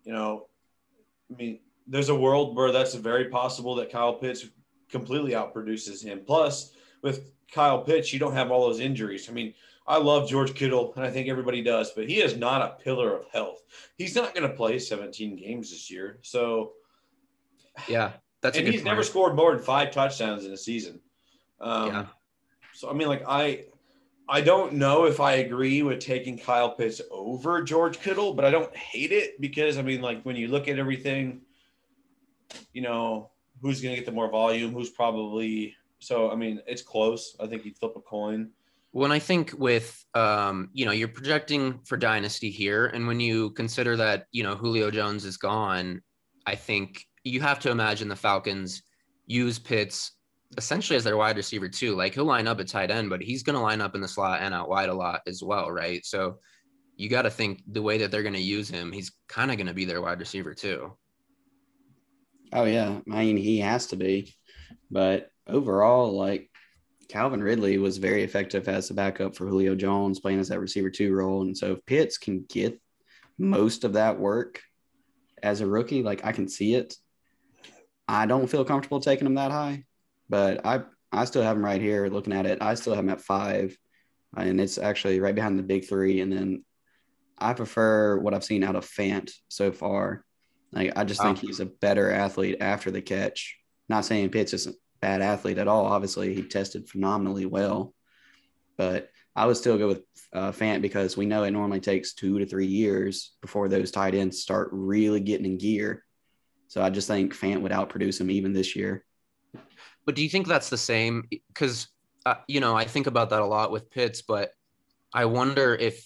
you 0.04 0.12
know, 0.12 0.46
I 1.30 1.36
mean, 1.36 1.60
there's 1.86 2.08
a 2.08 2.14
world 2.14 2.56
where 2.56 2.72
that's 2.72 2.94
very 2.94 3.26
possible 3.26 3.74
that 3.76 3.92
Kyle 3.92 4.14
Pitts 4.14 4.46
completely 4.90 5.32
outproduces 5.32 6.04
him. 6.04 6.22
Plus, 6.26 6.72
with 7.02 7.32
Kyle 7.52 7.82
Pitts, 7.82 8.12
you 8.12 8.18
don't 8.18 8.34
have 8.34 8.50
all 8.50 8.66
those 8.66 8.80
injuries. 8.80 9.28
I 9.28 9.32
mean, 9.32 9.54
I 9.86 9.98
love 9.98 10.28
George 10.28 10.54
Kittle, 10.54 10.94
and 10.96 11.04
I 11.04 11.10
think 11.10 11.28
everybody 11.28 11.62
does, 11.62 11.90
but 11.90 12.08
he 12.08 12.22
is 12.22 12.36
not 12.36 12.62
a 12.62 12.82
pillar 12.82 13.14
of 13.18 13.26
health. 13.30 13.62
He's 13.96 14.14
not 14.14 14.34
going 14.34 14.48
to 14.48 14.56
play 14.56 14.78
17 14.78 15.36
games 15.36 15.70
this 15.70 15.90
year. 15.90 16.18
So, 16.22 16.72
yeah, 17.86 18.12
that's 18.40 18.56
and 18.56 18.66
he's 18.66 18.76
point. 18.76 18.86
never 18.86 19.02
scored 19.02 19.36
more 19.36 19.54
than 19.54 19.62
five 19.62 19.90
touchdowns 19.90 20.46
in 20.46 20.52
a 20.52 20.56
season. 20.56 21.00
Um, 21.60 21.86
yeah. 21.88 22.06
So 22.72 22.90
I 22.90 22.94
mean, 22.94 23.08
like 23.08 23.24
I, 23.28 23.66
I 24.28 24.40
don't 24.40 24.74
know 24.74 25.04
if 25.04 25.20
I 25.20 25.34
agree 25.34 25.82
with 25.82 26.00
taking 26.00 26.38
Kyle 26.38 26.74
Pitts 26.74 27.00
over 27.10 27.62
George 27.62 28.00
Kittle, 28.00 28.32
but 28.32 28.44
I 28.44 28.50
don't 28.50 28.74
hate 28.74 29.12
it 29.12 29.40
because 29.40 29.76
I 29.76 29.82
mean, 29.82 30.00
like 30.00 30.22
when 30.22 30.36
you 30.36 30.48
look 30.48 30.66
at 30.66 30.78
everything, 30.78 31.42
you 32.72 32.80
know, 32.80 33.30
who's 33.60 33.82
going 33.82 33.94
to 33.94 34.00
get 34.00 34.06
the 34.06 34.12
more 34.12 34.30
volume, 34.30 34.72
who's 34.72 34.90
probably 34.90 35.74
so. 35.98 36.30
I 36.30 36.36
mean, 36.36 36.60
it's 36.66 36.82
close. 36.82 37.36
I 37.38 37.46
think 37.46 37.64
you 37.64 37.74
flip 37.74 37.92
a 37.96 38.00
coin 38.00 38.50
when 38.94 39.10
I 39.10 39.18
think 39.18 39.52
with 39.58 40.04
um, 40.14 40.70
you 40.72 40.84
know, 40.84 40.92
you're 40.92 41.08
projecting 41.08 41.80
for 41.84 41.96
dynasty 41.96 42.48
here, 42.48 42.86
and 42.86 43.08
when 43.08 43.18
you 43.18 43.50
consider 43.50 43.96
that 43.96 44.26
you 44.30 44.44
know 44.44 44.54
Julio 44.54 44.88
Jones 44.92 45.24
is 45.24 45.36
gone, 45.36 46.00
I 46.46 46.54
think 46.54 47.04
you 47.24 47.40
have 47.40 47.58
to 47.60 47.72
imagine 47.72 48.06
the 48.06 48.14
Falcons 48.14 48.84
use 49.26 49.58
Pitts 49.58 50.12
essentially 50.56 50.96
as 50.96 51.02
their 51.02 51.16
wide 51.16 51.36
receiver 51.36 51.68
too. 51.68 51.96
Like 51.96 52.14
he'll 52.14 52.24
line 52.24 52.46
up 52.46 52.60
at 52.60 52.68
tight 52.68 52.92
end, 52.92 53.10
but 53.10 53.20
he's 53.20 53.42
going 53.42 53.56
to 53.56 53.60
line 53.60 53.80
up 53.80 53.96
in 53.96 54.00
the 54.00 54.06
slot 54.06 54.42
and 54.42 54.54
out 54.54 54.68
wide 54.68 54.90
a 54.90 54.94
lot 54.94 55.22
as 55.26 55.42
well, 55.42 55.72
right? 55.72 56.06
So 56.06 56.38
you 56.96 57.08
got 57.08 57.22
to 57.22 57.30
think 57.30 57.62
the 57.66 57.82
way 57.82 57.98
that 57.98 58.12
they're 58.12 58.22
going 58.22 58.34
to 58.34 58.40
use 58.40 58.68
him, 58.68 58.92
he's 58.92 59.10
kind 59.26 59.50
of 59.50 59.56
going 59.56 59.66
to 59.66 59.74
be 59.74 59.86
their 59.86 60.02
wide 60.02 60.20
receiver 60.20 60.54
too. 60.54 60.96
Oh 62.52 62.64
yeah, 62.64 63.00
I 63.10 63.24
mean 63.24 63.38
he 63.38 63.58
has 63.58 63.88
to 63.88 63.96
be, 63.96 64.36
but 64.88 65.30
overall, 65.48 66.16
like 66.16 66.48
Calvin 67.14 67.44
Ridley 67.44 67.78
was 67.78 67.98
very 67.98 68.24
effective 68.24 68.66
as 68.66 68.90
a 68.90 68.94
backup 68.94 69.36
for 69.36 69.46
Julio 69.46 69.76
Jones, 69.76 70.18
playing 70.18 70.40
as 70.40 70.48
that 70.48 70.58
receiver 70.58 70.90
two 70.90 71.14
role, 71.14 71.42
and 71.42 71.56
so 71.56 71.74
if 71.74 71.86
Pitts 71.86 72.18
can 72.18 72.44
get 72.48 72.82
most 73.38 73.84
of 73.84 73.92
that 73.92 74.18
work 74.18 74.60
as 75.40 75.60
a 75.60 75.66
rookie, 75.66 76.02
like 76.02 76.24
I 76.24 76.32
can 76.32 76.48
see 76.48 76.74
it. 76.74 76.96
I 78.08 78.26
don't 78.26 78.48
feel 78.48 78.64
comfortable 78.64 78.98
taking 78.98 79.28
him 79.28 79.36
that 79.36 79.52
high, 79.52 79.84
but 80.28 80.66
I 80.66 80.82
I 81.12 81.26
still 81.26 81.44
have 81.44 81.56
him 81.56 81.64
right 81.64 81.80
here 81.80 82.08
looking 82.08 82.32
at 82.32 82.46
it. 82.46 82.60
I 82.60 82.74
still 82.74 82.96
have 82.96 83.04
him 83.04 83.10
at 83.10 83.20
five, 83.20 83.78
and 84.36 84.60
it's 84.60 84.76
actually 84.76 85.20
right 85.20 85.36
behind 85.36 85.56
the 85.56 85.62
big 85.62 85.86
three. 85.86 86.20
And 86.20 86.32
then 86.32 86.64
I 87.38 87.52
prefer 87.52 88.18
what 88.18 88.34
I've 88.34 88.42
seen 88.42 88.64
out 88.64 88.74
of 88.74 88.90
Fant 88.90 89.30
so 89.46 89.70
far. 89.70 90.24
Like 90.72 90.94
I 90.96 91.04
just 91.04 91.22
think 91.22 91.38
he's 91.38 91.60
a 91.60 91.66
better 91.66 92.10
athlete 92.10 92.56
after 92.60 92.90
the 92.90 93.02
catch. 93.02 93.56
Not 93.88 94.04
saying 94.04 94.30
Pitts 94.30 94.52
is 94.52 94.66
a 94.66 94.72
bad 95.04 95.20
athlete 95.20 95.58
at 95.58 95.68
all. 95.68 95.84
Obviously, 95.84 96.32
he 96.32 96.42
tested 96.42 96.88
phenomenally 96.88 97.44
well, 97.44 97.92
but 98.78 99.10
I 99.36 99.44
would 99.44 99.58
still 99.58 99.76
go 99.76 99.88
with 99.88 100.02
uh, 100.32 100.50
Fant 100.50 100.80
because 100.80 101.14
we 101.14 101.26
know 101.26 101.44
it 101.44 101.50
normally 101.50 101.80
takes 101.80 102.14
two 102.14 102.38
to 102.38 102.46
three 102.46 102.66
years 102.66 103.32
before 103.42 103.68
those 103.68 103.90
tight 103.90 104.14
ends 104.14 104.40
start 104.40 104.70
really 104.72 105.20
getting 105.20 105.44
in 105.44 105.58
gear. 105.58 106.02
So 106.68 106.82
I 106.82 106.88
just 106.88 107.06
think 107.06 107.34
Fant 107.34 107.60
would 107.60 107.70
outproduce 107.70 108.18
him 108.18 108.30
even 108.30 108.54
this 108.54 108.74
year. 108.74 109.04
But 110.06 110.14
do 110.14 110.22
you 110.22 110.30
think 110.30 110.46
that's 110.48 110.70
the 110.70 110.78
same? 110.78 111.28
Because 111.48 111.86
uh, 112.24 112.36
you 112.48 112.60
know, 112.60 112.74
I 112.74 112.84
think 112.86 113.06
about 113.06 113.28
that 113.28 113.42
a 113.42 113.46
lot 113.46 113.70
with 113.70 113.90
Pitts, 113.90 114.22
but 114.22 114.52
I 115.12 115.26
wonder 115.26 115.74
if 115.74 116.02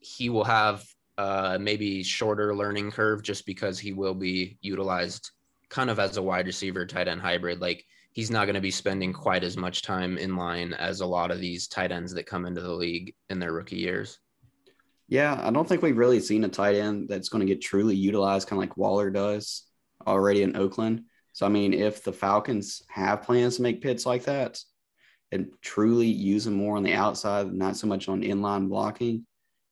he 0.00 0.30
will 0.30 0.44
have 0.44 0.84
uh, 1.16 1.58
maybe 1.60 2.02
shorter 2.02 2.56
learning 2.56 2.90
curve 2.90 3.22
just 3.22 3.46
because 3.46 3.78
he 3.78 3.92
will 3.92 4.14
be 4.14 4.58
utilized 4.62 5.30
kind 5.68 5.90
of 5.90 6.00
as 6.00 6.16
a 6.16 6.22
wide 6.22 6.46
receiver 6.46 6.84
tight 6.86 7.06
end 7.06 7.20
hybrid. 7.20 7.60
Like 7.60 7.84
he's 8.16 8.30
not 8.30 8.46
going 8.46 8.54
to 8.54 8.62
be 8.62 8.70
spending 8.70 9.12
quite 9.12 9.44
as 9.44 9.58
much 9.58 9.82
time 9.82 10.16
in 10.16 10.36
line 10.36 10.72
as 10.72 11.02
a 11.02 11.06
lot 11.06 11.30
of 11.30 11.38
these 11.38 11.68
tight 11.68 11.92
ends 11.92 12.14
that 12.14 12.24
come 12.24 12.46
into 12.46 12.62
the 12.62 12.72
league 12.72 13.14
in 13.28 13.38
their 13.38 13.52
rookie 13.52 13.76
years. 13.76 14.18
Yeah, 15.06 15.38
I 15.38 15.50
don't 15.50 15.68
think 15.68 15.82
we've 15.82 15.98
really 15.98 16.20
seen 16.20 16.42
a 16.44 16.48
tight 16.48 16.76
end 16.76 17.10
that's 17.10 17.28
going 17.28 17.46
to 17.46 17.54
get 17.54 17.60
truly 17.60 17.94
utilized, 17.94 18.48
kind 18.48 18.56
of 18.56 18.66
like 18.66 18.78
Waller 18.78 19.10
does 19.10 19.64
already 20.06 20.42
in 20.42 20.56
Oakland. 20.56 21.02
So, 21.34 21.44
I 21.44 21.50
mean, 21.50 21.74
if 21.74 22.04
the 22.04 22.12
Falcons 22.12 22.80
have 22.88 23.20
plans 23.20 23.56
to 23.56 23.62
make 23.62 23.82
Pitts 23.82 24.06
like 24.06 24.24
that 24.24 24.60
and 25.30 25.48
truly 25.60 26.06
use 26.06 26.46
them 26.46 26.54
more 26.54 26.78
on 26.78 26.84
the 26.84 26.94
outside, 26.94 27.52
not 27.52 27.76
so 27.76 27.86
much 27.86 28.08
on 28.08 28.22
inline 28.22 28.70
blocking, 28.70 29.26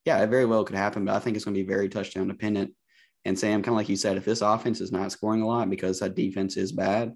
yeah, 0.05 0.23
it 0.23 0.29
very 0.29 0.45
well 0.45 0.65
could 0.65 0.77
happen. 0.77 1.07
But 1.07 1.15
I 1.15 1.19
think 1.19 1.37
it's 1.37 1.47
going 1.47 1.55
to 1.55 1.63
be 1.63 1.67
very 1.67 1.89
touchdown 1.89 2.29
dependent. 2.29 2.75
And 3.25 3.39
Sam, 3.39 3.63
kind 3.63 3.69
of 3.69 3.77
like 3.77 3.89
you 3.89 3.97
said, 3.97 4.19
if 4.19 4.27
this 4.27 4.43
offense 4.43 4.83
is 4.83 4.93
not 4.93 5.13
scoring 5.13 5.41
a 5.41 5.47
lot 5.47 5.71
because 5.71 6.01
that 6.01 6.15
defense 6.15 6.59
is 6.59 6.73
bad, 6.73 7.15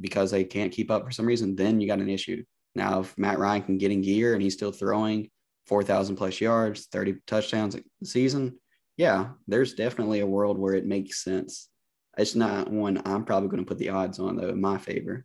because 0.00 0.30
they 0.30 0.44
can't 0.44 0.72
keep 0.72 0.90
up 0.90 1.04
for 1.04 1.10
some 1.10 1.26
reason, 1.26 1.56
then 1.56 1.80
you 1.80 1.86
got 1.86 2.00
an 2.00 2.08
issue. 2.08 2.42
Now, 2.74 3.00
if 3.00 3.16
Matt 3.18 3.38
Ryan 3.38 3.62
can 3.62 3.78
get 3.78 3.92
in 3.92 4.00
gear 4.00 4.34
and 4.34 4.42
he's 4.42 4.54
still 4.54 4.72
throwing 4.72 5.30
4,000 5.66 6.16
plus 6.16 6.40
yards, 6.40 6.86
30 6.86 7.16
touchdowns 7.26 7.74
a 7.74 7.82
season, 8.04 8.58
yeah, 8.96 9.30
there's 9.46 9.74
definitely 9.74 10.20
a 10.20 10.26
world 10.26 10.58
where 10.58 10.74
it 10.74 10.86
makes 10.86 11.22
sense. 11.22 11.68
It's 12.16 12.34
not 12.34 12.70
one 12.70 13.00
I'm 13.04 13.24
probably 13.24 13.48
going 13.48 13.64
to 13.64 13.68
put 13.68 13.78
the 13.78 13.90
odds 13.90 14.18
on 14.18 14.36
though 14.36 14.50
in 14.50 14.60
my 14.60 14.78
favor. 14.78 15.24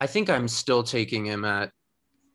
I 0.00 0.06
think 0.06 0.28
I'm 0.28 0.48
still 0.48 0.82
taking 0.82 1.24
him 1.24 1.44
at 1.44 1.70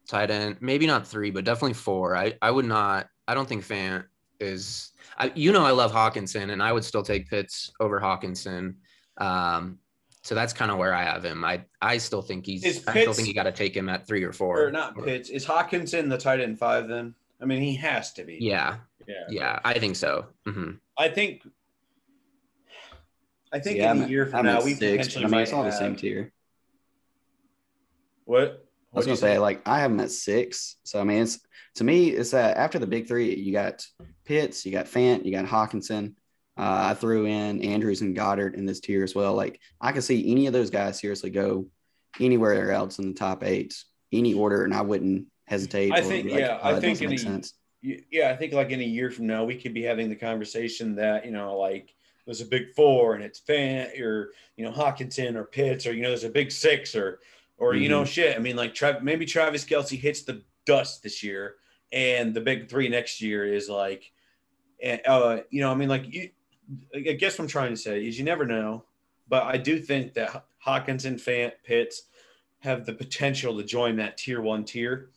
tight 0.07 0.31
end, 0.31 0.57
maybe 0.59 0.87
not 0.87 1.07
three, 1.07 1.31
but 1.31 1.45
definitely 1.45 1.73
four. 1.73 2.15
I, 2.15 2.33
I 2.41 2.51
would 2.51 2.65
not, 2.65 3.07
I 3.27 3.33
don't 3.33 3.47
think 3.47 3.65
Fant 3.65 4.05
is, 4.39 4.91
I, 5.17 5.31
you 5.35 5.51
know, 5.51 5.65
I 5.65 5.71
love 5.71 5.91
Hockenson 5.91 6.51
and 6.51 6.63
I 6.63 6.73
would 6.73 6.83
still 6.83 7.03
take 7.03 7.29
Pitts 7.29 7.71
over 7.79 7.99
Hockenson. 7.99 8.75
Um, 9.17 9.79
so 10.29 10.35
that's 10.35 10.53
kind 10.53 10.69
of 10.69 10.77
where 10.77 10.93
I 10.93 11.05
have 11.05 11.25
him. 11.25 11.43
I, 11.43 11.65
I 11.81 11.97
still 11.97 12.21
think 12.21 12.45
he's, 12.45 12.61
Pitts, 12.61 12.87
I 12.87 13.01
still 13.01 13.13
think 13.13 13.27
you 13.27 13.33
got 13.33 13.45
to 13.45 13.51
take 13.51 13.75
him 13.75 13.89
at 13.89 14.05
three 14.05 14.23
or 14.23 14.31
four. 14.31 14.63
Or 14.63 14.71
not 14.71 14.95
Pitts. 14.95 15.29
Is 15.29 15.43
Hockenson 15.43 16.07
the 16.07 16.19
tight 16.19 16.39
end 16.39 16.59
five 16.59 16.87
then? 16.87 17.15
I 17.41 17.45
mean, 17.45 17.63
he 17.63 17.73
has 17.77 18.13
to 18.13 18.23
be. 18.23 18.37
Yeah. 18.39 18.75
Yeah. 19.07 19.15
Yeah. 19.27 19.59
I 19.65 19.79
think 19.79 19.95
so. 19.95 20.27
Mm-hmm. 20.45 20.73
I 20.99 21.09
think 21.09 21.41
I 23.51 23.57
think 23.57 23.77
yeah, 23.79 23.91
in 23.91 24.03
a 24.03 24.07
year 24.07 24.27
from 24.27 24.41
I'm 24.41 24.45
now, 24.45 24.61
we 24.61 24.75
six, 24.75 25.07
potentially 25.07 25.25
I 25.25 25.27
mean, 25.29 25.39
it's 25.39 25.51
all 25.51 25.63
the 25.63 25.71
same 25.71 25.95
tier. 25.95 26.31
What? 28.25 28.67
I 28.93 28.97
was 28.97 29.07
gonna 29.07 29.17
say, 29.17 29.33
say, 29.33 29.39
like 29.39 29.67
I 29.67 29.79
have 29.79 29.89
them 29.89 29.99
at 29.99 30.11
six. 30.11 30.75
So 30.83 31.01
I 31.01 31.05
mean, 31.05 31.23
it's 31.23 31.39
to 31.77 31.83
me, 31.83 32.09
it's 32.09 32.29
that 32.31 32.57
after 32.57 32.77
the 32.77 32.85
big 32.85 33.07
three, 33.07 33.33
you 33.33 33.51
got 33.51 33.83
Pitts, 34.25 34.63
you 34.63 34.71
got 34.71 34.85
Fant, 34.85 35.25
you 35.25 35.31
got 35.31 35.45
Hockenson. 35.45 36.13
Uh, 36.59 36.89
I 36.91 36.93
threw 36.93 37.25
in 37.25 37.63
Andrews 37.63 38.01
and 38.01 38.13
Goedert 38.13 38.55
in 38.55 38.65
this 38.65 38.81
tier 38.81 39.01
as 39.01 39.15
well. 39.15 39.33
Like 39.33 39.61
I 39.79 39.93
can 39.93 40.01
see 40.01 40.29
any 40.29 40.45
of 40.45 40.51
those 40.51 40.69
guys 40.69 40.99
seriously 40.99 41.29
go 41.29 41.67
anywhere 42.19 42.73
else 42.73 42.99
in 42.99 43.07
the 43.07 43.13
top 43.17 43.45
eight, 43.45 43.81
any 44.11 44.33
order, 44.33 44.65
and 44.65 44.73
I 44.73 44.81
wouldn't 44.81 45.27
hesitate. 45.45 45.93
I 45.93 46.01
think, 46.01 46.29
like, 46.29 46.41
yeah, 46.41 46.59
I 46.61 46.77
think 46.81 47.01
in 47.01 47.13
a, 47.13 47.17
sense. 47.17 47.53
yeah, 47.81 48.29
I 48.29 48.35
think 48.35 48.51
like 48.51 48.71
in 48.71 48.81
a 48.81 48.83
year 48.83 49.09
from 49.09 49.25
now, 49.27 49.45
we 49.45 49.55
could 49.55 49.73
be 49.73 49.83
having 49.83 50.09
the 50.09 50.17
conversation 50.17 50.95
that 50.95 51.23
you 51.25 51.31
know, 51.31 51.57
like 51.57 51.95
there's 52.25 52.41
a 52.41 52.45
big 52.45 52.75
four 52.75 53.15
and 53.15 53.23
it's 53.23 53.39
Fan 53.39 53.87
or 53.97 54.31
you 54.57 54.65
know 54.65 54.71
Hockenson 54.71 55.35
or 55.35 55.45
Pitts 55.45 55.87
or 55.87 55.93
you 55.93 56.01
know 56.01 56.09
there's 56.09 56.25
a 56.25 56.29
big 56.29 56.51
six 56.51 56.93
or 56.93 57.21
or 57.57 57.71
mm-hmm. 57.71 57.83
you 57.83 57.89
know 57.89 58.01
mm-hmm. 58.01 58.11
shit. 58.11 58.35
I 58.35 58.39
mean 58.39 58.57
like 58.57 58.75
Tra- 58.75 59.01
maybe 59.01 59.25
Travis 59.25 59.63
Kelce 59.63 59.97
hits 59.97 60.23
the 60.23 60.43
dust 60.65 61.03
this 61.03 61.23
year 61.23 61.55
and 61.93 62.33
the 62.33 62.41
big 62.41 62.69
three 62.69 62.89
next 62.89 63.21
year 63.21 63.45
is 63.51 63.69
like, 63.69 64.11
eh, 64.81 64.97
uh, 65.07 65.39
you 65.49 65.61
know 65.61 65.71
I 65.71 65.75
mean 65.75 65.89
like 65.89 66.13
you. 66.13 66.29
I 66.93 66.99
guess 66.99 67.37
what 67.37 67.45
I'm 67.45 67.49
trying 67.49 67.71
to 67.71 67.77
say 67.77 68.05
is 68.05 68.17
you 68.17 68.25
never 68.25 68.45
know, 68.45 68.83
but 69.27 69.43
I 69.43 69.57
do 69.57 69.79
think 69.79 70.13
that 70.13 70.45
Hockenson, 70.65 71.15
Fant, 71.15 71.53
Pitts 71.63 72.03
have 72.59 72.85
the 72.85 72.93
potential 72.93 73.57
to 73.57 73.63
join 73.63 73.95
that 73.97 74.17
tier 74.17 74.41
one 74.41 74.65
tier. 74.65 75.09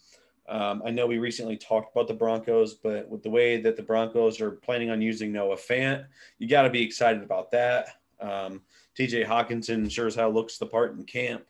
Um, 0.48 0.82
I 0.84 0.90
know 0.90 1.06
we 1.06 1.18
recently 1.18 1.56
talked 1.56 1.94
about 1.94 2.08
the 2.08 2.14
Broncos, 2.14 2.74
but 2.74 3.08
with 3.08 3.22
the 3.22 3.30
way 3.30 3.60
that 3.60 3.76
the 3.76 3.82
Broncos 3.82 4.40
are 4.40 4.50
planning 4.50 4.90
on 4.90 5.00
using 5.00 5.32
Noah 5.32 5.56
Fant, 5.56 6.04
you 6.38 6.48
got 6.48 6.62
to 6.62 6.70
be 6.70 6.82
excited 6.82 7.22
about 7.22 7.50
that. 7.52 7.88
Um, 8.20 8.62
TJ 8.98 9.26
Hockenson 9.26 9.90
sure 9.90 10.06
as 10.06 10.14
hell 10.14 10.30
looks 10.30 10.58
the 10.58 10.66
part 10.66 10.96
in 10.96 11.04
camp. 11.04 11.44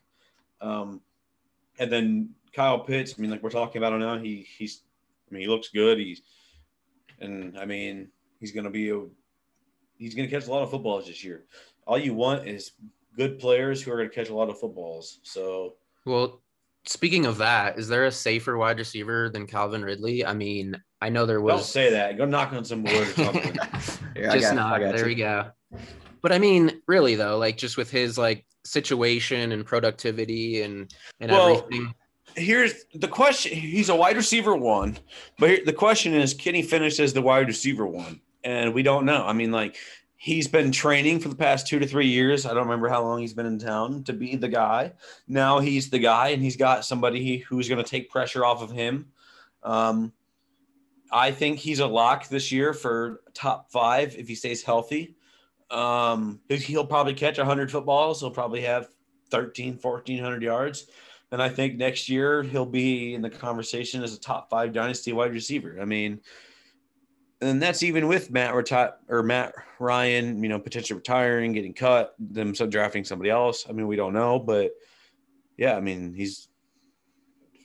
Um, 0.61 1.01
and 1.79 1.91
then 1.91 2.29
Kyle 2.53 2.79
Pitts, 2.79 3.15
I 3.17 3.21
mean, 3.21 3.31
like 3.31 3.43
we're 3.43 3.49
talking 3.49 3.79
about 3.79 3.93
him 3.93 3.99
now, 3.99 4.17
he 4.17 4.47
he's, 4.57 4.83
I 5.29 5.33
mean, 5.33 5.41
he 5.41 5.47
looks 5.47 5.69
good. 5.69 5.97
He's, 5.97 6.21
and 7.19 7.57
I 7.57 7.65
mean, 7.65 8.09
he's 8.39 8.51
going 8.51 8.65
to 8.65 8.69
be 8.69 8.89
a, 8.91 9.01
he's 10.03 10.15
going 10.15 10.27
to 10.27 10.33
catch 10.33 10.47
a 10.47 10.51
lot 10.51 10.63
of 10.63 10.69
footballs 10.69 11.07
this 11.07 11.23
year. 11.23 11.45
All 11.87 11.97
you 11.97 12.13
want 12.13 12.47
is 12.47 12.71
good 13.15 13.39
players 13.39 13.81
who 13.81 13.91
are 13.91 13.97
going 13.97 14.09
to 14.09 14.15
catch 14.15 14.29
a 14.29 14.35
lot 14.35 14.49
of 14.49 14.59
footballs. 14.59 15.19
So, 15.23 15.75
well, 16.05 16.41
Speaking 16.85 17.25
of 17.25 17.37
that, 17.37 17.79
is 17.79 17.87
there 17.87 18.05
a 18.05 18.11
safer 18.11 18.57
wide 18.57 18.77
receiver 18.77 19.29
than 19.29 19.47
Calvin 19.47 19.85
Ridley? 19.85 20.25
I 20.25 20.33
mean, 20.33 20.75
I 21.01 21.07
know 21.07 21.25
there 21.25 21.39
was. 21.39 21.55
Don't 21.55 21.63
say 21.63 21.89
that. 21.91 22.17
Go 22.17 22.25
knock 22.25 22.51
on 22.51 22.65
some 22.65 22.83
wood 22.83 23.07
or 23.07 23.13
something. 23.23 23.57
yeah, 24.17 24.33
just 24.33 24.53
not. 24.53 24.81
There 24.81 24.99
you. 24.99 25.05
we 25.05 25.15
go. 25.15 25.49
But 26.21 26.33
I 26.33 26.39
mean, 26.39 26.81
really 26.85 27.15
though, 27.15 27.37
like 27.37 27.55
just 27.55 27.77
with 27.77 27.89
his 27.89 28.17
like 28.17 28.45
situation 28.65 29.53
and 29.53 29.65
productivity 29.65 30.61
and 30.61 30.93
and 31.21 31.31
well, 31.31 31.57
everything. 31.57 31.93
Here's 32.35 32.73
the 32.95 33.07
question: 33.07 33.53
He's 33.57 33.87
a 33.87 33.95
wide 33.95 34.17
receiver 34.17 34.55
one, 34.55 34.97
but 35.39 35.49
here, 35.49 35.59
the 35.65 35.73
question 35.73 36.13
is, 36.13 36.33
can 36.33 36.53
he 36.53 36.61
finish 36.61 36.99
as 36.99 37.13
the 37.13 37.21
wide 37.21 37.47
receiver 37.47 37.87
one? 37.87 38.19
And 38.43 38.73
we 38.73 38.83
don't 38.83 39.05
know. 39.05 39.25
I 39.25 39.33
mean, 39.33 39.51
like 39.51 39.77
He's 40.23 40.47
been 40.47 40.71
training 40.71 41.19
for 41.19 41.27
the 41.27 41.35
past 41.35 41.67
two 41.67 41.79
to 41.79 41.85
three 41.85 42.07
years. 42.07 42.45
I 42.45 42.53
don't 42.53 42.63
remember 42.63 42.87
how 42.87 43.03
long 43.03 43.19
he's 43.19 43.33
been 43.33 43.45
in 43.45 43.59
town 43.59 44.05
to 44.05 44.13
be 44.13 44.37
the 44.37 44.47
guy. 44.47 44.93
Now 45.27 45.59
he's 45.59 45.89
the 45.89 45.99
guy, 45.99 46.29
and 46.29 46.41
he's 46.41 46.55
got 46.55 46.85
somebody 46.85 47.39
who's 47.39 47.67
going 47.67 47.83
to 47.83 47.89
take 47.89 48.09
pressure 48.09 48.45
off 48.45 48.61
of 48.61 48.71
him. 48.71 49.07
Um, 49.63 50.13
I 51.11 51.31
think 51.31 51.59
he's 51.59 51.79
a 51.79 51.87
lock 51.87 52.29
this 52.29 52.53
year 52.53 52.71
for 52.71 53.19
top 53.33 53.69
five 53.69 54.15
if 54.15 54.29
he 54.29 54.35
stays 54.35 54.63
healthy. 54.63 55.17
Um, 55.69 56.39
he'll 56.47 56.87
probably 56.87 57.15
catch 57.15 57.37
100 57.37 57.69
footballs. 57.69 58.21
He'll 58.21 58.31
probably 58.31 58.61
have 58.61 58.87
13, 59.29 59.77
1400 59.77 60.41
yards. 60.41 60.87
And 61.33 61.41
I 61.41 61.49
think 61.49 61.75
next 61.75 62.07
year 62.07 62.43
he'll 62.43 62.65
be 62.65 63.13
in 63.13 63.21
the 63.21 63.29
conversation 63.29 64.01
as 64.01 64.13
a 64.13 64.19
top 64.21 64.49
five 64.49 64.71
dynasty 64.71 65.11
wide 65.11 65.33
receiver. 65.33 65.79
I 65.81 65.85
mean, 65.85 66.21
and 67.43 67.61
that's 67.61 67.83
even 67.83 68.07
with 68.07 68.31
Matt 68.31 68.53
or 69.07 69.23
Matt 69.23 69.53
Ryan, 69.79 70.41
you 70.41 70.49
know, 70.49 70.59
potentially 70.59 70.97
retiring, 70.97 71.53
getting 71.53 71.73
cut, 71.73 72.15
them 72.19 72.55
so 72.55 72.65
drafting 72.65 73.03
somebody 73.03 73.29
else. 73.29 73.65
I 73.67 73.73
mean, 73.73 73.87
we 73.87 73.95
don't 73.95 74.13
know, 74.13 74.39
but 74.39 74.71
yeah, 75.57 75.75
I 75.75 75.81
mean, 75.81 76.13
he's 76.13 76.47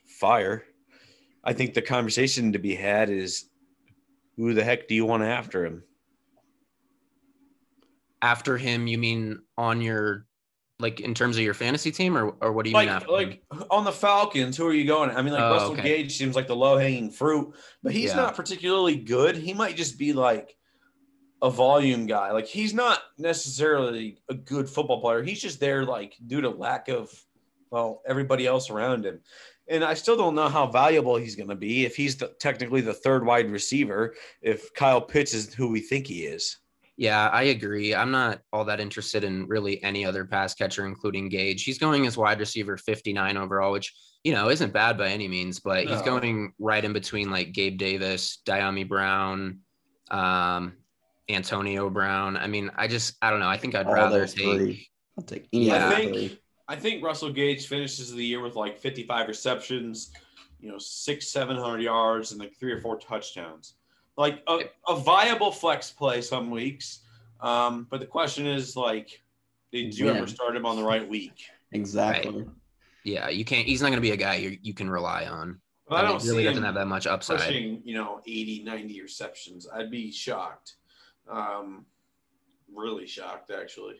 fire. 0.07 0.64
I 1.45 1.53
think 1.53 1.75
the 1.75 1.83
conversation 1.83 2.53
to 2.53 2.59
be 2.59 2.75
had 2.75 3.09
is 3.11 3.49
who 4.37 4.55
the 4.55 4.64
heck 4.64 4.88
do 4.88 4.95
you 4.95 5.07
want 5.07 5.23
after 5.23 5.64
him? 5.64 5.83
after 8.23 8.57
him, 8.57 8.87
you 8.87 8.99
mean 8.99 9.41
on 9.57 9.81
your 9.81 10.27
like 10.81 11.01
in 11.01 11.12
terms 11.14 11.37
of 11.37 11.43
your 11.43 11.55
fantasy 11.55 11.91
team, 11.91 12.17
or 12.17 12.35
or 12.41 12.53
what 12.53 12.64
do 12.64 12.71
you 12.71 12.75
like 12.75 12.87
mean 12.87 12.97
after? 12.97 13.11
like 13.11 13.43
on 13.71 13.85
the 13.85 13.93
Falcons, 13.93 14.57
who 14.57 14.67
are 14.67 14.73
you 14.73 14.87
going? 14.87 15.11
I 15.11 15.23
mean, 15.23 15.33
like 15.33 15.43
Oh, 15.43 15.53
Russell 15.53 15.73
okay. 15.73 15.83
Gage 16.03 16.17
seems 16.17 16.37
like 16.37 16.47
the 16.47 16.57
low 16.57 16.79
hanging 16.79 17.11
fruit, 17.11 17.55
but 17.83 17.93
he's 17.93 18.11
Yeah. 18.11 18.17
not 18.17 18.37
particularly 18.37 18.97
good. 18.97 19.37
He 19.37 19.55
might 19.55 19.77
just 19.77 19.99
be 19.99 20.12
like 20.12 20.57
a 21.43 21.51
volume 21.51 22.07
guy. 22.07 22.31
Like 22.33 22.47
he's 22.47 22.75
not 22.75 23.01
necessarily 23.19 24.19
a 24.29 24.35
good 24.35 24.69
football 24.69 25.01
player. 25.01 25.23
He's 25.23 25.41
just 25.41 25.59
there 25.61 25.85
like 25.85 26.17
due 26.27 26.41
to 26.43 26.51
lack 26.51 26.88
of 26.88 27.11
well 27.71 28.03
everybody 28.07 28.47
else 28.47 28.71
around 28.71 29.05
him. 29.05 29.21
And 29.71 29.85
I 29.85 29.95
still 29.95 30.17
don't 30.17 30.35
know 30.35 30.49
how 30.49 30.67
valuable 30.69 31.17
he's 31.17 31.37
going 31.37 31.51
to 31.51 31.55
be 31.55 31.85
if 31.85 31.95
he's 31.95 32.17
the, 32.17 32.29
technically 32.41 32.81
the 32.81 32.95
third 32.95 33.27
wide 33.27 33.51
receiver. 33.51 34.14
If 34.41 34.73
Kyle 34.75 35.01
Pitts 35.01 35.35
is 35.35 35.53
who 35.53 35.69
we 35.69 35.81
think 35.81 36.07
he 36.07 36.23
is. 36.25 36.57
Yeah, 36.99 37.29
I 37.29 37.45
agree. 37.45 37.95
I'm 37.95 38.11
not 38.11 38.41
all 38.53 38.65
that 38.65 38.81
interested 38.81 39.23
in 39.23 39.47
really 39.47 39.81
any 39.85 40.05
other 40.05 40.25
pass 40.25 40.53
catcher, 40.55 40.85
including 40.85 41.29
Gage. 41.29 41.63
He's 41.63 41.79
going 41.79 42.05
as 42.09 42.17
wide 42.17 42.41
receiver 42.41 42.77
59 42.77 43.37
overall, 43.37 43.71
which 43.71 43.95
you 44.25 44.33
know 44.33 44.51
isn't 44.51 44.73
bad 44.73 44.99
by 44.99 45.09
any 45.09 45.29
means, 45.29 45.61
but 45.61 45.87
he's 45.87 46.03
going 46.03 46.53
right 46.59 46.85
in 46.85 46.93
between 46.93 47.31
like 47.31 47.53
Gabe 47.53 47.79
Davis, 47.79 48.43
Dyami 48.45 48.87
Brown, 48.87 49.61
um, 50.11 50.73
Antonio 51.29 51.89
Brown. 51.89 52.37
I 52.37 52.49
mean, 52.49 52.69
I 52.75 52.89
just 52.89 53.15
I 53.23 53.31
don't 53.31 53.39
know. 53.39 53.49
I 53.49 53.59
think 53.59 53.77
I'd 53.77 53.87
All 53.87 53.95
rather 53.95 54.27
take. 54.27 54.59
three. 54.59 54.89
I'll 55.17 55.25
take 55.25 55.47
any 55.53 55.69
Yeah. 55.69 55.89
I 55.89 55.95
think. 55.95 56.39
I 56.67 56.77
think 56.77 57.03
Russell 57.03 57.33
Gage 57.33 57.67
finishes 57.67 58.13
the 58.13 58.25
year 58.25 58.43
with 58.43 58.55
like 58.55 58.79
55 58.79 59.29
receptions, 59.29 60.11
you 60.61 60.71
know, 60.71 60.77
six, 60.79 61.29
700 61.29 61.81
yards, 61.81 62.33
and 62.33 62.41
like 62.41 62.55
three 62.59 62.73
or 62.73 62.81
four 62.81 62.99
touchdowns. 62.99 63.78
Like 64.19 64.43
a, 64.49 64.65
a 64.89 64.97
viable 64.97 65.53
flex 65.53 65.91
play 65.91 66.21
some 66.21 66.51
weeks. 66.51 67.01
Um, 67.41 67.87
but 67.89 68.01
the 68.01 68.07
question 68.07 68.47
is 68.47 68.77
like, 68.77 69.23
did 69.73 69.97
you 69.97 70.09
ever 70.09 70.27
start 70.27 70.57
him 70.57 70.67
on 70.67 70.77
the 70.77 70.83
right 70.83 71.09
week? 71.09 71.45
Exactly. 71.73 72.45
Yeah, 73.05 73.29
you 73.29 73.45
can't. 73.45 73.67
He's 73.67 73.81
not 73.81 73.89
going 73.89 73.99
to 73.99 74.03
be 74.03 74.11
a 74.11 74.17
guy 74.17 74.35
you 74.35 74.59
you 74.61 74.75
can 74.75 74.91
rely 74.91 75.27
on. 75.27 75.61
But 75.89 75.97
I 75.97 76.03
mean, 76.03 76.11
don't 76.11 76.23
he 76.23 76.29
really 76.29 76.43
see 76.43 76.49
doesn't 76.49 76.65
have 76.65 76.75
that 76.75 76.89
much 76.89 77.07
upside. 77.07 77.39
pushing, 77.39 77.81
you 77.85 77.95
know, 77.95 78.21
80, 78.27 78.65
90 78.65 79.01
receptions. 79.01 79.67
I'd 79.73 79.91
be 79.91 80.11
shocked. 80.11 80.75
Um, 81.31 81.87
really 82.75 83.07
shocked, 83.07 83.51
actually. 83.51 83.97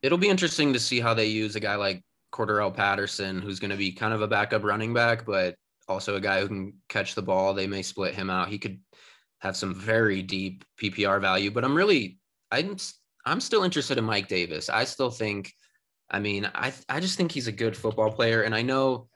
It'll 0.00 0.18
be 0.18 0.28
interesting 0.28 0.72
to 0.72 0.80
see 0.80 1.00
how 1.00 1.14
they 1.14 1.26
use 1.26 1.54
a 1.54 1.60
guy 1.60 1.76
like 1.76 2.02
Cordarrelle 2.32 2.74
Patterson, 2.74 3.40
who's 3.40 3.60
going 3.60 3.70
to 3.70 3.76
be 3.76 3.92
kind 3.92 4.12
of 4.12 4.22
a 4.22 4.26
backup 4.26 4.64
running 4.64 4.92
back, 4.92 5.24
but 5.24 5.54
also 5.88 6.16
a 6.16 6.20
guy 6.20 6.40
who 6.40 6.48
can 6.48 6.74
catch 6.88 7.14
the 7.14 7.22
ball. 7.22 7.54
They 7.54 7.66
may 7.66 7.82
split 7.82 8.14
him 8.14 8.30
out. 8.30 8.48
He 8.48 8.58
could 8.58 8.80
have 9.40 9.56
some 9.56 9.74
very 9.74 10.22
deep 10.22 10.64
PPR 10.80 11.20
value, 11.20 11.50
but 11.50 11.64
I'm 11.64 11.74
really, 11.74 12.18
I'm, 12.50 12.76
I'm 13.26 13.40
still 13.40 13.64
interested 13.64 13.98
in 13.98 14.04
Mike 14.04 14.28
Davis. 14.28 14.68
I 14.68 14.84
still 14.84 15.10
think, 15.10 15.52
I 16.10 16.18
mean, 16.18 16.50
I, 16.54 16.72
I 16.88 17.00
just 17.00 17.16
think 17.16 17.32
he's 17.32 17.48
a 17.48 17.52
good 17.52 17.76
football 17.76 18.10
player. 18.10 18.42
And 18.42 18.54
I 18.54 18.62
know 18.62 19.08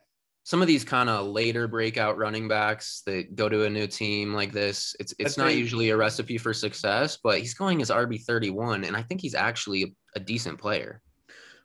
some 0.43 0.61
of 0.61 0.67
these 0.67 0.83
kind 0.83 1.09
of 1.09 1.27
later 1.27 1.67
breakout 1.67 2.17
running 2.17 2.47
backs 2.47 3.03
that 3.05 3.35
go 3.35 3.49
to 3.49 3.65
a 3.65 3.69
new 3.69 3.87
team 3.87 4.33
like 4.33 4.51
this, 4.51 4.95
it's, 4.99 5.13
it's 5.19 5.37
not 5.37 5.47
think- 5.47 5.59
usually 5.59 5.89
a 5.89 5.97
recipe 5.97 6.37
for 6.37 6.53
success, 6.53 7.17
but 7.21 7.39
he's 7.39 7.53
going 7.53 7.81
as 7.81 7.89
RB 7.89 8.21
31. 8.23 8.83
And 8.83 8.95
I 8.95 9.01
think 9.01 9.21
he's 9.21 9.35
actually 9.35 9.83
a, 9.83 9.87
a 10.15 10.19
decent 10.19 10.59
player. 10.59 11.01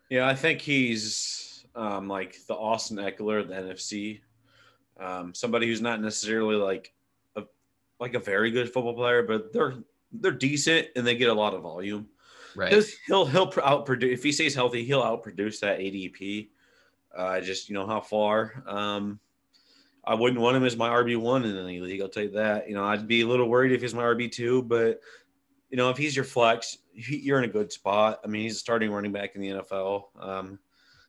Yeah, 0.09 0.27
I 0.27 0.35
think 0.35 0.61
he's 0.61 1.65
um, 1.75 2.07
like 2.07 2.37
the 2.47 2.55
Austin 2.55 2.97
Ekeler 2.97 3.41
of 3.41 3.47
the 3.47 3.55
NFC. 3.55 4.21
Um, 4.99 5.33
somebody 5.33 5.67
who's 5.67 5.81
not 5.81 6.01
necessarily 6.01 6.55
like 6.55 6.93
a 7.35 7.43
like 7.99 8.13
a 8.13 8.19
very 8.19 8.51
good 8.51 8.71
football 8.71 8.93
player, 8.93 9.23
but 9.23 9.51
they're 9.53 9.75
they're 10.11 10.31
decent 10.31 10.87
and 10.95 11.05
they 11.05 11.15
get 11.15 11.29
a 11.29 11.33
lot 11.33 11.53
of 11.53 11.61
volume. 11.61 12.07
Right. 12.55 12.71
He'll 12.71 12.83
he'll, 13.07 13.25
he'll 13.25 13.51
outproduce 13.51 14.13
if 14.13 14.23
he 14.23 14.31
stays 14.31 14.55
healthy. 14.55 14.83
He'll 14.83 15.01
outproduce 15.01 15.59
that 15.61 15.79
ADP. 15.79 16.49
Uh, 17.15 17.41
just 17.41 17.69
you 17.69 17.75
know 17.75 17.87
how 17.87 18.01
far. 18.01 18.63
Um, 18.67 19.19
I 20.05 20.15
wouldn't 20.15 20.41
want 20.41 20.57
him 20.57 20.65
as 20.65 20.75
my 20.75 20.89
RB 20.89 21.17
one 21.17 21.45
in 21.45 21.57
any 21.57 21.79
league. 21.79 22.01
I'll 22.01 22.09
tell 22.09 22.23
you 22.23 22.31
that. 22.31 22.67
You 22.67 22.75
know, 22.75 22.83
I'd 22.83 23.07
be 23.07 23.21
a 23.21 23.27
little 23.27 23.47
worried 23.47 23.71
if 23.71 23.81
he's 23.81 23.93
my 23.93 24.03
RB 24.03 24.31
two, 24.31 24.63
but 24.63 24.99
you 25.69 25.77
know, 25.77 25.89
if 25.89 25.97
he's 25.97 26.15
your 26.15 26.25
flex, 26.25 26.77
he, 26.93 27.17
you're 27.17 27.39
in 27.39 27.49
a 27.49 27.53
good 27.53 27.71
spot. 27.71 28.19
I 28.23 28.27
mean, 28.27 28.43
he's 28.43 28.57
a 28.57 28.59
starting 28.59 28.91
running 28.91 29.11
back 29.11 29.35
in 29.35 29.41
the 29.41 29.49
NFL. 29.49 30.03
Um, 30.19 30.59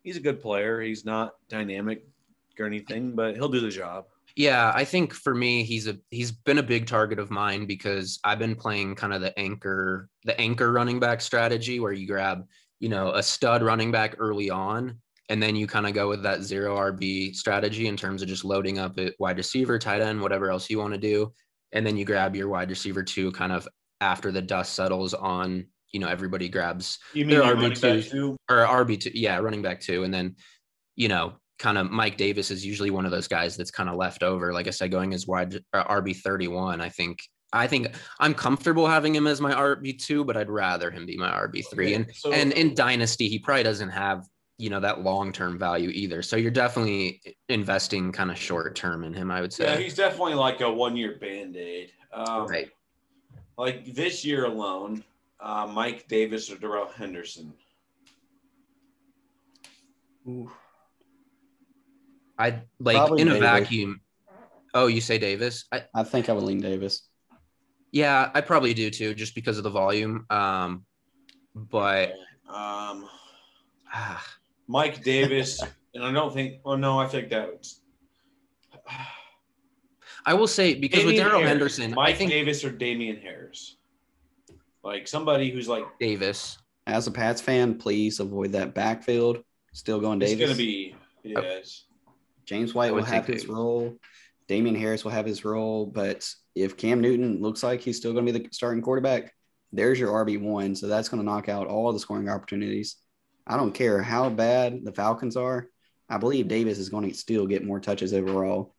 he's 0.02 0.16
a 0.16 0.20
good 0.20 0.40
player. 0.40 0.80
He's 0.80 1.04
not 1.04 1.34
dynamic 1.48 2.06
or 2.60 2.66
anything, 2.66 3.14
but 3.14 3.34
he'll 3.34 3.48
do 3.48 3.60
the 3.60 3.68
job. 3.70 4.04
Yeah, 4.36 4.72
I 4.74 4.84
think 4.84 5.12
for 5.12 5.34
me, 5.34 5.62
he's 5.62 5.86
a 5.86 5.96
he's 6.10 6.32
been 6.32 6.58
a 6.58 6.62
big 6.62 6.86
target 6.86 7.18
of 7.18 7.30
mine 7.30 7.66
because 7.66 8.18
I've 8.24 8.38
been 8.38 8.56
playing 8.56 8.96
kind 8.96 9.12
of 9.12 9.20
the 9.20 9.38
anchor 9.38 10.08
the 10.24 10.38
anchor 10.40 10.72
running 10.72 10.98
back 10.98 11.20
strategy 11.20 11.78
where 11.78 11.92
you 11.92 12.06
grab 12.06 12.44
you 12.80 12.88
know 12.88 13.12
a 13.12 13.22
stud 13.22 13.62
running 13.62 13.92
back 13.92 14.16
early 14.18 14.50
on, 14.50 14.98
and 15.28 15.40
then 15.40 15.54
you 15.54 15.66
kind 15.68 15.86
of 15.86 15.94
go 15.94 16.08
with 16.08 16.22
that 16.24 16.42
zero 16.42 16.76
RB 16.76 17.34
strategy 17.34 17.86
in 17.86 17.96
terms 17.96 18.22
of 18.22 18.28
just 18.28 18.44
loading 18.44 18.78
up 18.78 18.98
at 18.98 19.14
wide 19.20 19.36
receiver, 19.36 19.78
tight 19.78 20.00
end, 20.02 20.20
whatever 20.20 20.50
else 20.50 20.68
you 20.68 20.78
want 20.78 20.94
to 20.94 20.98
do, 20.98 21.32
and 21.70 21.86
then 21.86 21.96
you 21.96 22.04
grab 22.04 22.34
your 22.34 22.48
wide 22.48 22.70
receiver 22.70 23.04
two 23.04 23.30
kind 23.32 23.52
of 23.52 23.68
after 24.00 24.32
the 24.32 24.42
dust 24.42 24.74
settles 24.74 25.14
on 25.14 25.64
you 25.92 26.00
know 26.00 26.08
everybody 26.08 26.48
grabs 26.48 26.98
You 27.12 27.24
mean 27.24 27.38
mean 27.38 27.46
your 27.46 27.54
running 27.54 27.70
RB2s? 27.70 28.02
back 28.02 28.10
too? 28.10 28.36
or 28.50 28.56
RB 28.66 28.98
two, 29.00 29.12
yeah, 29.14 29.38
running 29.38 29.62
back 29.62 29.80
two, 29.80 30.02
and 30.02 30.12
then 30.12 30.34
you 30.96 31.06
know, 31.06 31.34
kind 31.58 31.78
of 31.78 31.90
Mike 31.90 32.16
Davis 32.16 32.50
is 32.50 32.64
usually 32.64 32.90
one 32.90 33.04
of 33.04 33.10
those 33.10 33.28
guys 33.28 33.56
that's 33.56 33.70
kind 33.70 33.88
of 33.88 33.96
left 33.96 34.22
over. 34.22 34.52
Like 34.52 34.66
I 34.66 34.70
said, 34.70 34.90
going 34.90 35.14
as 35.14 35.26
wide 35.26 35.54
uh, 35.72 35.84
RB 35.84 36.16
thirty 36.16 36.48
one. 36.48 36.80
I 36.80 36.88
think 36.88 37.18
I 37.52 37.66
think 37.66 37.88
I'm 38.18 38.34
comfortable 38.34 38.86
having 38.86 39.14
him 39.14 39.26
as 39.26 39.40
my 39.40 39.52
RB 39.54 39.98
two, 39.98 40.24
but 40.24 40.36
I'd 40.36 40.50
rather 40.50 40.90
him 40.90 41.06
be 41.06 41.16
my 41.16 41.30
RB 41.30 41.64
three. 41.70 41.86
Okay, 41.86 41.94
And 41.94 42.06
so- 42.14 42.32
and 42.32 42.52
in 42.52 42.74
Dynasty, 42.74 43.28
he 43.28 43.38
probably 43.38 43.62
doesn't 43.62 43.90
have 43.90 44.24
you 44.58 44.70
know 44.70 44.80
that 44.80 45.02
long 45.02 45.32
term 45.32 45.58
value 45.58 45.90
either. 45.90 46.22
So 46.22 46.36
you're 46.36 46.50
definitely 46.50 47.20
investing 47.48 48.12
kind 48.12 48.30
of 48.30 48.38
short 48.38 48.74
term 48.76 49.04
in 49.04 49.12
him. 49.14 49.30
I 49.30 49.40
would 49.40 49.52
say. 49.52 49.64
Yeah, 49.64 49.76
he's 49.78 49.96
definitely 49.96 50.34
like 50.34 50.60
a 50.60 50.72
one 50.72 50.96
year 50.96 51.18
band 51.20 51.56
aid. 51.56 51.92
Um, 52.12 52.46
right. 52.46 52.68
Like 53.58 53.94
this 53.94 54.24
year 54.24 54.46
alone, 54.46 55.04
uh, 55.40 55.68
Mike 55.72 56.06
Davis 56.08 56.50
or 56.50 56.56
Darrell 56.56 56.86
Henderson. 56.96 57.52
I 62.38 62.62
like 62.80 62.96
Probably 62.96 63.22
in 63.22 63.28
a 63.28 63.34
Davis. 63.34 63.48
vacuum. 63.48 64.00
Oh, 64.74 64.86
you 64.88 65.00
say 65.00 65.18
Davis? 65.18 65.64
I, 65.70 65.84
I 65.94 66.02
think 66.02 66.28
I 66.28 66.32
would 66.32 66.42
lean 66.42 66.60
Davis. 66.60 67.08
yeah, 67.92 68.30
I 68.34 68.40
probably 68.40 68.74
do 68.74 68.90
too, 68.90 69.14
just 69.14 69.34
because 69.34 69.56
of 69.56 69.64
the 69.64 69.70
volume. 69.70 70.26
Um, 70.30 70.84
but 71.54 72.10
Um, 72.48 73.08
ah, 73.92 74.24
Mike 74.66 75.04
Davis, 75.04 75.62
and 75.94 76.02
I 76.04 76.10
don't 76.10 76.32
think. 76.34 76.60
Oh 76.64 76.74
no, 76.74 76.98
I 76.98 77.06
think 77.06 77.30
that. 77.30 77.56
Was, 77.56 77.80
I 80.26 80.34
will 80.34 80.46
say 80.48 80.74
because 80.74 81.04
with 81.04 81.14
Damian 81.14 81.26
Darrell 81.28 81.42
Henderson, 81.46 81.92
Mike 81.94 82.14
I 82.14 82.18
think 82.18 82.30
Davis 82.30 82.64
or 82.64 82.70
Damien 82.70 83.16
Harris, 83.16 83.76
like 84.82 85.06
somebody 85.06 85.50
who's 85.50 85.68
like 85.68 85.84
Davis. 86.00 86.58
As 86.86 87.06
a 87.06 87.10
Pats 87.10 87.40
fan, 87.40 87.76
please 87.76 88.20
avoid 88.20 88.52
that 88.52 88.74
backfield. 88.74 89.42
Still 89.72 90.00
going 90.00 90.18
Davis. 90.18 90.32
it's 90.32 90.40
going 90.40 90.50
to 90.52 90.56
be. 90.56 90.94
Yes. 91.22 91.84
James 92.46 92.74
White 92.74 92.94
will 92.94 93.04
have 93.04 93.26
his 93.26 93.42
Davis. 93.42 93.54
role. 93.56 93.96
Damien 94.48 94.74
Harris 94.74 95.04
will 95.04 95.10
have 95.12 95.26
his 95.26 95.44
role. 95.44 95.86
But 95.86 96.28
if 96.54 96.76
Cam 96.76 97.00
Newton 97.00 97.40
looks 97.40 97.62
like 97.62 97.80
he's 97.80 97.96
still 97.96 98.12
going 98.12 98.26
to 98.26 98.32
be 98.32 98.38
the 98.38 98.48
starting 98.52 98.82
quarterback, 98.82 99.32
there's 99.72 99.98
your 99.98 100.12
RB1. 100.24 100.76
So 100.76 100.86
that's 100.86 101.08
going 101.08 101.22
to 101.22 101.26
knock 101.28 101.48
out 101.48 101.66
all 101.66 101.92
the 101.92 101.98
scoring 101.98 102.28
opportunities. 102.28 102.96
I 103.46 103.56
don't 103.56 103.72
care 103.72 104.02
how 104.02 104.30
bad 104.30 104.84
the 104.84 104.92
Falcons 104.92 105.36
are. 105.36 105.68
I 106.08 106.18
believe 106.18 106.48
Davis 106.48 106.78
is 106.78 106.90
going 106.90 107.08
to 107.08 107.14
still 107.16 107.46
get 107.46 107.64
more 107.64 107.80
touches 107.80 108.12
overall. 108.12 108.74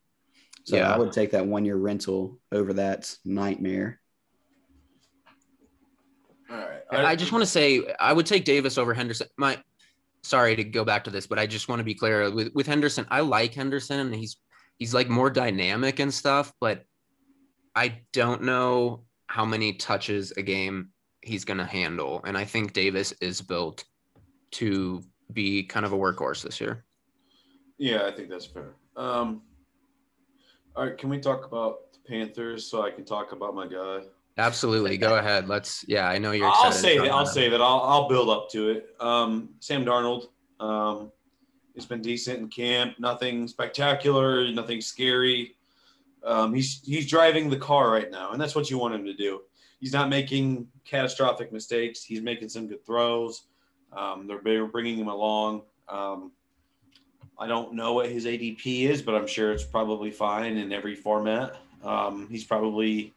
So 0.63 0.77
Yeah. 0.77 0.93
I 0.93 0.97
would 0.97 1.11
take 1.11 1.31
that 1.31 1.45
one 1.45 1.65
year 1.65 1.75
rental 1.75 2.39
over 2.51 2.73
that 2.73 3.15
nightmare. 3.25 3.99
All 6.49 6.57
right. 6.57 6.81
I, 6.91 7.15
just 7.15 7.31
want 7.31 7.43
to 7.43 7.49
say 7.49 7.81
I 7.99 8.13
would 8.13 8.25
take 8.25 8.45
Davis 8.45 8.77
over 8.77 8.93
Henderson. 8.93 9.27
My 9.37 9.57
sorry 10.25 10.55
to 10.55 10.63
go 10.63 10.83
back 10.83 11.03
to 11.05 11.09
this, 11.09 11.27
but 11.27 11.39
I 11.39 11.45
just 11.45 11.69
want 11.69 11.79
to 11.79 11.83
be 11.83 11.93
clear 11.93 12.29
with, 12.31 12.53
with 12.53 12.67
Henderson. 12.67 13.05
I 13.09 13.21
like 13.21 13.53
Henderson 13.53 13.99
and 13.99 14.13
he's 14.13 14.37
he's 14.77 14.93
like 14.93 15.07
more 15.07 15.29
dynamic 15.29 15.99
and 15.99 16.13
stuff, 16.13 16.51
but 16.59 16.83
I 17.75 18.01
don't 18.13 18.43
know 18.43 19.03
how 19.27 19.45
many 19.45 19.73
touches 19.73 20.31
a 20.31 20.41
game 20.41 20.89
he's 21.21 21.45
gonna 21.45 21.65
handle. 21.65 22.21
And 22.25 22.37
I 22.37 22.45
think 22.45 22.73
Davis 22.73 23.13
is 23.21 23.41
built 23.41 23.83
to 24.51 25.01
be 25.33 25.63
kind 25.63 25.85
of 25.85 25.93
a 25.93 25.97
workhorse 25.97 26.43
this 26.43 26.61
year. 26.61 26.85
Yeah, 27.77 28.05
I 28.05 28.11
think 28.11 28.29
that's 28.29 28.45
fair. 28.45 28.75
Um, 28.95 29.41
all 30.75 30.85
right, 30.85 30.97
can 30.97 31.09
we 31.09 31.19
talk 31.19 31.45
about 31.45 31.91
the 31.93 31.99
Panthers 32.07 32.69
so 32.69 32.81
I 32.81 32.91
can 32.91 33.05
talk 33.05 33.31
about 33.31 33.55
my 33.55 33.67
guy? 33.67 34.01
Absolutely. 34.37 34.97
Go 34.97 35.17
ahead. 35.17 35.47
Let's 35.47 35.85
yeah, 35.87 36.07
I 36.07 36.17
know 36.17 36.31
you're 36.31 36.47
I'll 36.47 36.71
say 36.71 36.97
it. 36.97 37.09
I'll 37.09 37.25
save 37.25 37.53
it. 37.53 37.61
I'll, 37.61 37.81
I'll 37.81 38.09
build 38.09 38.29
up 38.29 38.49
to 38.51 38.69
it. 38.69 38.95
Um, 38.99 39.49
Sam 39.59 39.85
Darnold. 39.85 40.27
Um, 40.59 41.11
it's 41.73 41.85
been 41.85 42.01
decent 42.01 42.39
in 42.39 42.47
camp. 42.49 42.99
Nothing 42.99 43.47
spectacular. 43.47 44.49
Nothing 44.51 44.81
scary. 44.81 45.55
Um, 46.23 46.53
he's 46.53 46.81
he's 46.83 47.07
driving 47.07 47.49
the 47.49 47.57
car 47.57 47.91
right 47.91 48.11
now, 48.11 48.31
and 48.31 48.41
that's 48.41 48.55
what 48.55 48.69
you 48.69 48.77
want 48.77 48.95
him 48.95 49.05
to 49.05 49.13
do. 49.13 49.41
He's 49.79 49.93
not 49.93 50.09
making 50.09 50.67
catastrophic 50.83 51.53
mistakes. 51.53 52.03
He's 52.03 52.21
making 52.21 52.49
some 52.49 52.67
good 52.67 52.85
throws. 52.85 53.43
Um, 53.93 54.27
they're 54.27 54.65
bringing 54.65 54.97
him 54.97 55.07
along. 55.07 55.61
Um, 55.87 56.31
I 57.37 57.47
don't 57.47 57.73
know 57.73 57.93
what 57.93 58.09
his 58.09 58.25
ADP 58.25 58.89
is, 58.89 59.01
but 59.01 59.15
I'm 59.15 59.27
sure 59.27 59.51
it's 59.51 59.63
probably 59.63 60.11
fine 60.11 60.57
in 60.57 60.71
every 60.71 60.95
format. 60.95 61.57
Um, 61.83 62.27
he's 62.29 62.43
probably 62.43 63.13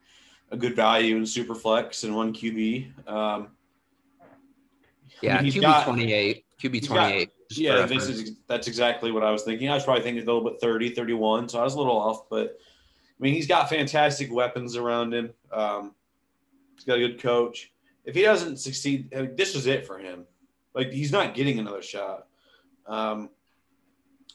a 0.50 0.56
good 0.56 0.74
value 0.74 1.16
in 1.16 1.22
Superflex 1.22 2.04
and 2.04 2.14
one 2.14 2.32
QB. 2.32 3.08
Um, 3.08 3.48
yeah, 5.20 5.38
I 5.38 5.42
mean, 5.42 5.52
QB 5.52 5.60
got, 5.60 5.84
28. 5.86 6.44
QB 6.62 6.86
28. 6.86 7.30
yeah, 7.50 7.86
this 7.86 8.08
is 8.08 8.36
that's 8.46 8.68
exactly 8.68 9.12
what 9.12 9.24
I 9.24 9.30
was 9.30 9.42
thinking. 9.42 9.68
I 9.68 9.74
was 9.74 9.84
probably 9.84 10.02
thinking 10.02 10.22
a 10.22 10.26
little 10.26 10.48
bit 10.48 10.60
30, 10.60 10.90
31, 10.94 11.48
so 11.48 11.60
I 11.60 11.64
was 11.64 11.74
a 11.74 11.78
little 11.78 11.98
off, 11.98 12.28
but 12.28 12.58
I 13.18 13.22
mean, 13.22 13.34
he's 13.34 13.46
got 13.46 13.68
fantastic 13.68 14.32
weapons 14.32 14.76
around 14.76 15.12
him. 15.12 15.30
Um, 15.52 15.94
he's 16.76 16.84
got 16.84 16.98
a 16.98 17.00
good 17.00 17.20
coach. 17.20 17.72
If 18.04 18.14
he 18.14 18.22
doesn't 18.22 18.58
succeed, 18.58 19.12
I 19.16 19.22
mean, 19.22 19.36
this 19.36 19.54
is 19.54 19.66
it 19.66 19.86
for 19.86 19.98
him. 19.98 20.24
Like 20.74 20.92
he's 20.92 21.12
not 21.12 21.34
getting 21.34 21.58
another 21.58 21.82
shot. 21.82 22.26
Um, 22.86 23.30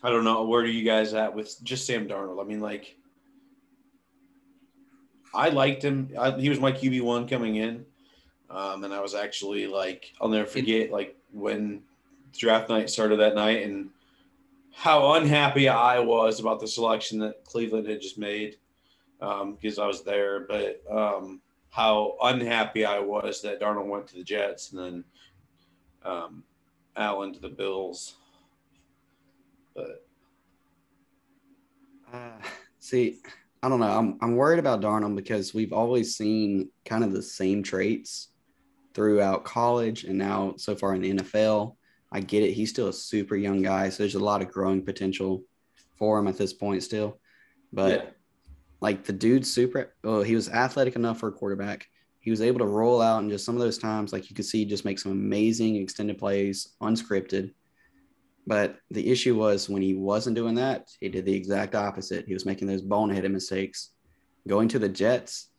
I 0.03 0.09
don't 0.09 0.25
know. 0.25 0.43
Where 0.43 0.61
are 0.61 0.65
you 0.65 0.83
guys 0.83 1.13
at 1.13 1.33
with 1.33 1.55
just 1.63 1.87
Sam 1.87 2.07
Darnold? 2.07 2.43
I 2.43 2.45
mean, 2.45 2.59
like, 2.59 2.97
I 5.33 5.49
liked 5.49 5.83
him. 5.83 6.09
I, 6.17 6.31
he 6.31 6.49
was 6.49 6.59
my 6.59 6.71
QB 6.71 7.01
one 7.01 7.27
coming 7.27 7.55
in, 7.55 7.85
um, 8.49 8.83
and 8.83 8.93
I 8.93 9.01
was 9.01 9.15
actually 9.15 9.67
like, 9.67 10.13
I'll 10.21 10.29
never 10.29 10.45
forget 10.45 10.91
like 10.91 11.17
when 11.31 11.81
draft 12.37 12.69
night 12.69 12.89
started 12.89 13.19
that 13.19 13.35
night 13.35 13.63
and 13.63 13.89
how 14.73 15.13
unhappy 15.13 15.69
I 15.69 15.99
was 15.99 16.39
about 16.39 16.59
the 16.59 16.67
selection 16.67 17.19
that 17.19 17.43
Cleveland 17.45 17.87
had 17.87 18.01
just 18.01 18.17
made 18.17 18.57
because 19.19 19.77
um, 19.77 19.83
I 19.83 19.87
was 19.87 20.03
there, 20.03 20.41
but 20.41 20.81
um, 20.91 21.41
how 21.69 22.17
unhappy 22.21 22.85
I 22.85 22.99
was 22.99 23.41
that 23.41 23.61
Darnold 23.61 23.87
went 23.87 24.07
to 24.07 24.15
the 24.15 24.23
Jets 24.23 24.71
and 24.71 24.79
then 24.79 25.03
um, 26.03 26.43
Allen 26.95 27.33
to 27.33 27.39
the 27.39 27.49
Bills. 27.49 28.15
But 29.75 30.05
uh, 32.11 32.31
see, 32.79 33.19
I 33.63 33.69
don't 33.69 33.79
know. 33.79 33.97
I'm 33.97 34.17
I'm 34.21 34.35
worried 34.35 34.59
about 34.59 34.81
Darnold 34.81 35.15
because 35.15 35.53
we've 35.53 35.71
always 35.71 36.17
seen 36.17 36.69
kind 36.83 37.01
of 37.01 37.13
the 37.13 37.21
same 37.21 37.63
traits 37.63 38.27
throughout 38.93 39.45
college 39.45 40.03
and 40.03 40.17
now 40.17 40.55
so 40.57 40.75
far 40.75 40.93
in 40.93 41.01
the 41.01 41.13
NFL. 41.13 41.77
I 42.11 42.19
get 42.19 42.43
it. 42.43 42.51
He's 42.51 42.69
still 42.69 42.89
a 42.89 42.93
super 42.93 43.37
young 43.37 43.61
guy, 43.61 43.87
so 43.87 44.03
there's 44.03 44.15
a 44.15 44.19
lot 44.19 44.41
of 44.41 44.51
growing 44.51 44.83
potential 44.83 45.45
for 45.95 46.19
him 46.19 46.27
at 46.27 46.37
this 46.37 46.51
point 46.51 46.83
still. 46.83 47.21
But 47.71 48.03
yeah. 48.03 48.09
like 48.81 49.05
the 49.05 49.13
dude's 49.13 49.51
super. 49.51 49.95
Oh, 50.03 50.23
he 50.23 50.35
was 50.35 50.49
athletic 50.49 50.97
enough 50.97 51.21
for 51.21 51.29
a 51.29 51.31
quarterback. 51.31 51.87
He 52.19 52.31
was 52.31 52.41
able 52.41 52.59
to 52.59 52.65
roll 52.65 53.01
out 53.01 53.21
and 53.21 53.31
just 53.31 53.45
some 53.45 53.55
of 53.55 53.61
those 53.61 53.77
times, 53.77 54.11
like 54.11 54.29
you 54.29 54.35
could 54.35 54.45
see, 54.45 54.65
just 54.65 54.83
make 54.83 54.99
some 54.99 55.13
amazing 55.13 55.77
extended 55.77 56.17
plays, 56.17 56.73
unscripted. 56.81 57.53
But 58.45 58.77
the 58.91 59.09
issue 59.09 59.35
was 59.35 59.69
when 59.69 59.81
he 59.81 59.93
wasn't 59.93 60.35
doing 60.35 60.55
that, 60.55 60.89
he 60.99 61.09
did 61.09 61.25
the 61.25 61.35
exact 61.35 61.75
opposite. 61.75 62.27
He 62.27 62.33
was 62.33 62.45
making 62.45 62.67
those 62.67 62.81
boneheaded 62.81 63.31
mistakes. 63.31 63.91
Going 64.47 64.67
to 64.69 64.79
the 64.79 64.89
Jets, 64.89 65.49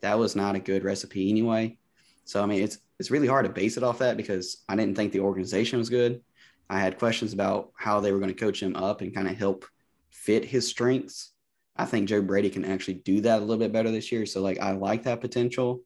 that 0.00 0.18
was 0.18 0.34
not 0.34 0.56
a 0.56 0.60
good 0.60 0.82
recipe 0.82 1.30
anyway. 1.30 1.78
So 2.24 2.42
I 2.42 2.46
mean, 2.46 2.62
it's 2.62 2.78
it's 2.98 3.10
really 3.10 3.28
hard 3.28 3.46
to 3.46 3.52
base 3.52 3.76
it 3.76 3.82
off 3.82 3.98
that 3.98 4.16
because 4.16 4.62
I 4.68 4.76
didn't 4.76 4.96
think 4.96 5.12
the 5.12 5.20
organization 5.20 5.78
was 5.78 5.88
good. 5.88 6.20
I 6.68 6.80
had 6.80 6.98
questions 6.98 7.32
about 7.32 7.72
how 7.76 8.00
they 8.00 8.12
were 8.12 8.18
going 8.18 8.32
to 8.32 8.40
coach 8.40 8.62
him 8.62 8.76
up 8.76 9.00
and 9.00 9.14
kind 9.14 9.28
of 9.28 9.36
help 9.36 9.64
fit 10.10 10.44
his 10.44 10.66
strengths. 10.66 11.32
I 11.76 11.84
think 11.84 12.08
Joe 12.08 12.22
Brady 12.22 12.50
can 12.50 12.64
actually 12.64 12.94
do 12.94 13.20
that 13.22 13.38
a 13.38 13.40
little 13.40 13.58
bit 13.58 13.72
better 13.72 13.90
this 13.90 14.12
year. 14.12 14.26
So 14.26 14.40
like 14.40 14.60
I 14.60 14.72
like 14.72 15.04
that 15.04 15.20
potential. 15.20 15.82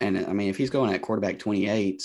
And 0.00 0.18
I 0.18 0.32
mean, 0.32 0.50
if 0.50 0.56
he's 0.56 0.70
going 0.70 0.92
at 0.92 1.02
quarterback 1.02 1.38
28, 1.38 2.02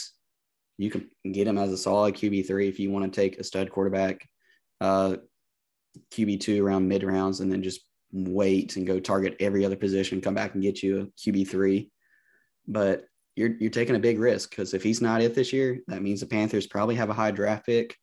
you 0.80 0.89
can 0.89 1.10
get 1.34 1.46
him 1.46 1.58
as 1.58 1.72
a 1.72 1.78
solid 1.78 2.15
QB3 2.15 2.70
if 2.70 2.80
you 2.80 2.89
want 2.89 3.04
to 3.06 3.22
take 3.22 3.38
a 3.38 3.44
stud 3.44 3.70
quarterback, 3.70 4.26
uh, 4.80 5.18
QB2 6.13 6.63
around 6.63 6.88
mid 6.88 7.04
rounds, 7.04 7.42
and 7.42 7.52
then 7.52 7.62
just 7.62 7.82
wait 8.13 8.78
and 8.78 8.88
go 8.88 8.98
target 8.98 9.36
every 9.42 9.65
other 9.65 9.76
position, 9.76 10.22
come 10.22 10.34
back 10.34 10.54
and 10.54 10.63
get 10.63 10.82
you 10.82 11.02
a 11.02 11.06
QB3. 11.30 11.89
But 12.65 13.04
you're, 13.36 13.56
you're 13.60 13.70
taking 13.70 13.98
a 13.98 14.00
big 14.00 14.20
risk 14.20 14.52
because 14.52 14.74
if 14.74 14.82
he's 14.82 15.02
not 15.02 15.22
it 15.22 15.36
this 15.36 15.52
year, 15.52 15.80
that 15.88 16.02
means 16.02 16.22
the 16.22 16.28
Panthers 16.28 16.65
probably 16.65 16.96
have 16.96 17.10
a 17.10 17.13
high 17.13 17.32
draft 17.32 17.65
pick, 17.65 17.98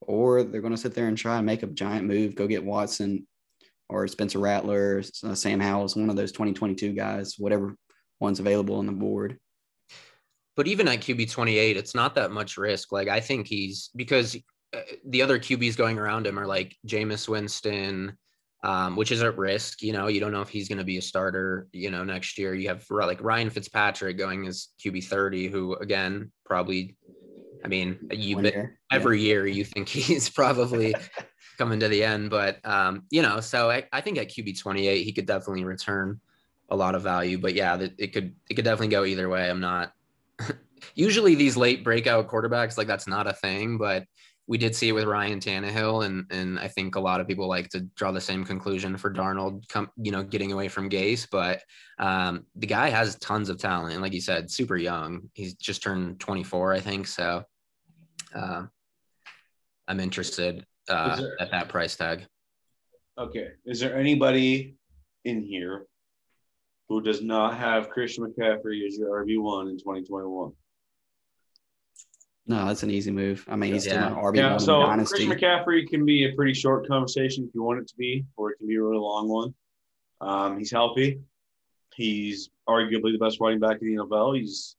or 0.00 0.42
they're 0.42 0.62
going 0.62 0.74
to 0.74 0.80
sit 0.80 0.94
there 0.94 1.08
and 1.08 1.18
try 1.18 1.36
and 1.36 1.44
make 1.44 1.62
a 1.62 1.66
giant 1.66 2.06
move, 2.06 2.34
go 2.34 2.46
get 2.46 2.64
Watson 2.64 3.26
or 3.90 4.08
Spencer 4.08 4.38
Rattler, 4.38 5.02
uh, 5.24 5.34
Sam 5.34 5.60
Howell, 5.60 5.88
one 5.94 6.08
of 6.08 6.16
those 6.16 6.32
2022 6.32 6.94
guys, 6.94 7.34
whatever 7.36 7.76
one's 8.18 8.40
available 8.40 8.76
on 8.76 8.86
the 8.86 8.92
board. 8.92 9.38
But 10.56 10.68
even 10.68 10.86
at 10.88 11.00
QB 11.00 11.30
28, 11.30 11.76
it's 11.76 11.94
not 11.94 12.14
that 12.14 12.30
much 12.30 12.56
risk. 12.56 12.92
Like, 12.92 13.08
I 13.08 13.20
think 13.20 13.46
he's 13.46 13.90
because 13.96 14.36
uh, 14.74 14.80
the 15.06 15.22
other 15.22 15.38
QBs 15.38 15.76
going 15.76 15.98
around 15.98 16.26
him 16.26 16.38
are 16.38 16.46
like 16.46 16.76
Jameis 16.86 17.28
Winston, 17.28 18.16
um, 18.64 18.96
which 18.96 19.12
is 19.12 19.22
at 19.22 19.36
risk. 19.36 19.82
You 19.82 19.92
know, 19.92 20.08
you 20.08 20.20
don't 20.20 20.32
know 20.32 20.40
if 20.40 20.48
he's 20.48 20.68
going 20.68 20.78
to 20.78 20.84
be 20.84 20.96
a 20.96 21.02
starter, 21.02 21.68
you 21.72 21.90
know, 21.90 22.02
next 22.02 22.38
year. 22.38 22.54
You 22.54 22.68
have 22.68 22.84
like 22.90 23.22
Ryan 23.22 23.50
Fitzpatrick 23.50 24.16
going 24.16 24.46
as 24.46 24.68
QB 24.82 25.04
30, 25.04 25.48
who 25.48 25.74
again, 25.76 26.32
probably, 26.46 26.96
I 27.64 27.68
mean, 27.68 27.98
you 28.10 28.40
year. 28.40 28.78
every 28.90 29.20
yeah. 29.20 29.26
year 29.26 29.46
you 29.46 29.64
think 29.64 29.88
he's 29.90 30.30
probably 30.30 30.94
coming 31.58 31.78
to 31.80 31.88
the 31.88 32.02
end, 32.02 32.30
but, 32.30 32.58
um, 32.64 33.04
you 33.10 33.22
know, 33.22 33.40
so 33.40 33.70
I, 33.70 33.84
I 33.92 34.00
think 34.00 34.18
at 34.18 34.30
QB 34.30 34.58
28, 34.58 35.04
he 35.04 35.12
could 35.12 35.26
definitely 35.26 35.64
return 35.64 36.20
a 36.70 36.76
lot 36.76 36.94
of 36.94 37.02
value. 37.02 37.38
But 37.38 37.54
yeah, 37.54 37.76
it 37.98 38.12
could, 38.12 38.34
it 38.48 38.54
could 38.54 38.64
definitely 38.64 38.88
go 38.88 39.04
either 39.04 39.28
way. 39.28 39.48
I'm 39.48 39.60
not, 39.60 39.92
usually 40.94 41.34
these 41.34 41.56
late 41.56 41.84
breakout 41.84 42.28
quarterbacks, 42.28 42.78
like 42.78 42.86
that's 42.86 43.06
not 43.06 43.26
a 43.26 43.32
thing, 43.32 43.78
but 43.78 44.04
we 44.46 44.58
did 44.58 44.76
see 44.76 44.88
it 44.88 44.92
with 44.92 45.04
Ryan 45.04 45.40
Tannehill, 45.40 46.04
and 46.04 46.26
and 46.30 46.58
I 46.58 46.68
think 46.68 46.96
a 46.96 47.00
lot 47.00 47.20
of 47.20 47.26
people 47.26 47.48
like 47.48 47.70
to 47.70 47.80
draw 47.96 48.12
the 48.12 48.20
same 48.20 48.44
conclusion 48.44 48.96
for 48.96 49.10
Darnold, 49.10 49.66
come 49.68 49.90
you 49.96 50.12
know, 50.12 50.22
getting 50.22 50.52
away 50.52 50.68
from 50.68 50.90
Gase. 50.90 51.26
But 51.30 51.62
um, 51.98 52.44
the 52.54 52.66
guy 52.66 52.90
has 52.90 53.16
tons 53.16 53.48
of 53.48 53.58
talent, 53.58 53.94
and 53.94 54.02
like 54.02 54.12
you 54.12 54.20
said, 54.20 54.50
super 54.50 54.76
young. 54.76 55.30
He's 55.32 55.54
just 55.54 55.82
turned 55.82 56.20
24, 56.20 56.74
I 56.74 56.80
think. 56.80 57.06
So 57.06 57.44
uh, 58.34 58.64
I'm 59.88 60.00
interested 60.00 60.66
uh, 60.90 61.16
there, 61.16 61.36
at 61.40 61.50
that 61.50 61.70
price 61.70 61.96
tag. 61.96 62.26
Okay, 63.18 63.48
is 63.64 63.80
there 63.80 63.96
anybody 63.96 64.76
in 65.24 65.42
here 65.42 65.86
who 66.88 67.00
does 67.00 67.22
not 67.22 67.56
have 67.56 67.88
Christian 67.90 68.24
McCaffrey 68.24 68.86
as 68.86 68.98
your 68.98 69.24
RB 69.24 69.40
one 69.40 69.68
in 69.68 69.78
2021? 69.78 70.52
No, 72.46 72.66
that's 72.66 72.82
an 72.82 72.90
easy 72.90 73.10
move. 73.10 73.44
I 73.48 73.56
mean, 73.56 73.72
he's 73.72 73.86
yeah. 73.86 73.92
still 73.92 74.18
an 74.18 74.24
RB 74.24 74.36
yeah, 74.36 74.50
one 74.50 74.60
so 74.60 74.82
dynasty. 74.82 75.26
Christian 75.26 75.38
McCaffrey 75.38 75.88
can 75.88 76.04
be 76.04 76.26
a 76.26 76.34
pretty 76.34 76.52
short 76.52 76.86
conversation 76.86 77.44
if 77.44 77.54
you 77.54 77.62
want 77.62 77.80
it 77.80 77.88
to 77.88 77.96
be, 77.96 78.24
or 78.36 78.50
it 78.50 78.58
can 78.58 78.68
be 78.68 78.76
a 78.76 78.82
really 78.82 78.98
long 78.98 79.28
one. 79.28 79.54
Um, 80.20 80.58
he's 80.58 80.70
healthy. 80.70 81.20
He's 81.94 82.50
arguably 82.68 83.12
the 83.12 83.18
best 83.18 83.40
running 83.40 83.60
back 83.60 83.78
in 83.80 83.96
the 83.96 84.02
NFL. 84.02 84.38
He's 84.38 84.76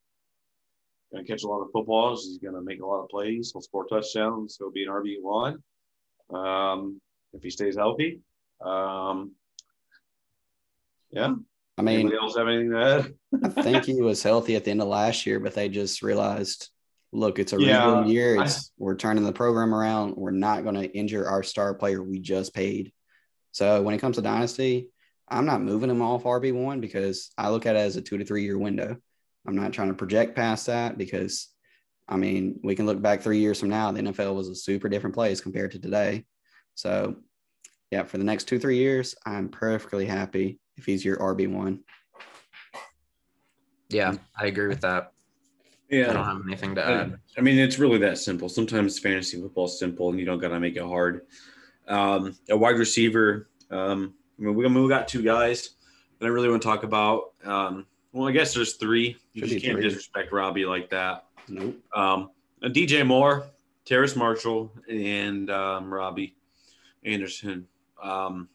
going 1.11 1.25
to 1.25 1.31
catch 1.31 1.43
a 1.43 1.47
lot 1.47 1.61
of 1.61 1.69
footballs. 1.71 2.25
He's 2.25 2.37
going 2.37 2.55
to 2.55 2.61
make 2.61 2.81
a 2.81 2.85
lot 2.85 3.01
of 3.01 3.09
plays. 3.09 3.51
He'll 3.51 3.61
score 3.61 3.85
touchdowns. 3.87 4.57
He'll 4.59 4.71
be 4.71 4.83
an 4.83 4.89
RB 4.89 5.15
one 5.21 5.63
um, 6.33 7.01
if 7.33 7.41
he 7.41 7.49
stays 7.49 7.75
healthy. 7.75 8.21
Um, 8.63 9.31
yeah. 11.11 11.33
I 11.77 11.81
mean, 11.81 11.99
Anybody 12.01 12.17
else 12.17 12.38
have 12.38 12.47
anything 12.47 12.71
to 12.71 12.79
add? 12.79 13.13
I 13.43 13.61
think 13.61 13.85
he 13.85 14.01
was 14.01 14.23
healthy 14.23 14.55
at 14.55 14.63
the 14.63 14.71
end 14.71 14.81
of 14.81 14.88
last 14.88 15.25
year, 15.25 15.39
but 15.39 15.53
they 15.53 15.67
just 15.67 16.01
realized 16.01 16.69
look, 17.15 17.39
it's 17.39 17.53
a 17.53 17.61
yeah, 17.61 18.05
year. 18.05 18.41
It's 18.41 18.57
I, 18.57 18.71
we're 18.77 18.95
turning 18.95 19.23
the 19.23 19.31
program 19.31 19.73
around. 19.73 20.15
We're 20.15 20.31
not 20.31 20.63
going 20.63 20.75
to 20.75 20.91
injure 20.91 21.27
our 21.27 21.43
star 21.43 21.73
player 21.73 22.03
we 22.03 22.19
just 22.19 22.53
paid. 22.53 22.91
So 23.51 23.81
when 23.81 23.95
it 23.95 23.99
comes 23.99 24.17
to 24.17 24.21
dynasty, 24.21 24.89
I'm 25.27 25.45
not 25.45 25.61
moving 25.61 25.89
him 25.89 26.01
off 26.01 26.23
RB 26.23 26.53
one 26.53 26.81
because 26.81 27.31
I 27.38 27.49
look 27.49 27.65
at 27.65 27.75
it 27.75 27.79
as 27.79 27.95
a 27.95 28.01
two 28.01 28.17
to 28.17 28.25
three 28.25 28.43
year 28.43 28.57
window. 28.57 28.97
I'm 29.47 29.55
not 29.55 29.73
trying 29.73 29.88
to 29.88 29.93
project 29.93 30.35
past 30.35 30.67
that 30.67 30.97
because, 30.97 31.47
I 32.07 32.17
mean, 32.17 32.59
we 32.63 32.75
can 32.75 32.85
look 32.85 33.01
back 33.01 33.21
three 33.21 33.39
years 33.39 33.59
from 33.59 33.69
now. 33.69 33.91
The 33.91 34.01
NFL 34.01 34.35
was 34.35 34.49
a 34.49 34.55
super 34.55 34.89
different 34.89 35.15
place 35.15 35.39
compared 35.39 35.71
to 35.71 35.79
today. 35.79 36.26
So, 36.73 37.15
yeah, 37.91 38.03
for 38.03 38.17
the 38.17 38.23
next 38.23 38.45
two 38.45 38.59
three 38.59 38.78
years, 38.78 39.15
I'm 39.26 39.49
perfectly 39.49 40.05
happy 40.05 40.59
if 40.78 40.86
he's 40.86 41.03
your 41.03 41.17
RB 41.17 41.51
one. 41.51 41.80
Yeah, 43.89 44.15
I 44.39 44.47
agree 44.47 44.67
with 44.67 44.82
that. 44.82 45.11
Yeah. 45.89 46.09
I 46.09 46.13
don't 46.13 46.26
have 46.26 46.41
anything 46.47 46.76
to 46.76 46.86
add. 46.86 47.19
I 47.38 47.41
mean, 47.41 47.59
it's 47.59 47.78
really 47.78 47.99
that 47.99 48.17
simple. 48.17 48.49
Sometimes 48.49 48.97
fantasy 48.97 49.39
football 49.39 49.65
is 49.65 49.78
simple 49.78 50.09
and 50.09 50.19
you 50.19 50.26
don't 50.26 50.39
got 50.39 50.49
to 50.49 50.59
make 50.59 50.76
it 50.76 50.84
hard. 50.84 51.21
Um, 51.88 52.36
a 52.49 52.57
wide 52.57 52.78
receiver. 52.78 53.49
Um, 53.69 54.15
I 54.39 54.41
mean, 54.41 54.55
we, 54.55 54.67
we 54.67 54.89
got 54.89 55.07
two 55.07 55.21
guys 55.21 55.76
that 56.19 56.26
I 56.26 56.30
really 56.30 56.49
want 56.49 56.61
to 56.61 56.67
talk 56.67 56.84
about. 56.84 57.34
Um, 57.43 57.86
well, 58.11 58.28
I 58.28 58.32
guess 58.32 58.53
there's 58.53 58.73
three. 58.73 59.17
You 59.34 59.41
Should 59.41 59.49
just 59.49 59.65
can't 59.65 59.78
three. 59.78 59.84
disrespect 59.84 60.32
Robbie 60.32 60.65
like 60.65 60.89
that. 60.89 61.26
Nope. 61.47 61.76
Um, 61.93 62.32
DJ 62.63 63.05
Moore, 63.05 63.45
Terrace 63.86 64.15
Marshall, 64.15 64.71
and 64.89 65.49
um, 65.51 65.93
Robbie 65.93 66.36
Anderson. 67.03 67.67
Um, 68.01 68.49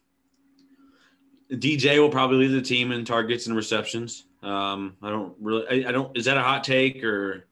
DJ 1.50 1.98
will 1.98 2.10
probably 2.10 2.46
lead 2.46 2.54
the 2.56 2.62
team 2.62 2.92
in 2.92 3.04
targets 3.04 3.46
and 3.46 3.56
receptions. 3.56 4.24
Um, 4.42 4.96
I 5.02 5.10
don't 5.10 5.34
really. 5.40 5.84
I, 5.84 5.88
I 5.88 5.92
don't. 5.92 6.16
Is 6.16 6.24
that 6.26 6.36
a 6.36 6.42
hot 6.42 6.64
take 6.64 7.02
or 7.04 7.46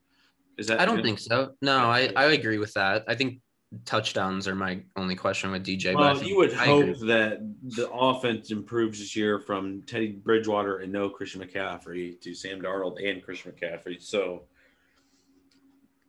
is 0.56 0.68
that? 0.68 0.80
I 0.80 0.84
don't 0.84 1.02
think 1.02 1.18
so. 1.18 1.54
No, 1.60 1.78
I 1.78 2.12
I 2.16 2.26
agree 2.26 2.58
with 2.58 2.74
that. 2.74 3.04
I 3.08 3.14
think 3.14 3.40
touchdowns 3.84 4.48
are 4.48 4.54
my 4.54 4.80
only 4.96 5.14
question 5.14 5.50
with 5.50 5.66
DJ. 5.66 5.94
Well, 5.94 6.14
but 6.14 6.26
you 6.26 6.36
would 6.36 6.54
I 6.54 6.64
hope 6.66 6.84
agree. 6.84 7.08
that 7.08 7.40
the 7.76 7.90
offense 7.90 8.50
improves 8.50 8.98
this 8.98 9.14
year 9.14 9.38
from 9.38 9.82
Teddy 9.82 10.12
Bridgewater 10.12 10.78
and 10.78 10.90
no 10.92 11.10
Christian 11.10 11.42
McCaffrey 11.42 12.18
to 12.22 12.34
Sam 12.34 12.62
Darnold 12.62 12.96
and 13.06 13.22
Christian 13.22 13.52
McCaffrey. 13.52 14.00
So 14.00 14.44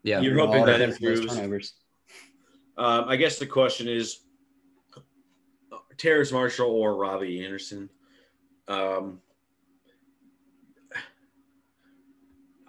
Yeah. 0.03 0.21
you're 0.21 0.35
hoping 0.39 0.63
that 0.65 0.77
depends 0.77 0.95
on 0.97 1.01
those 1.03 1.17
improves. 1.19 1.35
turnovers. 1.35 1.73
Um, 2.77 3.09
I 3.09 3.17
guess 3.17 3.39
the 3.39 3.45
question 3.45 3.89
is 3.89 4.19
Terrace 5.99 6.31
Marshall 6.31 6.71
or 6.71 6.95
Robbie 6.95 7.43
Anderson. 7.45 7.89
Um, 8.67 9.19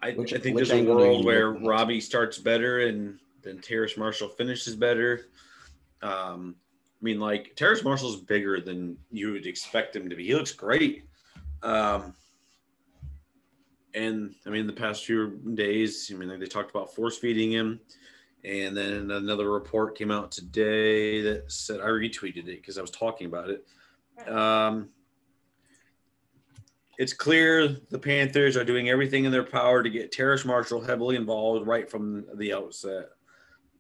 I, 0.03 0.13
Which- 0.13 0.35
I 0.35 0.39
think 0.39 0.57
there's 0.57 0.71
a 0.71 0.75
angle 0.75 0.99
do 0.99 1.05
you 1.05 1.09
world 1.11 1.25
where? 1.25 1.51
Robbie 1.53 2.01
starts 2.01 2.37
better 2.37 2.81
and 2.81 3.19
then 3.43 3.61
Terrace 3.61 3.97
Marshall 3.97 4.29
finishes 4.29 4.77
better. 4.77 5.27
Um, 6.03 6.57
I 7.01 7.05
mean, 7.05 7.21
like 7.21 7.55
Terrace 7.57 7.85
Marshall's 7.85 8.21
bigger 8.21 8.61
than 8.61 8.99
you 9.11 9.33
would 9.33 9.47
expect 9.47 9.97
him 9.97 10.11
to 10.11 10.17
be. 10.17 10.27
He 10.27 10.35
looks 10.35 10.53
great. 10.53 11.05
Um, 11.63 12.15
and 13.95 14.35
I 14.47 14.51
mean, 14.51 14.67
the 14.67 14.73
past 14.73 15.05
few 15.05 15.39
days, 15.55 16.11
I 16.13 16.17
mean, 16.19 16.39
they 16.39 16.47
talked 16.47 16.71
about 16.71 16.95
force 16.95 17.19
feeding 17.19 17.51
him. 17.51 17.81
And 18.45 18.77
then 18.77 19.11
another 19.11 19.51
report 19.51 19.97
came 19.97 20.11
out 20.11 20.33
today 20.33 21.21
that 21.23 21.51
said 21.53 21.81
I 21.81 21.87
retweeted 21.89 22.49
it 22.49 22.61
because 22.61 22.79
I 22.79 22.81
was 22.83 22.91
talking 22.91 23.27
about 23.27 23.51
it. 23.51 23.67
Um, 24.29 24.89
it's 26.99 27.13
clear 27.13 27.69
the 27.91 27.99
Panthers 27.99 28.57
are 28.57 28.65
doing 28.65 28.89
everything 28.91 29.25
in 29.25 29.33
their 29.33 29.45
power 29.45 29.83
to 29.83 29.91
get 29.91 30.13
Terrace 30.13 30.45
Marshall 30.45 30.81
heavily 30.81 31.17
involved 31.17 31.67
right 31.67 31.91
from 31.91 32.25
the 32.35 32.53
outset. 32.53 33.09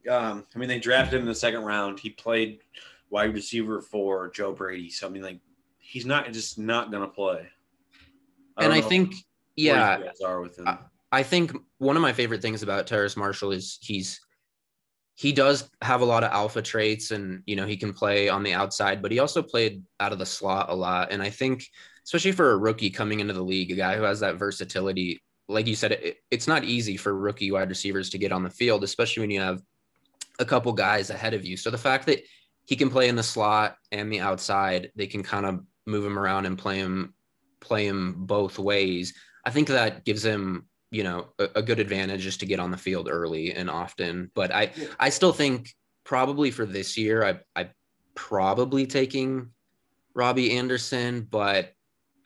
Um, 0.08 0.46
I 0.54 0.58
mean, 0.58 0.68
they 0.68 0.78
drafted 0.78 1.14
him 1.16 1.22
in 1.22 1.28
the 1.28 1.34
second 1.34 1.62
round. 1.62 2.00
He 2.00 2.11
played 2.11 2.61
wide 3.11 3.34
receiver 3.34 3.80
for 3.82 4.30
Joe 4.30 4.52
Brady. 4.52 4.88
So 4.90 5.06
I 5.06 5.11
mean, 5.11 5.22
like, 5.22 5.40
he's 5.78 6.06
not 6.06 6.32
just 6.32 6.58
not 6.58 6.90
gonna 6.90 7.08
play. 7.08 7.46
and 8.56 8.72
I 8.72 8.80
think, 8.88 9.14
yeah, 9.56 9.98
are 10.24 10.40
with 10.40 10.58
him. 10.58 10.68
I- 10.68 10.78
I 11.12 11.24
think 11.24 11.52
one 11.78 11.96
of 11.96 12.02
my 12.02 12.12
favorite 12.12 12.40
things 12.40 12.62
about 12.62 12.86
Terrace 12.86 13.16
Marshall 13.16 13.50
is 13.50 13.78
he's 13.82 14.20
he 15.20 15.32
does 15.32 15.68
have 15.82 16.00
a 16.00 16.04
lot 16.06 16.24
of 16.24 16.32
alpha 16.32 16.62
traits 16.62 17.10
and 17.10 17.42
you 17.44 17.54
know 17.54 17.66
he 17.66 17.76
can 17.76 17.92
play 17.92 18.30
on 18.30 18.42
the 18.42 18.54
outside, 18.54 19.02
but 19.02 19.12
he 19.12 19.18
also 19.18 19.42
played 19.42 19.82
out 20.00 20.12
of 20.12 20.18
the 20.18 20.24
slot 20.24 20.70
a 20.70 20.74
lot. 20.74 21.12
And 21.12 21.22
I 21.22 21.28
think 21.28 21.66
especially 22.06 22.32
for 22.32 22.52
a 22.52 22.56
rookie 22.56 22.88
coming 22.88 23.20
into 23.20 23.34
the 23.34 23.42
league, 23.42 23.70
a 23.70 23.74
guy 23.74 23.96
who 23.98 24.02
has 24.02 24.20
that 24.20 24.36
versatility, 24.36 25.20
like 25.46 25.66
you 25.66 25.76
said, 25.76 25.92
it, 25.92 26.16
it's 26.30 26.48
not 26.48 26.64
easy 26.64 26.96
for 26.96 27.14
rookie 27.14 27.52
wide 27.52 27.68
receivers 27.68 28.08
to 28.10 28.18
get 28.18 28.32
on 28.32 28.42
the 28.42 28.48
field, 28.48 28.82
especially 28.82 29.20
when 29.20 29.30
you 29.30 29.40
have 29.40 29.60
a 30.38 30.44
couple 30.46 30.72
guys 30.72 31.10
ahead 31.10 31.34
of 31.34 31.44
you. 31.44 31.54
So 31.58 31.70
the 31.70 31.76
fact 31.76 32.06
that 32.06 32.22
he 32.64 32.74
can 32.74 32.88
play 32.88 33.10
in 33.10 33.16
the 33.16 33.22
slot 33.22 33.76
and 33.92 34.10
the 34.10 34.20
outside, 34.20 34.90
they 34.96 35.06
can 35.06 35.22
kind 35.22 35.44
of 35.44 35.60
move 35.86 36.06
him 36.06 36.18
around 36.18 36.46
and 36.46 36.56
play 36.56 36.78
him 36.78 37.12
play 37.60 37.86
him 37.86 38.24
both 38.24 38.58
ways. 38.58 39.12
I 39.44 39.50
think 39.50 39.68
that 39.68 40.06
gives 40.06 40.24
him, 40.24 40.64
you 40.91 41.05
know, 41.05 41.28
a, 41.38 41.49
a 41.57 41.62
good 41.62 41.78
advantage 41.78 42.22
just 42.22 42.41
to 42.41 42.47
get 42.47 42.61
on 42.61 42.70
the 42.70 42.76
field 42.76 43.09
early 43.11 43.53
and 43.53 43.70
often. 43.70 44.30
But 44.34 44.53
I, 44.53 44.72
Yeah. 44.76 44.88
I 44.99 45.11
still 45.11 45.32
think 45.32 45.74
probably 46.05 46.51
for 46.51 46.66
this 46.66 46.97
year, 46.99 47.24
I, 47.24 47.41
I 47.61 47.70
probably 48.14 48.86
taking 48.86 49.51
Robbie 50.14 50.57
Anderson, 50.57 51.26
but 51.30 51.72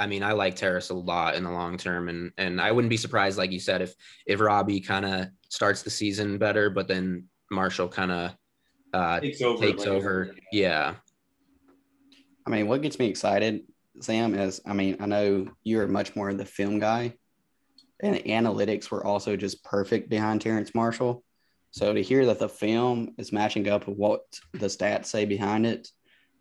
I 0.01 0.07
mean, 0.07 0.23
I 0.23 0.33
like 0.33 0.57
Terrace 0.57 0.91
a 0.91 0.95
lot 0.95 1.37
in 1.37 1.45
the 1.45 1.51
long 1.51 1.77
term, 1.77 2.09
and 2.09 2.33
and 2.37 2.61
I 2.61 2.73
wouldn't 2.73 2.91
be 2.91 2.97
surprised, 2.97 3.39
like 3.39 3.53
you 3.53 3.61
said, 3.61 3.81
if 3.81 3.95
if 4.27 4.41
Robbie 4.41 4.81
kind 4.81 5.05
of 5.05 5.29
starts 5.49 5.83
the 5.83 5.91
season 5.91 6.39
better, 6.39 6.69
but 6.69 6.89
then 6.89 7.29
Marshall 7.51 7.89
kind 7.89 8.11
of 8.11 8.37
uh, 8.93 9.21
takes 9.21 9.41
over. 9.41 9.61
takes 9.61 9.87
over. 9.87 10.35
Yeah, 10.51 10.95
I 12.47 12.51
mean, 12.51 12.67
what 12.67 12.83
gets 12.83 12.99
me 12.99 13.07
excited, 13.07 13.63
Sam, 14.01 14.35
is 14.35 14.61
I 14.67 14.73
mean, 14.73 14.97
I 15.01 15.07
know 15.07 15.49
you're 15.63 15.87
much 15.87 16.17
more 16.17 16.29
of 16.29 16.39
the 16.39 16.45
film 16.45 16.81
guy, 16.81 17.15
and 18.01 18.17
analytics 18.17 18.91
were 18.91 19.05
also 19.05 19.37
just 19.37 19.65
perfect 19.65 20.09
behind 20.09 20.41
Terrence 20.41 20.75
Marshall. 20.75 21.25
So 21.71 21.93
to 21.93 22.03
hear 22.03 22.27
that 22.27 22.39
the 22.39 22.49
film 22.49 23.15
is 23.19 23.33
matching 23.33 23.69
up 23.69 23.89
with 23.89 23.97
what 23.97 24.23
the 24.53 24.67
stats 24.67 25.07
say 25.07 25.25
behind 25.25 25.67
it, 25.67 25.89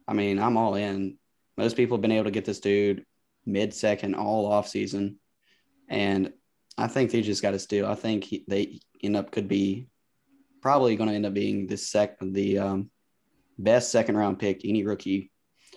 I 0.07 0.13
mean, 0.13 0.39
I'm 0.39 0.57
all 0.57 0.75
in. 0.75 1.17
Most 1.57 1.75
people 1.75 1.97
have 1.97 2.01
been 2.01 2.11
able 2.11 2.25
to 2.25 2.31
get 2.31 2.45
this 2.45 2.59
dude 2.59 3.05
mid 3.45 3.73
second 3.73 4.15
all 4.15 4.51
off 4.51 4.67
season, 4.67 5.19
and 5.89 6.33
I 6.77 6.87
think 6.87 7.11
they 7.11 7.21
just 7.21 7.41
got 7.41 7.51
to 7.51 7.59
steal. 7.59 7.85
I 7.85 7.95
think 7.95 8.23
he, 8.23 8.43
they 8.47 8.79
end 9.01 9.15
up 9.15 9.31
could 9.31 9.47
be 9.47 9.87
probably 10.61 10.95
going 10.95 11.09
to 11.09 11.15
end 11.15 11.25
up 11.25 11.33
being 11.33 11.67
the 11.67 11.77
sec 11.77 12.17
the 12.21 12.57
um, 12.57 12.91
best 13.57 13.91
second 13.91 14.17
round 14.17 14.39
pick 14.39 14.61
any 14.63 14.83
rookie 14.83 15.31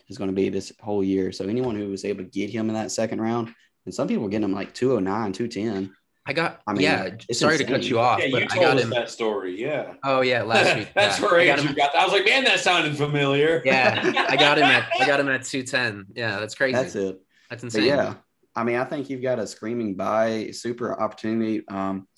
is 0.08 0.18
going 0.18 0.30
to 0.30 0.34
be 0.34 0.48
this 0.48 0.72
whole 0.80 1.02
year. 1.02 1.32
So 1.32 1.46
anyone 1.46 1.76
who 1.76 1.88
was 1.88 2.04
able 2.04 2.24
to 2.24 2.30
get 2.30 2.50
him 2.50 2.68
in 2.68 2.74
that 2.74 2.92
second 2.92 3.20
round, 3.20 3.52
and 3.86 3.94
some 3.94 4.06
people 4.08 4.24
were 4.24 4.28
getting 4.28 4.44
him 4.44 4.52
like 4.54 4.74
209, 4.74 5.32
210. 5.32 5.94
I 6.28 6.32
got. 6.32 6.60
I 6.66 6.72
mean, 6.72 6.82
yeah, 6.82 7.10
it's 7.28 7.38
sorry 7.38 7.56
to 7.56 7.64
cut 7.64 7.84
you 7.84 8.00
off, 8.00 8.18
Yeah, 8.20 8.30
but 8.32 8.40
you 8.40 8.46
I 8.50 8.54
told 8.54 8.66
got 8.66 8.76
us 8.78 8.82
him. 8.82 8.90
that 8.90 9.08
story. 9.10 9.60
Yeah. 9.60 9.94
Oh 10.02 10.22
yeah, 10.22 10.42
last 10.42 10.76
week. 10.78 10.88
That's 10.94 11.20
yeah. 11.20 11.24
where 11.24 11.40
I 11.40 11.46
got 11.46 11.60
him. 11.60 11.74
got 11.74 11.92
that. 11.92 12.00
I 12.00 12.04
was 12.04 12.12
like, 12.12 12.24
man, 12.24 12.42
that 12.44 12.58
sounded 12.58 12.96
familiar. 12.96 13.62
Yeah, 13.64 14.26
I 14.28 14.34
got 14.36 14.58
him 14.58 14.64
at. 14.64 14.88
I 15.00 15.06
got 15.06 15.20
him 15.20 15.28
at 15.28 15.44
two 15.44 15.62
ten. 15.62 16.04
Yeah, 16.16 16.40
that's 16.40 16.56
crazy. 16.56 16.72
That's 16.72 16.96
it. 16.96 17.20
That's 17.48 17.62
But 17.62 17.66
insane. 17.66 17.84
yeah, 17.84 18.14
I 18.56 18.64
mean, 18.64 18.74
I 18.76 18.84
think 18.84 19.08
you've 19.08 19.22
got 19.22 19.38
a 19.38 19.46
screaming 19.46 19.94
buy, 19.94 20.50
super 20.50 21.00
opportunity. 21.00 21.62
Um, 21.68 22.08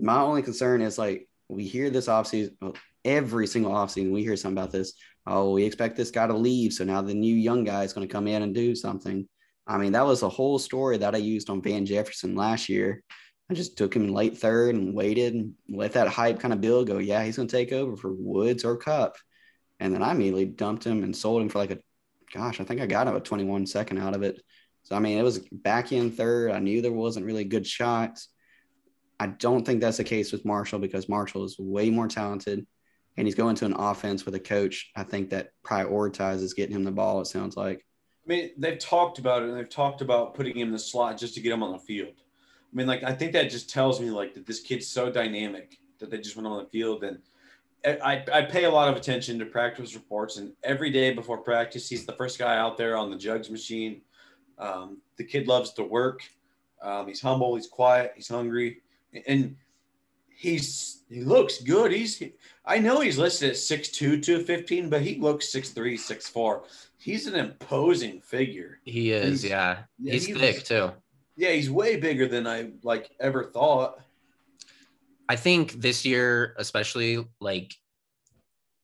my 0.00 0.18
only 0.20 0.40
concern 0.42 0.80
is 0.80 0.96
like 0.96 1.28
we 1.50 1.64
hear 1.64 1.90
this 1.90 2.06
offseason, 2.08 2.54
well, 2.62 2.74
every 3.04 3.46
single 3.46 3.72
offseason, 3.72 4.12
we 4.12 4.22
hear 4.22 4.34
something 4.36 4.56
about 4.62 4.72
this. 4.72 4.94
Oh, 5.26 5.52
we 5.52 5.64
expect 5.64 5.96
this 5.98 6.10
guy 6.10 6.26
to 6.26 6.34
leave. 6.34 6.72
So 6.72 6.84
now 6.84 7.02
the 7.02 7.12
new 7.14 7.34
young 7.36 7.64
guy 7.64 7.84
is 7.84 7.92
going 7.92 8.08
to 8.08 8.12
come 8.12 8.26
in 8.26 8.40
and 8.42 8.54
do 8.54 8.74
something. 8.74 9.28
I 9.66 9.78
mean, 9.78 9.92
that 9.92 10.06
was 10.06 10.20
the 10.20 10.28
whole 10.28 10.58
story 10.58 10.98
that 10.98 11.14
I 11.14 11.18
used 11.18 11.48
on 11.50 11.62
Van 11.62 11.86
Jefferson 11.86 12.34
last 12.34 12.68
year. 12.68 13.02
I 13.50 13.54
just 13.54 13.76
took 13.76 13.94
him 13.94 14.04
in 14.04 14.12
late 14.12 14.38
third 14.38 14.74
and 14.74 14.94
waited 14.94 15.34
and 15.34 15.54
let 15.68 15.92
that 15.92 16.08
hype 16.08 16.40
kind 16.40 16.54
of 16.54 16.60
build 16.60 16.86
go, 16.86 16.98
yeah, 16.98 17.22
he's 17.22 17.36
going 17.36 17.48
to 17.48 17.56
take 17.56 17.72
over 17.72 17.96
for 17.96 18.12
Woods 18.12 18.64
or 18.64 18.76
Kupp. 18.76 19.16
And 19.78 19.94
then 19.94 20.02
I 20.02 20.12
immediately 20.12 20.46
dumped 20.46 20.84
him 20.84 21.02
and 21.02 21.14
sold 21.14 21.42
him 21.42 21.48
for 21.48 21.58
like 21.58 21.70
a, 21.70 21.78
gosh, 22.32 22.60
I 22.60 22.64
think 22.64 22.80
I 22.80 22.86
got 22.86 23.06
him 23.06 23.16
a 23.16 23.20
21 23.20 23.66
second 23.66 23.98
out 23.98 24.14
of 24.14 24.22
it. 24.22 24.40
So, 24.84 24.96
I 24.96 25.00
mean, 25.00 25.18
it 25.18 25.22
was 25.22 25.40
back 25.50 25.92
in 25.92 26.10
third. 26.10 26.50
I 26.50 26.58
knew 26.58 26.82
there 26.82 26.92
wasn't 26.92 27.26
really 27.26 27.44
good 27.44 27.66
shots. 27.66 28.28
I 29.20 29.26
don't 29.26 29.64
think 29.64 29.80
that's 29.80 29.98
the 29.98 30.04
case 30.04 30.32
with 30.32 30.44
Marshall 30.44 30.78
because 30.78 31.08
Marshall 31.08 31.44
is 31.44 31.58
way 31.58 31.90
more 31.90 32.08
talented 32.08 32.66
and 33.16 33.26
he's 33.26 33.34
going 33.34 33.56
to 33.56 33.66
an 33.66 33.74
offense 33.74 34.24
with 34.24 34.34
a 34.34 34.40
coach, 34.40 34.90
I 34.96 35.02
think, 35.02 35.30
that 35.30 35.50
prioritizes 35.64 36.56
getting 36.56 36.74
him 36.74 36.84
the 36.84 36.90
ball, 36.90 37.20
it 37.20 37.26
sounds 37.26 37.56
like. 37.56 37.84
I 38.24 38.28
mean, 38.28 38.50
they've 38.56 38.78
talked 38.78 39.18
about 39.18 39.42
it 39.42 39.48
and 39.48 39.58
they've 39.58 39.68
talked 39.68 40.00
about 40.00 40.34
putting 40.34 40.56
him 40.56 40.68
in 40.68 40.72
the 40.72 40.78
slot 40.78 41.18
just 41.18 41.34
to 41.34 41.40
get 41.40 41.52
him 41.52 41.62
on 41.62 41.72
the 41.72 41.78
field. 41.78 42.14
I 42.72 42.76
mean, 42.76 42.86
like, 42.86 43.02
I 43.02 43.12
think 43.12 43.32
that 43.32 43.50
just 43.50 43.68
tells 43.68 44.00
me 44.00 44.10
like 44.10 44.34
that 44.34 44.46
this 44.46 44.60
kid's 44.60 44.86
so 44.86 45.10
dynamic 45.10 45.78
that 45.98 46.10
they 46.10 46.18
just 46.18 46.36
went 46.36 46.46
on 46.46 46.62
the 46.62 46.68
field. 46.70 47.04
And 47.04 47.18
I, 47.84 48.24
I 48.32 48.42
pay 48.42 48.64
a 48.64 48.70
lot 48.70 48.88
of 48.88 48.96
attention 48.96 49.38
to 49.40 49.44
practice 49.44 49.94
reports, 49.94 50.36
and 50.36 50.52
every 50.62 50.90
day 50.90 51.12
before 51.12 51.38
practice, 51.38 51.88
he's 51.88 52.06
the 52.06 52.12
first 52.12 52.38
guy 52.38 52.56
out 52.56 52.76
there 52.76 52.96
on 52.96 53.10
the 53.10 53.16
jugs 53.16 53.50
machine. 53.50 54.02
Um, 54.58 54.98
the 55.16 55.24
kid 55.24 55.48
loves 55.48 55.72
to 55.74 55.82
work. 55.82 56.22
Um, 56.80 57.08
he's 57.08 57.20
humble. 57.20 57.56
He's 57.56 57.66
quiet. 57.66 58.12
He's 58.14 58.28
hungry, 58.28 58.82
and 59.26 59.56
he's 60.36 61.04
he 61.08 61.22
looks 61.22 61.60
good. 61.62 61.92
He's 61.92 62.22
I 62.64 62.78
know 62.78 63.00
he's 63.00 63.18
listed 63.18 63.50
at 63.50 63.56
6'2", 63.56 64.22
215, 64.22 64.88
but 64.88 65.02
he 65.02 65.16
looks 65.18 65.52
6'3", 65.52 65.94
6'4". 65.94 66.62
He's 66.98 67.26
an 67.26 67.34
imposing 67.34 68.20
figure. 68.20 68.78
he 68.84 69.10
is. 69.12 69.42
He's- 69.42 69.50
Yeah, 69.50 69.78
he's 70.02 70.26
he 70.26 70.34
thick 70.34 70.64
too. 70.64 70.92
Yeah, 71.36 71.50
he's 71.52 71.70
way 71.70 71.96
bigger 71.96 72.28
than 72.28 72.46
I 72.46 72.70
like 72.82 73.10
ever 73.18 73.44
thought. 73.44 74.00
I 75.28 75.36
think 75.36 75.72
this 75.72 76.04
year, 76.04 76.54
especially 76.58 77.26
like 77.40 77.74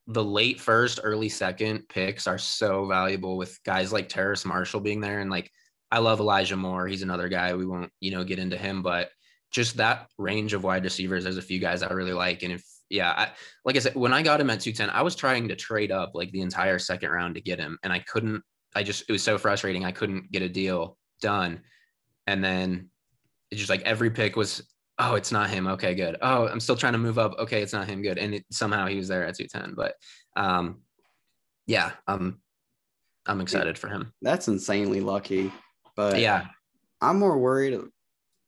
the 0.07 0.25
late 0.25 0.59
first, 0.59 0.99
early 1.03 1.29
second 1.29 1.87
picks 1.91 2.27
are 2.27 2.39
so 2.39 2.87
valuable 2.87 3.37
with 3.37 3.63
guys 3.65 3.93
like 3.93 4.09
Terrace 4.09 4.47
Marshall 4.47 4.81
being 4.81 5.01
there. 5.01 5.21
And 5.21 5.31
like, 5.31 5.53
I 5.91 5.99
love 5.99 6.21
Elijah 6.21 6.57
Moore. 6.57 6.87
He's 6.87 7.03
another 7.03 7.29
guy. 7.29 7.55
We 7.55 7.67
won't, 7.67 7.93
you 8.01 8.11
know, 8.13 8.25
get 8.25 8.39
into 8.39 8.57
him, 8.57 8.83
but 8.83 9.11
just 9.51 9.77
that 9.79 10.09
range 10.19 10.53
of 10.53 10.65
wide 10.65 10.85
receivers, 10.85 11.25
there's 11.25 11.37
a 11.37 11.43
few 11.43 11.59
guys 11.59 11.83
I 11.83 11.93
really 11.93 12.13
like. 12.13 12.43
And 12.43 12.53
if, 12.53 12.65
yeah, 12.91 13.11
I, 13.11 13.31
like 13.65 13.77
I 13.77 13.81
said, 13.81 13.95
when 13.95 14.13
I 14.13 14.23
got 14.23 14.41
him 14.41 14.51
at 14.51 14.61
210, 14.61 14.91
I 14.91 15.03
was 15.03 15.15
trying 15.15 15.49
to 15.49 15.57
trade 15.57 15.93
up 15.93 16.13
like 16.15 16.31
the 16.33 16.41
entire 16.41 16.79
second 16.79 17.11
round 17.11 17.35
to 17.35 17.41
get 17.41 17.59
him. 17.59 17.79
And 17.83 17.93
I 17.93 18.01
couldn't, 18.01 18.43
I 18.75 18.83
just, 18.83 19.05
it 19.09 19.13
was 19.13 19.23
so 19.23 19.39
frustrating. 19.39 19.85
I 19.85 19.93
couldn't 19.93 20.31
get 20.31 20.43
a 20.43 20.49
deal 20.49 20.97
done. 21.21 21.63
And 22.27 22.45
then 22.45 22.91
it's 23.51 23.59
just 23.59 23.71
like 23.71 23.83
every 23.83 24.11
pick 24.11 24.37
was 24.37 24.63
oh, 24.99 25.15
it's 25.15 25.33
not 25.33 25.51
him. 25.51 25.67
Okay, 25.69 25.95
good. 25.95 26.17
Oh, 26.21 26.49
I'm 26.49 26.61
still 26.61 26.77
trying 26.77 26.95
to 26.95 26.99
move 26.99 27.19
up. 27.19 27.39
Okay, 27.39 27.63
it's 27.63 27.73
not 27.73 27.87
him. 27.87 28.03
Good. 28.03 28.19
And 28.19 28.35
it, 28.35 28.45
somehow 28.51 28.87
he 28.87 28.97
was 28.97 29.09
there 29.09 29.25
at 29.25 29.37
210. 29.37 29.75
But 29.75 29.95
um, 30.37 30.81
yeah, 31.67 31.93
um, 32.07 32.41
I'm 33.27 33.41
excited 33.41 33.79
for 33.79 33.89
him. 33.89 34.13
That's 34.23 34.49
insanely 34.49 35.01
lucky. 35.01 35.53
But 35.97 36.19
Yeah. 36.19 36.47
I'm 37.01 37.19
more 37.19 37.39
worried 37.39 37.79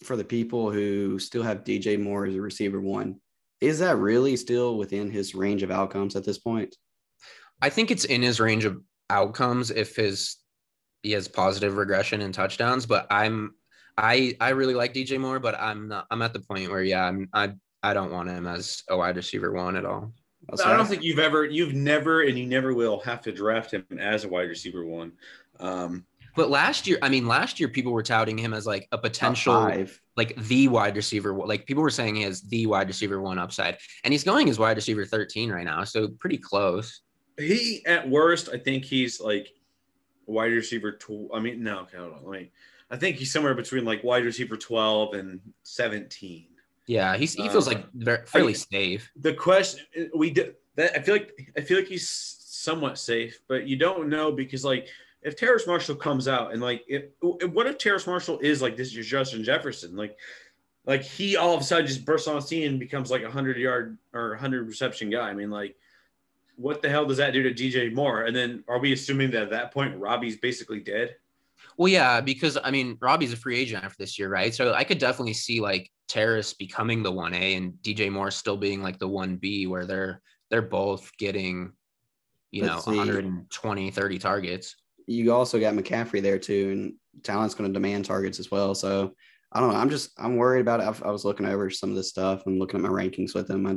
for 0.03 0.16
the 0.16 0.24
people 0.24 0.70
who 0.70 1.18
still 1.18 1.42
have 1.42 1.64
DJ 1.64 2.01
Moore 2.01 2.26
as 2.26 2.34
a 2.34 2.40
receiver 2.40 2.80
one. 2.80 3.20
Is 3.61 3.78
that 3.80 3.98
really 3.98 4.36
still 4.36 4.78
within 4.78 5.11
his 5.11 5.34
range 5.34 5.62
of 5.62 5.70
outcomes 5.70 6.16
at 6.16 6.24
this 6.24 6.38
point? 6.38 6.74
I 7.61 7.68
think 7.68 7.90
it's 7.90 8.07
in 8.07 8.22
his 8.22 8.40
range 8.40 8.64
of 8.64 8.80
outcomes 9.11 9.70
if 9.70 9.96
his 9.96 10.36
he 11.03 11.12
has 11.12 11.28
positive 11.28 11.76
regression 11.76 12.20
and 12.20 12.32
touchdowns, 12.32 12.86
but 12.86 13.07
I'm 13.11 13.55
I 13.96 14.34
I 14.40 14.51
really 14.51 14.74
like 14.74 14.94
DJ 14.94 15.18
Moore, 15.18 15.38
but 15.38 15.61
I'm 15.61 15.88
not 15.88 16.07
I'm 16.11 16.22
at 16.22 16.32
the 16.32 16.40
point 16.40 16.70
where 16.70 16.82
yeah, 16.82 17.05
I'm 17.05 17.28
I 17.34 17.53
I 17.82 17.94
don't 17.94 18.12
want 18.12 18.28
him 18.28 18.46
as 18.46 18.82
a 18.88 18.96
wide 18.96 19.16
receiver 19.16 19.53
one 19.53 19.76
at 19.76 19.84
all. 19.84 20.12
I 20.64 20.76
don't 20.76 20.86
think 20.86 21.03
you've 21.03 21.18
ever, 21.18 21.44
you've 21.44 21.74
never, 21.74 22.22
and 22.22 22.38
you 22.38 22.46
never 22.46 22.74
will 22.74 23.01
have 23.01 23.20
to 23.22 23.32
draft 23.32 23.72
him 23.72 23.84
as 23.98 24.24
a 24.24 24.28
wide 24.28 24.48
receiver 24.48 24.84
one. 24.84 25.12
Um, 25.61 26.05
But 26.36 26.50
last 26.50 26.86
year, 26.86 26.98
I 27.02 27.08
mean, 27.08 27.26
last 27.26 27.58
year 27.60 27.68
people 27.68 27.92
were 27.92 28.02
touting 28.02 28.38
him 28.38 28.52
as 28.54 28.66
like 28.66 28.86
a 28.92 28.98
potential, 28.98 29.52
five. 29.54 30.00
like 30.16 30.36
the 30.46 30.68
wide 30.68 30.96
receiver. 30.96 31.32
Like 31.34 31.66
people 31.66 31.82
were 31.82 31.90
saying 31.90 32.16
he 32.16 32.22
has 32.22 32.42
the 32.42 32.66
wide 32.66 32.88
receiver 32.88 33.20
one 33.20 33.38
upside, 33.38 33.78
and 34.04 34.12
he's 34.12 34.24
going 34.24 34.48
as 34.48 34.58
wide 34.58 34.76
receiver 34.76 35.04
13 35.04 35.50
right 35.50 35.64
now, 35.64 35.84
so 35.84 36.08
pretty 36.08 36.38
close. 36.38 37.00
he 37.38 37.82
at 37.86 38.08
worst, 38.08 38.48
I 38.52 38.58
think 38.58 38.84
he's 38.84 39.20
like 39.20 39.48
wide 40.26 40.52
receiver. 40.52 40.92
Tw- 40.92 41.28
I 41.34 41.40
mean, 41.40 41.62
no, 41.62 41.80
okay, 41.80 41.96
hold 41.98 42.12
on. 42.12 42.24
Let 42.24 42.40
me. 42.42 42.50
I 42.92 42.96
think 42.96 43.16
he's 43.16 43.32
somewhere 43.32 43.54
between 43.54 43.84
like 43.84 44.02
wide 44.04 44.24
receiver 44.24 44.56
twelve 44.56 45.14
and 45.14 45.40
seventeen. 45.62 46.46
Yeah, 46.86 47.16
he's 47.16 47.34
he 47.34 47.48
feels 47.48 47.68
Uh, 47.68 47.72
like 47.72 47.86
very, 47.94 48.26
fairly 48.26 48.52
I- 48.52 48.56
safe. 48.56 49.10
The 49.16 49.34
question 49.34 49.86
we 50.14 50.30
did 50.30 50.56
that. 50.76 50.96
I 50.98 51.02
feel 51.02 51.14
like 51.14 51.52
I 51.56 51.60
feel 51.60 51.76
like 51.78 51.86
he's 51.88 52.08
somewhat 52.08 52.98
safe, 52.98 53.40
but 53.48 53.66
you 53.66 53.76
don't 53.76 54.08
know 54.08 54.32
because 54.32 54.64
like 54.64 54.88
if 55.22 55.36
Terrace 55.36 55.66
Marshall 55.66 55.96
comes 55.96 56.28
out 56.28 56.52
and 56.52 56.62
like 56.62 56.84
if 56.88 57.04
what 57.20 57.66
if 57.66 57.78
Terrace 57.78 58.06
Marshall 58.06 58.38
is 58.40 58.62
like 58.62 58.76
this 58.76 58.94
is 58.94 59.06
Justin 59.06 59.44
Jefferson 59.44 59.96
like. 59.96 60.16
Like 60.86 61.02
he 61.02 61.36
all 61.36 61.54
of 61.54 61.60
a 61.60 61.64
sudden 61.64 61.86
just 61.86 62.06
bursts 62.06 62.26
on 62.26 62.36
the 62.36 62.40
scene 62.40 62.66
and 62.66 62.80
becomes 62.80 63.10
like 63.10 63.22
a 63.22 63.30
hundred 63.30 63.58
yard 63.58 63.98
or 64.14 64.34
hundred 64.34 64.66
reception 64.66 65.10
guy. 65.10 65.28
I 65.28 65.34
mean, 65.34 65.50
like, 65.50 65.76
what 66.56 66.80
the 66.80 66.88
hell 66.88 67.04
does 67.04 67.18
that 67.18 67.34
do 67.34 67.42
to 67.42 67.52
DJ 67.52 67.92
Moore? 67.92 68.22
And 68.22 68.34
then 68.34 68.64
are 68.66 68.78
we 68.78 68.94
assuming 68.94 69.30
that 69.32 69.42
at 69.42 69.50
that 69.50 69.72
point 69.72 69.94
Robbie's 69.98 70.38
basically 70.38 70.80
dead? 70.80 71.16
Well, 71.76 71.92
yeah, 71.92 72.22
because 72.22 72.56
I 72.64 72.70
mean, 72.70 72.96
Robbie's 72.98 73.32
a 73.32 73.36
free 73.36 73.58
agent 73.58 73.84
after 73.84 73.96
this 73.98 74.18
year, 74.18 74.30
right? 74.30 74.54
So 74.54 74.72
I 74.72 74.82
could 74.84 74.98
definitely 74.98 75.34
see 75.34 75.60
like 75.60 75.90
Terrace 76.08 76.54
becoming 76.54 77.02
the 77.02 77.12
one 77.12 77.34
A 77.34 77.54
and 77.54 77.74
DJ 77.82 78.10
Moore 78.10 78.30
still 78.30 78.56
being 78.56 78.82
like 78.82 78.98
the 78.98 79.06
one 79.06 79.36
B, 79.36 79.66
where 79.66 79.84
they're 79.84 80.22
they're 80.50 80.62
both 80.62 81.12
getting, 81.18 81.72
you 82.52 82.64
Let's 82.64 82.86
know, 82.86 82.92
see. 82.94 82.98
120, 82.98 83.90
30 83.90 84.18
targets. 84.18 84.76
You 85.11 85.32
also 85.32 85.58
got 85.58 85.74
McCaffrey 85.74 86.22
there 86.22 86.38
too, 86.38 86.70
and 86.70 87.24
talent's 87.24 87.54
going 87.54 87.68
to 87.68 87.74
demand 87.74 88.04
targets 88.04 88.38
as 88.38 88.50
well. 88.50 88.74
So 88.74 89.12
I 89.50 89.58
don't 89.58 89.72
know. 89.72 89.78
I'm 89.78 89.90
just 89.90 90.12
I'm 90.18 90.36
worried 90.36 90.61
about 90.61 90.80
it. 90.80 90.86
I've, 90.86 91.02
I 91.02 91.11
was 91.11 91.24
looking 91.24 91.46
over 91.46 91.68
some 91.68 91.90
of 91.90 91.96
this 91.96 92.08
stuff 92.08 92.46
and 92.46 92.61
looking 92.61 92.78
at 92.78 92.88
my 92.88 92.88
rankings 92.88 93.34
with 93.34 93.50
him. 93.50 93.66
I 93.66 93.76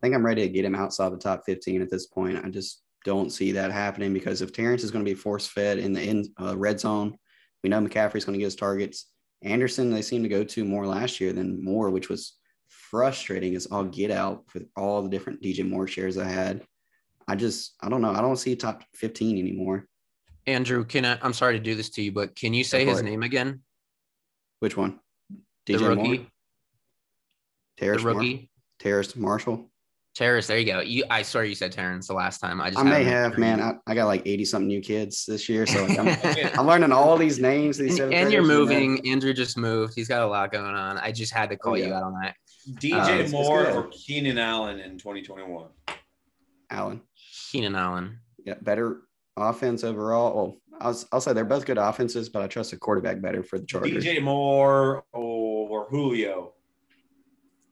think 0.00 0.14
I'm 0.14 0.24
ready 0.24 0.42
to 0.42 0.48
get 0.48 0.64
him 0.64 0.76
outside 0.76 1.12
the 1.12 1.18
top 1.18 1.42
15 1.46 1.82
at 1.82 1.90
this 1.90 2.06
point. 2.06 2.44
I 2.44 2.48
just 2.48 2.82
don't 3.04 3.30
see 3.30 3.52
that 3.52 3.72
happening 3.72 4.14
because 4.14 4.40
if 4.40 4.52
Terrence 4.52 4.84
is 4.84 4.92
going 4.92 5.04
to 5.04 5.10
be 5.10 5.16
force 5.16 5.48
fed 5.48 5.78
in 5.78 5.92
the 5.92 6.02
in 6.02 6.32
uh, 6.40 6.56
red 6.56 6.78
zone, 6.78 7.16
we 7.64 7.70
know 7.70 7.80
McCaffrey's 7.80 8.24
going 8.24 8.34
to 8.34 8.38
get 8.38 8.44
his 8.44 8.56
targets. 8.56 9.06
Anderson, 9.42 9.90
they 9.90 10.02
seem 10.02 10.22
to 10.22 10.28
go 10.28 10.44
to 10.44 10.64
more 10.64 10.86
last 10.86 11.20
year 11.20 11.32
than 11.32 11.64
Moore, 11.64 11.90
which 11.90 12.08
was 12.08 12.36
frustrating 12.68 13.56
as 13.56 13.66
all 13.66 13.84
get 13.84 14.10
out 14.10 14.44
for 14.48 14.60
all 14.76 15.02
the 15.02 15.08
different 15.08 15.42
DJ 15.42 15.68
Moore 15.68 15.88
shares 15.88 16.18
I 16.18 16.28
had. 16.28 16.62
I 17.26 17.36
just, 17.36 17.74
I 17.80 17.88
don't 17.88 18.02
know. 18.02 18.12
I 18.12 18.20
don't 18.20 18.36
see 18.36 18.54
top 18.54 18.84
15 18.94 19.38
anymore. 19.38 19.86
Andrew, 20.50 20.84
can 20.84 21.04
I? 21.04 21.18
I'm 21.22 21.32
sorry 21.32 21.54
to 21.58 21.62
do 21.62 21.74
this 21.74 21.90
to 21.90 22.02
you, 22.02 22.12
but 22.12 22.34
can 22.36 22.52
you 22.54 22.64
say 22.64 22.84
his 22.84 23.00
it. 23.00 23.04
name 23.04 23.22
again? 23.22 23.60
Which 24.60 24.76
one? 24.76 25.00
The 25.66 25.74
DJ 25.74 25.88
rookie, 25.88 26.02
Moore? 26.02 26.16
the 26.16 26.26
Terrace 27.78 28.04
Moore? 28.04 28.24
Terrace 28.78 29.16
Marshall? 29.16 29.70
Terrace. 30.14 30.48
There 30.48 30.58
you 30.58 30.66
go. 30.66 30.80
You, 30.80 31.04
I 31.08 31.22
swear 31.22 31.44
you 31.44 31.54
said 31.54 31.70
Terrence 31.72 32.08
the 32.08 32.14
last 32.14 32.40
time. 32.40 32.60
I 32.60 32.70
just 32.70 32.80
I 32.80 32.82
may 32.82 33.04
have, 33.04 33.32
written. 33.36 33.40
man. 33.40 33.60
I, 33.60 33.74
I 33.86 33.94
got 33.94 34.06
like 34.06 34.22
80 34.26 34.44
something 34.44 34.66
new 34.68 34.80
kids 34.80 35.24
this 35.24 35.48
year. 35.48 35.66
So 35.66 35.84
like, 35.86 35.98
I'm, 35.98 36.08
I'm 36.58 36.66
learning 36.66 36.90
all 36.92 37.16
these 37.16 37.38
names. 37.38 37.78
These 37.78 38.00
And, 38.00 38.12
and 38.12 38.32
you're 38.32 38.42
graders, 38.42 38.70
and 38.70 38.90
moving. 38.90 39.10
Andrew 39.10 39.32
just 39.32 39.56
moved. 39.56 39.94
He's 39.94 40.08
got 40.08 40.22
a 40.22 40.26
lot 40.26 40.50
going 40.50 40.74
on. 40.74 40.98
I 40.98 41.12
just 41.12 41.32
had 41.32 41.48
to 41.50 41.56
call 41.56 41.74
Oh, 41.74 41.76
you 41.76 41.94
out 41.94 42.02
on 42.02 42.14
that. 42.22 42.34
DJ 42.72 42.92
Uh, 42.94 43.04
it's- 43.04 43.20
it's 43.20 43.32
Moore 43.32 43.66
or 43.70 43.88
Keenan 43.92 44.36
Allen 44.38 44.80
in 44.80 44.98
2021? 44.98 45.66
Allen. 46.70 47.00
Keenan 47.50 47.76
Allen. 47.76 48.18
Yeah, 48.44 48.54
better 48.60 49.02
offense 49.40 49.84
overall. 49.84 50.34
Well, 50.36 50.56
I'll, 50.80 51.04
I'll 51.12 51.20
say 51.20 51.32
they're 51.32 51.44
both 51.44 51.66
good 51.66 51.78
offenses, 51.78 52.28
but 52.28 52.42
I 52.42 52.46
trust 52.46 52.70
the 52.70 52.76
quarterback 52.78 53.20
better 53.20 53.42
for 53.42 53.58
the 53.58 53.66
Chargers. 53.66 54.04
DJ 54.04 54.22
Moore 54.22 55.04
or 55.12 55.88
Julio? 55.90 56.54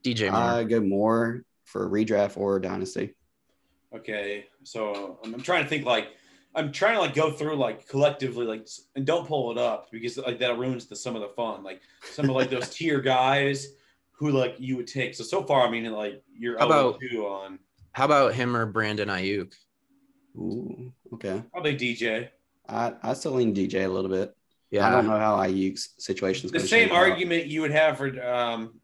DJ 0.04 0.30
Moore. 0.30 0.40
I 0.40 0.64
go 0.64 0.80
more 0.80 1.42
for 1.64 1.88
redraft 1.88 2.36
or 2.36 2.58
dynasty. 2.60 3.14
Okay, 3.94 4.46
so 4.64 5.18
I'm, 5.24 5.34
I'm 5.34 5.40
trying 5.42 5.62
to 5.64 5.68
think 5.68 5.86
like 5.86 6.08
I'm 6.54 6.72
trying 6.72 6.94
to 6.94 7.00
like 7.00 7.14
go 7.14 7.30
through 7.30 7.56
like 7.56 7.88
collectively 7.88 8.44
like 8.46 8.66
and 8.96 9.06
don't 9.06 9.26
pull 9.26 9.50
it 9.50 9.58
up 9.58 9.90
because 9.90 10.18
like 10.18 10.38
that 10.40 10.58
ruins 10.58 10.86
the 10.86 10.96
some 10.96 11.14
of 11.16 11.22
the 11.22 11.28
fun 11.28 11.62
like 11.62 11.80
some 12.12 12.28
of 12.28 12.36
like 12.36 12.50
those 12.50 12.68
tier 12.74 13.00
guys 13.00 13.68
who 14.12 14.30
like 14.30 14.56
you 14.58 14.76
would 14.76 14.86
take. 14.86 15.14
So 15.14 15.24
so 15.24 15.42
far, 15.42 15.66
I 15.66 15.70
mean 15.70 15.90
like 15.92 16.22
you're 16.36 16.58
How 16.58 16.66
oh 16.66 16.88
about- 16.90 17.00
2 17.00 17.26
on 17.26 17.58
How 17.92 18.04
about 18.04 18.34
him 18.34 18.54
or 18.56 18.66
Brandon 18.66 19.08
Aiyuk? 19.08 19.54
Ooh, 20.36 20.92
okay. 21.14 21.42
probably 21.52 21.76
DJ. 21.76 22.28
I, 22.68 22.94
I 23.02 23.14
still 23.14 23.32
lean 23.32 23.54
DJ 23.54 23.84
a 23.84 23.88
little 23.88 24.10
bit. 24.10 24.34
Yeah. 24.70 24.86
I 24.86 24.90
don't 24.90 25.06
know 25.06 25.18
how 25.18 25.36
Aiyuk's 25.38 25.94
situation 25.96 26.46
is 26.46 26.52
The 26.52 26.60
same 26.60 26.92
argument 26.92 27.46
you 27.46 27.62
would 27.62 27.70
have 27.70 27.96
for 27.96 28.22
um, 28.22 28.74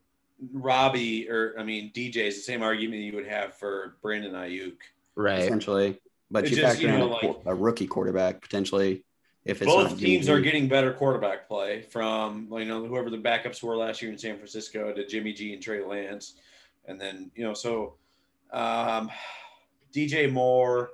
Robbie 0.53 1.29
or 1.29 1.55
I 1.59 1.63
mean 1.63 1.93
DJ 1.93 2.17
is 2.27 2.37
the 2.37 2.43
same 2.43 2.63
argument 2.63 3.03
you 3.03 3.15
would 3.15 3.27
have 3.27 3.55
for 3.55 3.97
Brandon 4.01 4.33
Aiyuk. 4.33 4.77
Right. 5.15 5.41
essentially. 5.41 6.01
But 6.31 6.49
you 6.49 6.57
just, 6.57 6.63
factor 6.63 6.83
you 6.83 6.89
in 6.89 6.99
know, 7.01 7.07
a, 7.07 7.13
like- 7.13 7.37
a 7.45 7.55
rookie 7.55 7.87
quarterback 7.87 8.41
potentially 8.41 9.05
if 9.45 9.61
it's 9.61 9.71
Both 9.71 9.91
not 9.91 9.99
teams 9.99 10.29
are 10.29 10.41
getting 10.41 10.69
better 10.69 10.93
quarterback 10.93 11.49
play 11.49 11.83
from 11.83 12.49
you 12.53 12.65
know 12.65 12.87
whoever 12.87 13.11
the 13.11 13.19
backups 13.19 13.63
were 13.63 13.77
last 13.77 14.01
year 14.01 14.11
in 14.11 14.19
San 14.19 14.37
Francisco 14.37 14.93
to 14.93 15.07
Jimmy 15.07 15.33
G 15.33 15.53
and 15.53 15.63
Trey 15.63 15.85
Lance, 15.85 16.35
and 16.87 16.99
then 16.99 17.31
you 17.35 17.45
know 17.45 17.53
so 17.53 17.95
um, 18.53 19.11
DJ 19.95 20.33
Moore 20.33 20.91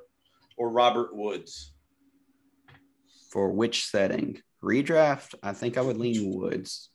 or 0.61 0.69
Robert 0.69 1.17
Woods. 1.17 1.73
for 3.33 3.51
which 3.51 3.87
setting 3.87 4.43
redraft. 4.63 5.35
I 5.43 5.53
think 5.55 5.79
I 5.79 5.81
would 5.81 5.97
lean 5.97 6.35
Woods. 6.37 6.91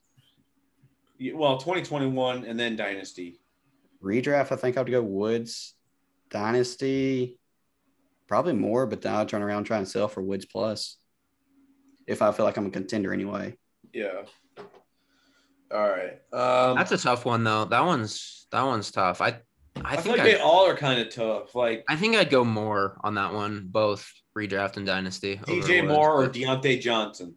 Yeah, 1.17 1.33
Well, 1.33 1.57
2021 1.57 2.43
and 2.45 2.59
then 2.59 2.75
Dynasty. 2.75 3.39
Redraft, 4.03 4.51
I 4.51 4.55
think 4.57 4.77
I'd 4.77 4.91
go 4.91 5.01
Woods. 5.01 5.73
Dynasty, 6.29 7.39
probably 8.27 8.53
more, 8.53 8.85
but 8.85 9.01
then 9.01 9.15
I'll 9.15 9.25
turn 9.25 9.41
around 9.41 9.59
and 9.59 9.65
try 9.65 9.77
and 9.77 9.87
sell 9.87 10.07
for 10.07 10.21
Woods 10.21 10.45
plus. 10.45 10.97
If 12.05 12.21
I 12.21 12.31
feel 12.33 12.45
like 12.45 12.57
I'm 12.57 12.67
a 12.67 12.69
contender 12.69 13.13
anyway. 13.13 13.55
Yeah. 13.93 14.23
All 15.73 15.89
right. 15.89 16.19
Um, 16.33 16.75
That's 16.77 16.91
a 16.91 16.97
tough 16.99 17.25
one 17.25 17.43
though. 17.43 17.65
That 17.65 17.83
one's 17.83 18.45
that 18.51 18.61
one's 18.63 18.91
tough. 18.91 19.21
I 19.21 19.39
I, 19.83 19.93
I, 19.93 19.95
feel 19.95 20.13
think 20.13 20.17
like 20.17 20.23
they 20.23 20.39
all 20.39 20.65
are 20.65 20.75
kind 20.75 20.99
of 21.01 21.13
tough. 21.13 21.53
Like 21.55 21.83
I 21.89 21.95
think 21.95 22.15
I'd 22.15 22.29
go 22.29 22.43
more 22.45 22.97
on 23.03 23.15
that 23.15 23.33
one, 23.33 23.67
both 23.69 24.09
redraft 24.37 24.77
and 24.77 24.85
dynasty. 24.85 25.37
DJ 25.37 25.85
Moore 25.87 26.13
or 26.13 26.25
but- 26.27 26.33
Diontae 26.33 26.79
Johnson. 26.79 27.35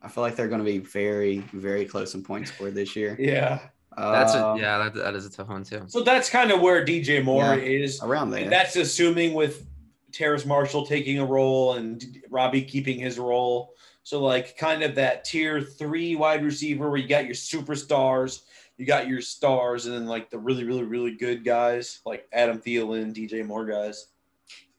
I 0.00 0.08
feel 0.08 0.22
like 0.22 0.36
they're 0.36 0.48
going 0.48 0.60
to 0.60 0.64
be 0.64 0.78
very, 0.78 1.38
very 1.52 1.84
close 1.84 2.14
in 2.14 2.22
points 2.22 2.52
scored 2.52 2.74
this 2.74 2.94
year. 2.96 3.16
Yeah. 3.20 3.60
That's 3.96 4.32
a 4.34 4.46
Um, 4.46 4.58
yeah, 4.60 4.78
that, 4.78 4.94
that 4.94 5.14
is 5.16 5.26
a 5.26 5.30
tough 5.30 5.48
one 5.48 5.64
too. 5.64 5.82
So 5.88 6.02
that's 6.04 6.30
kind 6.30 6.52
of 6.52 6.60
where 6.60 6.84
DJ 6.86 7.24
Moore 7.24 7.42
Yeah. 7.42 7.54
is. 7.56 8.00
around 8.00 8.30
there. 8.30 8.44
And 8.44 8.52
that's 8.52 8.76
assuming 8.76 9.34
with 9.34 9.66
Terrace 10.12 10.46
Marshall 10.46 10.86
taking 10.86 11.18
a 11.18 11.26
role 11.26 11.72
and 11.74 12.04
Robbie 12.30 12.62
keeping 12.62 13.00
his 13.00 13.18
role. 13.18 13.74
So 14.08 14.22
like 14.22 14.56
kind 14.56 14.82
of 14.82 14.94
that 14.94 15.26
tier 15.26 15.60
three 15.60 16.16
wide 16.16 16.42
receiver 16.42 16.88
where 16.88 16.98
you 16.98 17.06
got 17.06 17.26
your 17.26 17.34
superstars, 17.34 18.40
you 18.78 18.86
got 18.86 19.06
your 19.06 19.20
stars, 19.20 19.84
and 19.84 19.94
then 19.94 20.06
like 20.06 20.30
the 20.30 20.38
really, 20.38 20.64
really, 20.64 20.84
really 20.84 21.14
good 21.14 21.44
guys 21.44 22.00
like 22.06 22.26
Adam 22.32 22.58
Thielen, 22.58 23.14
DJ 23.14 23.44
Moore 23.44 23.66
guys. 23.66 24.06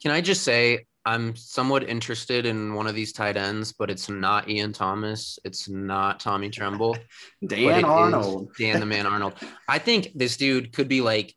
Can 0.01 0.09
I 0.09 0.19
just 0.19 0.41
say 0.41 0.87
I'm 1.05 1.35
somewhat 1.35 1.87
interested 1.87 2.47
in 2.47 2.73
one 2.73 2.87
of 2.87 2.95
these 2.95 3.13
tight 3.13 3.37
ends, 3.37 3.71
but 3.71 3.91
it's 3.91 4.09
not 4.09 4.49
Ian 4.49 4.73
Thomas. 4.73 5.37
It's 5.45 5.69
not 5.69 6.19
Tommy 6.19 6.49
Tremble. 6.49 6.97
Dan 7.45 7.85
Arnold. 7.85 8.49
Dan 8.57 8.79
the 8.79 8.87
Man 8.87 9.05
Arnold. 9.05 9.35
I 9.67 9.77
think 9.77 10.09
this 10.15 10.37
dude 10.37 10.73
could 10.73 10.87
be 10.87 11.01
like, 11.01 11.35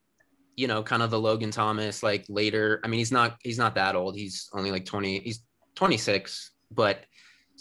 you 0.57 0.67
know, 0.67 0.83
kind 0.83 1.03
of 1.03 1.11
the 1.11 1.21
Logan 1.21 1.51
Thomas, 1.51 2.03
like 2.03 2.25
later. 2.31 2.81
I 2.85 2.89
mean, 2.89 2.97
he's 2.97 3.13
not 3.13 3.37
he's 3.43 3.59
not 3.59 3.75
that 3.75 3.97
old. 3.97 4.17
He's 4.17 4.49
only 4.55 4.71
like 4.71 4.87
20, 4.87 5.19
he's 5.19 5.41
26, 5.75 6.53
but 6.71 7.05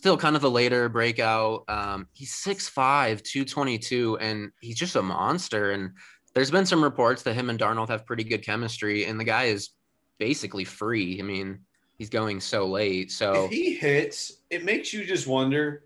still 0.02 0.18
kind 0.18 0.36
of 0.36 0.42
the 0.42 0.50
later 0.50 0.90
breakout. 0.90 1.64
Um, 1.68 2.08
he's 2.14 2.34
6'5, 2.34 3.22
222, 3.22 4.18
and 4.20 4.50
he's 4.60 4.76
just 4.76 4.96
a 4.96 5.02
monster. 5.02 5.70
And 5.74 5.92
there's 6.34 6.50
been 6.50 6.66
some 6.66 6.84
reports 6.84 7.22
that 7.22 7.36
him 7.36 7.52
and 7.52 7.60
Darnold 7.60 7.90
have 7.90 8.04
pretty 8.08 8.24
good 8.24 8.44
chemistry, 8.44 9.06
and 9.06 9.20
the 9.20 9.24
guy 9.24 9.44
is 9.46 9.70
basically 10.18 10.64
free. 10.64 11.20
I 11.20 11.22
mean, 11.24 11.60
he's 12.00 12.10
going 12.10 12.40
so 12.40 12.66
late. 12.66 13.12
So 13.12 13.46
If 13.46 13.52
he 13.52 13.76
hits, 13.76 14.32
it 14.50 14.66
makes 14.66 14.92
you 14.92 15.06
just 15.06 15.28
wonder 15.28 15.84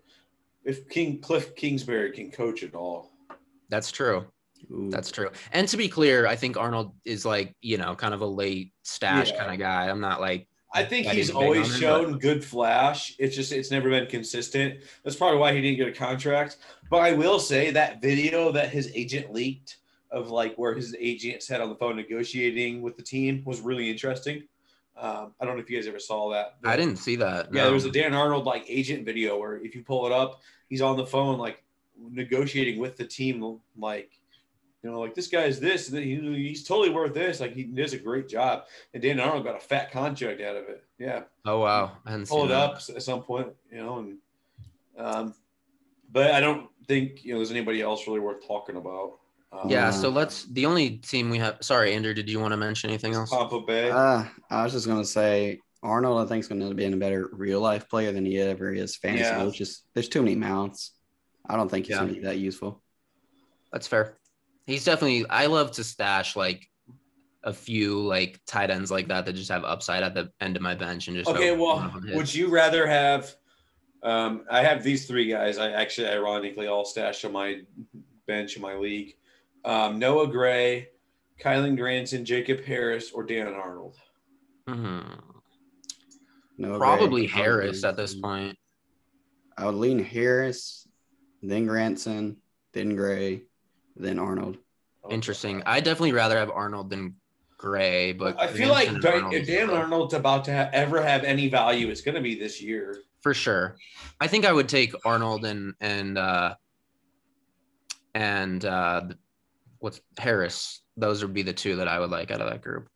if 0.64 0.88
King 0.88 1.20
Cliff 1.20 1.54
Kingsbury 1.54 2.10
can 2.12 2.30
coach 2.30 2.62
at 2.62 2.74
all. 2.74 3.10
that's 3.68 3.92
true. 3.92 4.24
Ooh. 4.72 4.88
That's 4.90 5.10
true. 5.10 5.28
And 5.52 5.68
to 5.68 5.76
be 5.76 5.88
clear, 5.88 6.26
I 6.26 6.36
think 6.36 6.56
Arnold 6.56 6.94
is 7.04 7.26
like, 7.26 7.54
you 7.60 7.76
know, 7.76 7.94
kind 7.94 8.14
of 8.14 8.22
a 8.22 8.26
late 8.26 8.72
stash 8.82 9.30
Yeah. 9.30 9.38
kind 9.40 9.52
of 9.52 9.58
guy. 9.58 9.90
I'm 9.90 10.00
not 10.00 10.22
like, 10.22 10.48
I 10.76 10.84
think 10.84 11.06
he's 11.06 11.30
always 11.30 11.74
shown 11.78 12.18
good 12.18 12.44
flash. 12.44 13.16
It's 13.18 13.34
just 13.34 13.50
it's 13.50 13.70
never 13.70 13.88
been 13.88 14.06
consistent. 14.06 14.80
That's 15.02 15.16
probably 15.16 15.38
why 15.38 15.54
he 15.54 15.62
didn't 15.62 15.78
get 15.78 15.88
a 15.88 15.92
contract. 15.92 16.58
But 16.90 16.98
I 16.98 17.12
will 17.12 17.38
say 17.40 17.70
that 17.70 18.02
video 18.02 18.52
that 18.52 18.68
his 18.68 18.92
agent 18.94 19.32
leaked 19.32 19.78
of 20.10 20.30
like 20.30 20.54
where 20.56 20.74
his 20.74 20.94
agent 20.98 21.42
sat 21.42 21.62
on 21.62 21.70
the 21.70 21.74
phone 21.76 21.96
negotiating 21.96 22.82
with 22.82 22.96
the 22.96 23.02
team 23.02 23.42
was 23.46 23.60
really 23.62 23.90
interesting. 23.90 24.42
Um, 24.98 25.32
I 25.40 25.46
don't 25.46 25.56
know 25.56 25.62
if 25.62 25.70
you 25.70 25.78
guys 25.78 25.86
ever 25.86 25.98
saw 25.98 26.30
that. 26.30 26.56
I 26.62 26.76
didn't 26.76 26.96
see 26.96 27.16
that. 27.16 27.46
Yeah, 27.52 27.62
no. 27.62 27.64
there 27.64 27.74
was 27.74 27.86
a 27.86 27.90
Dan 27.90 28.12
Arnold 28.12 28.44
like 28.44 28.64
agent 28.68 29.06
video 29.06 29.38
where 29.38 29.56
if 29.56 29.74
you 29.74 29.82
pull 29.82 30.06
it 30.06 30.12
up, 30.12 30.42
he's 30.68 30.82
on 30.82 30.96
the 30.96 31.06
phone 31.06 31.38
like 31.38 31.62
negotiating 31.98 32.78
with 32.78 32.96
the 32.96 33.04
team, 33.04 33.60
like 33.78 34.10
you 34.86 34.92
know, 34.92 35.00
like 35.00 35.14
this 35.16 35.26
guy 35.26 35.44
is 35.46 35.58
this, 35.58 35.88
and 35.88 35.98
he, 35.98 36.14
he's 36.48 36.62
totally 36.62 36.90
worth 36.90 37.12
this. 37.12 37.40
Like 37.40 37.54
he 37.54 37.64
does 37.64 37.92
a 37.92 37.98
great 37.98 38.28
job, 38.28 38.64
and 38.94 39.02
Dan 39.02 39.18
Arnold 39.18 39.42
got 39.44 39.56
a 39.56 39.60
fat 39.60 39.90
contract 39.90 40.40
out 40.40 40.54
of 40.56 40.68
it. 40.68 40.84
Yeah, 40.98 41.22
Oh, 41.44 41.58
wow. 41.58 41.90
And 42.04 42.12
hadn't 42.12 42.28
pull 42.28 42.42
seen 42.42 42.46
it 42.46 42.48
that. 42.50 42.70
up 42.70 42.74
at 42.94 43.02
some 43.02 43.22
point, 43.22 43.48
you 43.72 43.78
know, 43.78 43.98
and 43.98 44.18
um, 44.96 45.34
but 46.12 46.30
I 46.30 46.40
don't 46.40 46.68
think 46.86 47.24
you 47.24 47.32
know 47.32 47.40
there's 47.40 47.50
anybody 47.50 47.82
else 47.82 48.06
really 48.06 48.20
worth 48.20 48.46
talking 48.46 48.76
about. 48.76 49.18
Um, 49.52 49.68
Yeah. 49.68 49.90
So 49.90 50.08
let's, 50.08 50.44
the 50.44 50.66
only 50.66 50.98
team 50.98 51.30
we 51.30 51.38
have, 51.38 51.56
sorry, 51.62 51.92
Andrew, 51.94 52.14
did 52.14 52.28
you 52.30 52.38
want 52.40 52.52
to 52.52 52.56
mention 52.56 52.90
anything 52.90 53.14
else? 53.14 53.30
Tampa 53.30 53.60
Bay. 53.60 53.90
Uh, 53.90 54.24
I 54.50 54.62
was 54.62 54.72
just 54.72 54.86
gonna 54.86 55.04
say 55.04 55.58
Arnold. 55.82 56.24
I 56.24 56.28
think 56.28 56.42
is 56.44 56.48
going 56.48 56.60
to 56.66 56.74
be 56.74 56.84
in 56.84 56.94
a 56.94 56.96
better 56.96 57.28
real 57.32 57.60
life 57.60 57.88
player 57.88 58.12
than 58.12 58.24
he 58.24 58.38
ever 58.38 58.72
is 58.72 58.94
fantasy. 58.96 59.24
Yeah. 59.24 59.42
It's 59.46 59.56
just 59.56 59.82
there's 59.94 60.08
too 60.08 60.22
many 60.22 60.36
mounts. 60.36 60.92
I 61.44 61.56
don't 61.56 61.68
think 61.68 61.86
he's 61.86 61.94
Yeah. 61.96 62.02
going 62.02 62.14
to 62.14 62.20
be 62.20 62.26
that 62.26 62.38
useful. 62.38 62.80
That's 63.72 63.86
fair. 63.88 64.16
He's 64.66 64.84
definitely, 64.84 65.24
I 65.30 65.46
love 65.46 65.70
to 65.72 65.84
stash 65.84 66.36
like 66.36 66.68
a 67.44 67.52
few 67.52 68.00
like 68.00 68.40
tight 68.46 68.70
ends 68.70 68.90
like 68.90 69.06
that 69.08 69.24
that 69.26 69.34
just 69.34 69.50
have 69.50 69.64
upside 69.64 70.02
at 70.02 70.14
the 70.14 70.32
end 70.40 70.56
of 70.56 70.62
my 70.62 70.74
bench 70.74 71.06
and 71.06 71.16
just 71.16 71.30
Okay, 71.30 71.52
well, 71.52 71.76
one 71.76 71.86
of 71.86 71.92
them 71.94 72.02
hits. 72.04 72.16
would 72.16 72.34
you 72.34 72.48
rather 72.48 72.86
have? 72.86 73.34
Um, 74.02 74.44
I 74.50 74.62
have 74.62 74.82
these 74.82 75.06
three 75.06 75.28
guys. 75.28 75.56
I 75.58 75.70
actually, 75.70 76.08
ironically, 76.08 76.66
all 76.66 76.84
stashed 76.84 77.24
on 77.24 77.32
my 77.32 77.60
bench 78.26 78.56
in 78.56 78.62
my 78.62 78.74
league. 78.74 79.14
Um, 79.64 79.98
Noah 79.98 80.26
Gray, 80.28 80.88
Kylen 81.40 81.76
Granson, 81.76 82.24
Jacob 82.24 82.62
Harris, 82.64 83.10
or 83.12 83.22
Dan 83.24 83.48
Arnold. 83.48 83.96
Mhm. 84.68 85.20
No, 86.58 86.78
Probably 86.78 87.26
Gray, 87.26 87.42
Harris 87.42 87.84
at 87.84 87.96
this 87.96 88.14
point. 88.14 88.58
I 89.56 89.66
would 89.66 89.74
lean 89.76 89.98
Harris, 90.02 90.86
then 91.42 91.66
Granson, 91.66 92.36
then 92.72 92.94
Gray, 92.96 93.42
then 93.96 94.18
Arnold. 94.18 94.58
Interesting. 95.10 95.62
I 95.66 95.80
definitely 95.80 96.12
rather 96.12 96.36
have 96.38 96.50
Arnold 96.50 96.90
than 96.90 97.14
Gray, 97.58 98.12
but 98.12 98.38
I 98.40 98.48
feel 98.48 98.68
like 98.70 98.88
Granson 98.88 99.02
Dan- 99.02 99.14
Arnold 99.24 99.34
if 99.34 99.46
Dan. 99.46 99.70
Arnold's 99.70 100.14
about 100.14 100.44
to 100.46 100.54
ha- 100.56 100.70
ever 100.72 101.02
have 101.02 101.24
any 101.24 101.48
value, 101.48 101.88
it's 101.88 102.00
going 102.02 102.14
to 102.16 102.20
be 102.20 102.34
this 102.38 102.60
year. 102.60 102.98
for 103.22 103.32
sure. 103.34 103.76
I 104.20 104.26
think 104.26 104.44
I 104.44 104.52
would 104.52 104.68
take 104.68 104.92
Arnold 105.04 105.44
and 105.44 105.74
and 105.80 106.16
uh 106.18 106.54
and 108.14 108.64
uh 108.64 109.02
what's 109.78 110.00
Harris. 110.18 110.82
Those 110.96 111.22
would 111.22 111.34
be 111.34 111.42
the 111.42 111.52
two 111.52 111.76
that 111.76 111.88
I 111.88 111.98
would 112.00 112.10
like 112.10 112.30
out 112.30 112.40
of 112.40 112.48
that 112.50 112.62
group. 112.62 112.88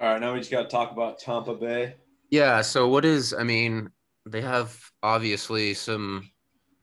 All 0.00 0.08
right, 0.12 0.20
now 0.20 0.32
we 0.32 0.38
just 0.40 0.50
got 0.50 0.62
to 0.62 0.68
talk 0.68 0.92
about 0.92 1.18
Tampa 1.18 1.54
Bay. 1.54 1.94
Yeah. 2.30 2.60
So 2.62 2.86
what 2.88 3.04
is? 3.04 3.32
I 3.34 3.42
mean, 3.44 3.90
they 4.26 4.40
have 4.42 4.78
obviously 5.02 5.74
some 5.74 6.30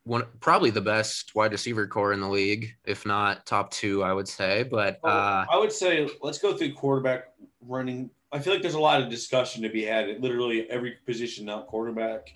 one 0.06 0.24
probably 0.40 0.70
the 0.70 0.82
best 0.82 1.34
wide 1.36 1.52
receiver 1.52 1.88
corps 1.88 2.14
in 2.14 2.20
the 2.20 2.30
league, 2.30 2.76
if 2.86 3.06
not 3.06 3.46
top 3.46 3.72
two, 3.72 4.04
I 4.04 4.14
would 4.14 4.28
say. 4.28 4.64
But 4.64 5.00
uh, 5.04 5.46
I 5.50 5.58
would 5.58 5.72
say 5.72 6.10
let's 6.22 6.40
go 6.40 6.56
through 6.56 6.74
quarterback 6.74 7.30
running. 7.62 8.10
I 8.32 8.40
feel 8.40 8.54
like 8.54 8.62
there's 8.62 8.74
a 8.74 8.80
lot 8.80 9.02
of 9.02 9.10
discussion 9.10 9.62
to 9.64 9.70
be 9.70 9.84
had 9.84 10.10
at 10.10 10.22
literally 10.22 10.70
every 10.70 10.98
position, 11.06 11.46
not 11.46 11.68
quarterback. 11.68 12.34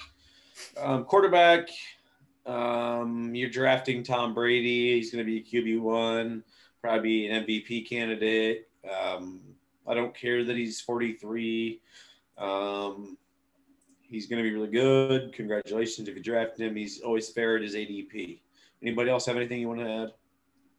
Um, 0.80 1.04
quarterback, 1.04 1.70
um, 2.46 3.34
you're 3.36 3.50
drafting 3.50 4.04
Tom 4.04 4.34
Brady. 4.34 4.96
He's 4.96 5.12
going 5.12 5.26
to 5.26 5.30
be 5.30 5.44
QB 5.44 5.82
one, 5.82 6.44
probably 6.82 7.28
an 7.28 7.46
MVP 7.46 7.90
candidate. 7.90 8.70
Um, 8.90 9.42
I 9.88 9.94
don't 9.94 10.16
care 10.16 10.44
that 10.44 10.56
he's 10.56 10.80
43. 10.82 11.82
Um, 12.38 13.18
he's 14.10 14.28
going 14.28 14.44
to 14.44 14.50
be 14.50 14.56
really 14.56 14.72
good. 14.72 15.34
Congratulations 15.34 16.08
if 16.08 16.16
you 16.16 16.24
drafted 16.24 16.68
him. 16.68 16.76
He's 16.76 17.02
always 17.02 17.30
fair 17.30 17.58
at 17.58 17.62
his 17.62 17.76
ADP. 17.76 18.40
Anybody 18.82 19.10
else 19.10 19.26
have 19.26 19.36
anything 19.36 19.60
you 19.60 19.68
want 19.68 19.80
to 19.82 19.90
add? 19.90 20.10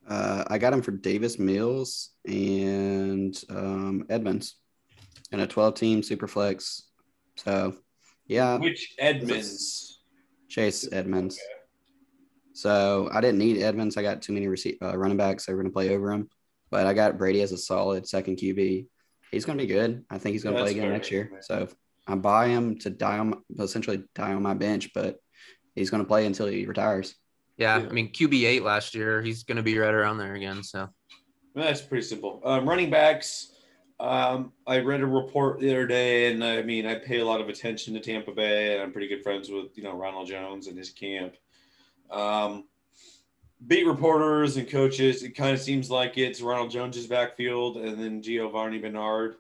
Uh, 0.08 0.44
I 0.48 0.58
got 0.58 0.72
him 0.72 0.82
for 0.82 0.92
Davis 0.92 1.38
Mills 1.38 2.10
and 2.26 3.38
um, 3.50 4.06
Edmonds 4.08 4.56
in 5.32 5.40
a 5.40 5.46
12 5.46 5.74
team 5.74 6.02
super 6.02 6.26
flex. 6.26 6.84
So, 7.36 7.76
yeah, 8.26 8.56
Which 8.56 8.94
Edmonds? 8.98 10.00
Chase 10.48 10.88
Edmonds. 10.90 11.38
So 12.54 13.08
I 13.12 13.20
didn't 13.20 13.38
need 13.38 13.62
Edmonds. 13.62 13.96
I 13.96 14.02
got 14.02 14.22
too 14.22 14.32
many 14.32 14.46
rece- 14.46 14.82
uh, 14.82 14.96
running 14.96 15.18
backs 15.18 15.46
that 15.46 15.52
were 15.52 15.58
going 15.58 15.70
to 15.70 15.74
play 15.74 15.94
over 15.94 16.10
him. 16.10 16.28
But 16.70 16.86
I 16.86 16.94
got 16.94 17.18
Brady 17.18 17.42
as 17.42 17.52
a 17.52 17.58
solid 17.58 18.08
second 18.08 18.36
QB. 18.36 18.86
He's 19.30 19.44
going 19.44 19.58
to 19.58 19.64
be 19.64 19.72
good. 19.72 20.04
I 20.10 20.18
think 20.18 20.32
he's 20.32 20.42
going 20.42 20.56
to 20.56 20.62
play 20.62 20.72
again 20.72 20.84
fair. 20.84 20.92
next 20.92 21.10
year. 21.10 21.30
So 21.42 21.68
I 22.08 22.14
buy 22.14 22.48
him 22.48 22.78
to 22.80 22.90
die 22.90 23.18
on, 23.18 23.42
essentially 23.58 24.02
die 24.14 24.32
on 24.32 24.42
my 24.42 24.54
bench, 24.54 24.90
but 24.94 25.18
he's 25.74 25.90
going 25.90 26.02
to 26.02 26.08
play 26.08 26.26
until 26.26 26.46
he 26.46 26.66
retires. 26.66 27.14
yeah, 27.56 27.78
Yeah. 27.78 27.86
I 27.88 27.92
mean 27.92 28.12
QB 28.12 28.44
eight 28.46 28.62
last 28.62 28.94
year. 28.94 29.22
He's 29.22 29.44
going 29.44 29.56
to 29.56 29.62
be 29.62 29.78
right 29.78 29.94
around 29.94 30.18
there 30.18 30.34
again. 30.34 30.62
So 30.62 30.88
That's 31.54 31.82
pretty 31.82 32.06
simple. 32.06 32.40
Um, 32.44 32.68
running 32.68 32.90
backs. 32.90 33.52
Um, 34.00 34.52
I 34.66 34.78
read 34.78 35.00
a 35.00 35.06
report 35.06 35.58
the 35.58 35.70
other 35.70 35.86
day, 35.86 36.30
and 36.32 36.42
I 36.44 36.62
mean, 36.62 36.86
I 36.86 36.94
pay 36.94 37.18
a 37.18 37.24
lot 37.24 37.40
of 37.40 37.48
attention 37.48 37.94
to 37.94 38.00
Tampa 38.00 38.30
Bay, 38.30 38.74
and 38.74 38.82
I'm 38.82 38.92
pretty 38.92 39.08
good 39.08 39.24
friends 39.24 39.50
with 39.50 39.76
you 39.76 39.82
know 39.82 39.92
Ronald 39.92 40.28
Jones 40.28 40.68
and 40.68 40.78
his 40.78 40.90
camp. 40.90 41.34
Um, 42.10 42.68
beat 43.66 43.86
reporters 43.86 44.56
and 44.56 44.68
coaches, 44.68 45.24
it 45.24 45.30
kind 45.30 45.52
of 45.52 45.60
seems 45.60 45.90
like 45.90 46.16
it's 46.16 46.40
Ronald 46.40 46.70
Jones's 46.70 47.08
backfield, 47.08 47.78
and 47.78 48.00
then 48.00 48.22
Giovani 48.22 48.78
Bernard. 48.78 49.36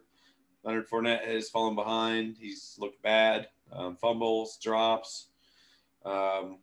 Leonard 0.64 0.88
Fournette 0.88 1.24
has 1.24 1.48
fallen 1.48 1.74
behind. 1.74 2.36
He's 2.38 2.76
looked 2.78 3.02
bad. 3.02 3.48
Um, 3.72 3.96
fumbles, 3.96 4.58
drops. 4.58 5.28
Um, 6.04 6.58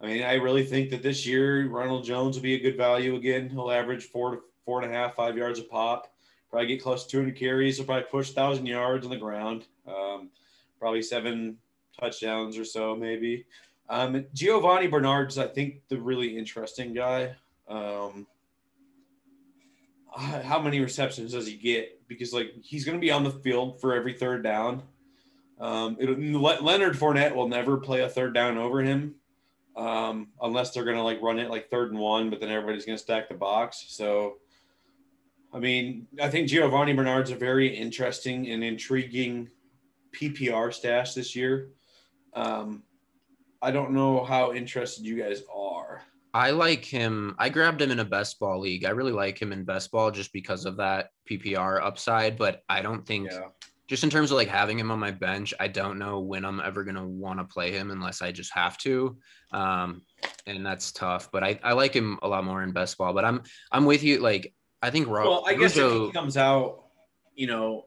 I 0.00 0.06
mean, 0.06 0.22
I 0.22 0.34
really 0.34 0.64
think 0.64 0.90
that 0.90 1.02
this 1.02 1.26
year 1.26 1.68
Ronald 1.68 2.04
Jones 2.04 2.36
will 2.36 2.42
be 2.42 2.54
a 2.54 2.60
good 2.60 2.76
value 2.76 3.16
again. 3.16 3.50
He'll 3.50 3.70
average 3.70 4.04
four 4.04 4.30
to 4.32 4.40
four 4.64 4.82
and 4.82 4.90
a 4.90 4.94
half, 4.94 5.14
five 5.14 5.36
yards 5.36 5.58
a 5.58 5.64
pop. 5.64 6.12
Probably 6.50 6.68
get 6.68 6.82
close 6.82 7.04
to 7.04 7.10
200 7.10 7.36
carries. 7.36 7.76
He'll 7.76 7.86
probably 7.86 8.08
push 8.10 8.30
thousand 8.30 8.66
yards 8.66 9.04
on 9.04 9.10
the 9.10 9.16
ground. 9.16 9.66
Um, 9.86 10.30
probably 10.78 11.02
seven 11.02 11.58
touchdowns 11.98 12.58
or 12.58 12.64
so, 12.64 12.96
maybe. 12.96 13.44
Um, 13.88 14.24
Giovani 14.34 14.88
Bernard's, 14.88 15.36
I 15.36 15.46
think, 15.46 15.82
the 15.88 16.00
really 16.00 16.36
interesting 16.36 16.94
guy. 16.94 17.36
Um, 17.68 18.26
how 20.20 20.60
many 20.60 20.80
receptions 20.80 21.32
does 21.32 21.46
he 21.46 21.56
get? 21.56 22.06
Because 22.08 22.32
like 22.32 22.52
he's 22.62 22.84
going 22.84 22.96
to 22.96 23.00
be 23.00 23.10
on 23.10 23.24
the 23.24 23.30
field 23.30 23.80
for 23.80 23.94
every 23.94 24.12
third 24.12 24.42
down. 24.42 24.82
Um, 25.58 25.96
it'll, 26.00 26.16
Leonard 26.16 26.94
Fournette 26.94 27.34
will 27.34 27.48
never 27.48 27.76
play 27.76 28.00
a 28.00 28.08
third 28.08 28.32
down 28.32 28.56
over 28.56 28.80
him 28.80 29.16
um, 29.76 30.28
unless 30.40 30.70
they're 30.70 30.84
going 30.84 30.96
to 30.96 31.02
like 31.02 31.20
run 31.20 31.38
it 31.38 31.50
like 31.50 31.68
third 31.68 31.90
and 31.90 32.00
one, 32.00 32.30
but 32.30 32.40
then 32.40 32.50
everybody's 32.50 32.86
going 32.86 32.96
to 32.96 33.02
stack 33.02 33.28
the 33.28 33.34
box. 33.34 33.84
So, 33.88 34.38
I 35.52 35.58
mean, 35.58 36.06
I 36.20 36.28
think 36.28 36.48
Giovani 36.48 36.94
Bernard's 36.94 37.30
a 37.30 37.36
very 37.36 37.68
interesting 37.68 38.48
and 38.50 38.64
intriguing 38.64 39.50
PPR 40.12 40.72
stash 40.72 41.14
this 41.14 41.36
year. 41.36 41.70
Um, 42.34 42.82
I 43.62 43.70
don't 43.70 43.92
know 43.92 44.24
how 44.24 44.52
interested 44.52 45.04
you 45.04 45.22
guys 45.22 45.42
are. 45.54 46.02
I 46.32 46.50
like 46.50 46.84
him. 46.84 47.34
I 47.38 47.48
grabbed 47.48 47.82
him 47.82 47.90
in 47.90 47.98
a 47.98 48.04
best 48.04 48.38
ball 48.38 48.60
league. 48.60 48.84
I 48.84 48.90
really 48.90 49.12
like 49.12 49.40
him 49.40 49.52
in 49.52 49.64
best 49.64 49.90
ball 49.90 50.10
just 50.10 50.32
because 50.32 50.64
of 50.64 50.76
that 50.76 51.10
PPR 51.28 51.82
upside. 51.82 52.38
But 52.38 52.62
I 52.68 52.82
don't 52.82 53.04
think 53.06 53.30
just 53.88 54.04
in 54.04 54.10
terms 54.10 54.30
of 54.30 54.36
like 54.36 54.48
having 54.48 54.78
him 54.78 54.92
on 54.92 55.00
my 55.00 55.10
bench, 55.10 55.52
I 55.58 55.66
don't 55.66 55.98
know 55.98 56.20
when 56.20 56.44
I'm 56.44 56.60
ever 56.60 56.84
gonna 56.84 57.06
want 57.06 57.40
to 57.40 57.44
play 57.44 57.72
him 57.72 57.90
unless 57.90 58.22
I 58.22 58.30
just 58.30 58.52
have 58.54 58.78
to. 58.78 59.18
Um, 59.52 60.02
and 60.46 60.64
that's 60.64 60.92
tough. 60.92 61.30
But 61.32 61.42
I, 61.42 61.58
I 61.64 61.72
like 61.72 61.92
him 61.92 62.18
a 62.22 62.28
lot 62.28 62.44
more 62.44 62.62
in 62.62 62.72
best 62.72 62.96
ball. 62.96 63.12
But 63.12 63.24
I'm 63.24 63.42
I'm 63.72 63.84
with 63.84 64.04
you. 64.04 64.18
Like 64.18 64.54
I 64.82 64.90
think 64.90 65.08
Ro- 65.08 65.28
Well, 65.28 65.44
I 65.46 65.54
guess 65.54 65.76
if 65.76 65.92
he 65.92 66.12
comes 66.12 66.36
out, 66.36 66.84
you 67.34 67.48
know, 67.48 67.86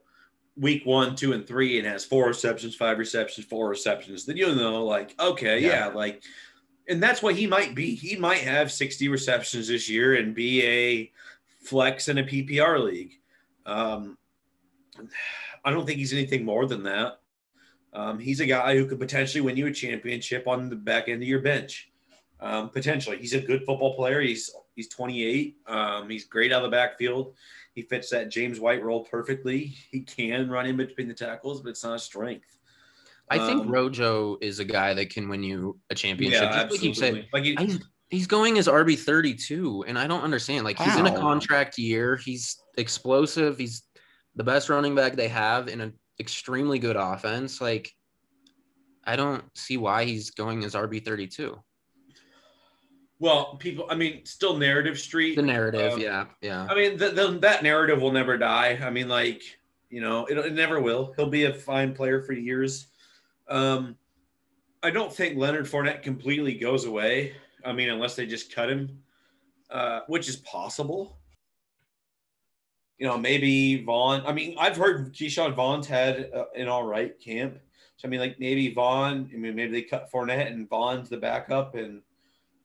week 0.58 0.86
one, 0.86 1.16
two, 1.16 1.32
and 1.34 1.48
three, 1.48 1.80
and 1.80 1.88
has 1.88 2.04
four 2.04 2.28
receptions, 2.28 2.76
five 2.76 2.98
receptions, 3.00 3.48
four 3.48 3.70
receptions, 3.70 4.26
then 4.26 4.38
you'll 4.38 4.56
know, 4.56 4.84
like, 4.86 5.16
okay, 5.20 5.60
Yeah. 5.60 5.70
yeah, 5.70 5.88
like 5.88 6.22
and 6.88 7.02
that's 7.02 7.22
what 7.22 7.36
he 7.36 7.48
might 7.48 7.76
be. 7.76 7.96
He 7.96 8.16
might 8.16 8.42
have 8.42 8.72
60 8.72 9.08
receptions 9.08 9.68
this 9.68 9.90
year 9.90 10.16
and 10.16 10.36
be 10.36 10.64
a 10.66 11.12
flex 11.64 12.10
in 12.10 12.18
a 12.18 12.24
PPR 12.24 12.84
league. 12.84 13.20
Um, 13.66 14.18
I 15.64 15.72
don't 15.72 15.86
think 15.86 16.00
he's 16.00 16.14
anything 16.14 16.44
more 16.44 16.66
than 16.66 16.84
that. 16.84 17.20
Um, 17.94 18.20
he's 18.20 18.40
a 18.40 18.46
guy 18.46 18.76
who 18.76 18.86
could 18.86 19.00
potentially 19.00 19.42
win 19.42 19.56
you 19.56 19.68
a 19.68 19.72
championship 19.72 20.48
on 20.48 20.70
the 20.70 20.76
back 20.76 21.08
end 21.08 21.22
of 21.22 21.28
your 21.28 21.42
bench. 21.42 21.92
Um, 22.40 22.70
potentially, 22.70 23.18
he's 23.18 23.34
a 23.34 23.40
good 23.40 23.64
football 23.66 23.96
player. 23.96 24.20
He's 24.20 24.52
he's 24.76 24.90
28. 24.90 25.58
Um, 25.68 26.10
he's 26.10 26.26
great 26.26 26.52
out 26.52 26.64
of 26.64 26.72
the 26.72 26.76
backfield. 26.76 27.36
He 27.74 27.84
fits 27.84 28.10
that 28.10 28.30
James 28.30 28.60
White 28.60 28.84
role 28.84 29.06
perfectly. 29.06 29.74
He 29.92 30.02
can 30.02 30.50
run 30.50 30.66
in 30.66 30.76
between 30.76 31.08
the 31.08 31.14
tackles, 31.14 31.62
but 31.62 31.70
it's 31.70 31.84
not 31.84 31.96
a 31.96 32.00
strength. 32.00 32.60
I 33.34 33.48
think 33.48 33.62
Um, 33.62 33.70
Rojo 33.70 34.38
is 34.42 34.60
a 34.60 34.66
guy 34.66 34.94
that 34.94 35.10
can 35.10 35.28
win 35.30 35.44
you 35.44 35.80
a 35.90 35.96
championship. 35.96 36.42
Yeah, 36.42 36.62
Just 36.64 36.72
like 36.72 36.84
you 36.84 36.94
said, 36.94 37.16
absolutely. 37.16 37.30
Like 37.34 37.44
he- 37.44 37.66
he's, 37.74 37.80
he's 38.10 38.28
going 38.28 38.58
as 38.58 38.68
RB 38.68 38.98
thirty 38.98 39.34
two, 39.34 39.84
and 39.88 39.98
I 39.98 40.08
don't 40.08 40.22
understand. 40.22 40.66
Like 40.66 40.78
he's 40.80 40.96
in 40.96 41.06
a 41.08 41.16
contract 41.20 41.78
year. 41.78 42.16
He's 42.16 42.58
explosive. 42.78 43.58
He's 43.58 43.84
the 44.36 44.44
best 44.44 44.70
running 44.70 44.96
back 44.96 45.14
they 45.16 45.28
have 45.28 45.68
in 45.68 45.82
an 45.82 45.94
extremely 46.20 46.80
good 46.80 46.96
offense. 46.96 47.60
Like 47.62 47.92
I 49.06 49.16
don't 49.16 49.44
see 49.56 49.78
why 49.78 50.06
he's 50.06 50.30
going 50.32 50.64
as 50.64 50.74
RB 50.76 51.04
thirty 51.04 51.28
two. 51.28 51.60
well, 53.20 53.56
people. 53.58 53.86
I 53.90 53.96
mean, 53.96 54.26
still 54.26 54.58
narrative 54.58 55.00
street. 55.00 55.36
The 55.36 55.42
narrative, 55.42 55.94
Um, 55.94 56.00
yeah, 56.00 56.26
yeah. 56.42 56.68
I 56.70 56.76
mean, 56.76 56.98
the, 56.98 57.10
the, 57.10 57.40
that 57.42 57.64
narrative 57.64 58.02
will 58.02 58.12
never 58.12 58.38
die. 58.38 58.80
I 58.84 58.90
mean, 58.90 59.08
like, 59.08 59.42
you 59.90 60.02
know, 60.02 60.26
it, 60.26 60.38
it 60.38 60.54
never 60.54 60.82
will. 60.82 61.14
He'll 61.16 61.30
be 61.30 61.46
a 61.46 61.54
fine 61.54 61.94
player 61.94 62.22
for 62.22 62.34
years. 62.34 62.88
Um, 63.54 63.96
I 64.82 64.90
don't 64.90 65.14
think 65.14 65.38
Leonard 65.38 65.66
Fournette 65.66 66.02
completely 66.02 66.56
goes 66.56 66.86
away. 66.86 67.34
I 67.64 67.72
mean, 67.72 67.90
unless 67.90 68.16
they 68.16 68.26
just 68.26 68.54
cut 68.54 68.70
him, 68.70 68.98
uh, 69.70 70.02
which 70.08 70.28
is 70.28 70.38
possible. 70.38 71.20
You 72.98 73.08
know, 73.08 73.18
maybe 73.18 73.84
Vaughn. 73.84 74.24
I 74.26 74.34
mean, 74.34 74.56
I've 74.60 74.76
heard 74.76 75.14
Ke'Shawn 75.14 75.54
Vaughn's 75.54 75.86
had 75.86 76.32
uh, 76.36 76.46
an 76.56 76.68
all 76.68 76.84
right 76.84 77.18
camp. 77.20 77.60
So 77.98 78.08
I 78.08 78.10
mean, 78.10 78.20
like 78.20 78.40
maybe 78.40 78.74
Vaughn. 78.74 79.30
I 79.32 79.38
mean, 79.38 79.56
maybe 79.56 79.72
they 79.72 79.82
cut 79.84 80.12
Fournette 80.12 80.52
and 80.52 80.68
Vaughn's 80.68 81.10
the 81.10 81.18
backup, 81.18 81.76
and 81.76 82.02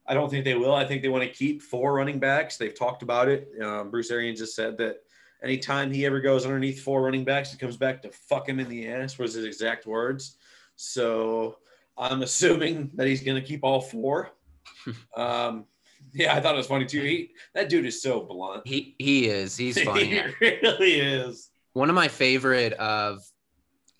I 0.06 0.14
don't 0.14 0.30
think 0.30 0.46
they 0.46 0.54
will. 0.54 0.74
I 0.74 0.86
think 0.86 1.02
they 1.02 1.08
want 1.08 1.24
to 1.24 1.30
keep 1.30 1.60
four 1.60 1.92
running 1.92 2.18
backs. 2.18 2.56
They've 2.56 2.74
talked 2.74 3.02
about 3.02 3.28
it. 3.28 3.48
Um, 3.62 3.90
Bruce 3.90 4.10
Arians 4.10 4.38
just 4.38 4.56
said 4.56 4.78
that 4.78 5.02
anytime 5.42 5.92
he 5.92 6.06
ever 6.06 6.20
goes 6.20 6.46
underneath 6.46 6.80
four 6.80 7.02
running 7.02 7.24
backs, 7.24 7.52
it 7.52 7.60
comes 7.60 7.76
back 7.76 8.00
to 8.02 8.10
fuck 8.10 8.48
him 8.48 8.58
in 8.58 8.70
the 8.70 8.88
ass, 8.88 9.18
was 9.18 9.34
his 9.34 9.44
exact 9.44 9.86
words. 9.86 10.38
So 10.78 11.56
I'm 11.98 12.22
assuming 12.22 12.92
that 12.94 13.08
he's 13.08 13.22
going 13.22 13.40
to 13.40 13.46
keep 13.46 13.64
all 13.64 13.80
four. 13.80 14.30
um, 15.16 15.66
yeah, 16.14 16.34
I 16.34 16.40
thought 16.40 16.54
it 16.54 16.58
was 16.58 16.68
funny 16.68 16.86
too. 16.86 17.02
He, 17.02 17.32
that 17.54 17.68
dude 17.68 17.84
is 17.84 18.00
so 18.00 18.20
blunt. 18.20 18.66
He 18.66 18.94
he 18.98 19.26
is. 19.26 19.56
He's 19.56 19.82
funny. 19.82 20.04
he 20.04 20.22
really 20.62 21.00
is. 21.00 21.50
one 21.72 21.88
of 21.88 21.96
my 21.96 22.06
favorite 22.06 22.74
of 22.74 23.20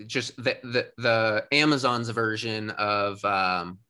just 0.06 0.36
the 0.36 0.56
the, 0.62 0.88
the 0.98 1.44
Amazon's 1.50 2.08
version 2.10 2.70
of 2.70 3.22
um 3.24 3.80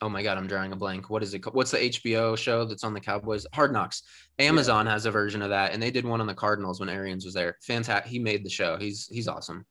oh 0.00 0.08
my 0.08 0.22
god, 0.22 0.38
I'm 0.38 0.46
drawing 0.46 0.72
a 0.72 0.76
blank. 0.76 1.10
What 1.10 1.22
is 1.22 1.34
it? 1.34 1.44
What's 1.54 1.72
the 1.72 1.78
HBO 1.78 2.38
show 2.38 2.64
that's 2.64 2.84
on 2.84 2.94
the 2.94 3.00
Cowboys? 3.00 3.46
Hard 3.52 3.70
Knocks. 3.70 4.02
Amazon 4.38 4.86
has 4.86 5.04
a 5.04 5.10
version 5.10 5.42
of 5.42 5.50
that, 5.50 5.74
and 5.74 5.82
they 5.82 5.90
did 5.90 6.06
one 6.06 6.22
on 6.22 6.26
the 6.26 6.34
Cardinals 6.34 6.80
when 6.80 6.88
Arians 6.88 7.26
was 7.26 7.34
there. 7.34 7.58
Fantastic. 7.60 8.10
He 8.10 8.18
made 8.18 8.46
the 8.46 8.50
show. 8.50 8.78
He's 8.78 9.06
he's 9.08 9.28
awesome. 9.28 9.66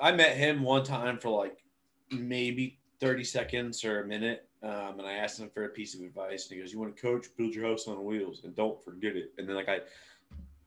I 0.00 0.12
met 0.12 0.36
him 0.36 0.62
one 0.62 0.84
time 0.84 1.18
for 1.18 1.30
like 1.30 1.62
maybe 2.10 2.78
30 3.00 3.24
seconds 3.24 3.84
or 3.84 4.02
a 4.02 4.06
minute. 4.06 4.46
Um, 4.62 4.98
and 4.98 5.06
I 5.06 5.14
asked 5.14 5.40
him 5.40 5.48
for 5.48 5.64
a 5.64 5.68
piece 5.70 5.94
of 5.94 6.02
advice. 6.02 6.46
And 6.46 6.56
he 6.56 6.62
goes, 6.62 6.72
You 6.72 6.78
want 6.78 6.94
to 6.94 7.00
coach? 7.00 7.26
Build 7.36 7.54
your 7.54 7.66
house 7.66 7.88
on 7.88 8.04
wheels 8.04 8.42
and 8.44 8.54
don't 8.54 8.82
forget 8.82 9.16
it. 9.16 9.32
And 9.38 9.48
then, 9.48 9.56
like, 9.56 9.68
I, 9.68 9.80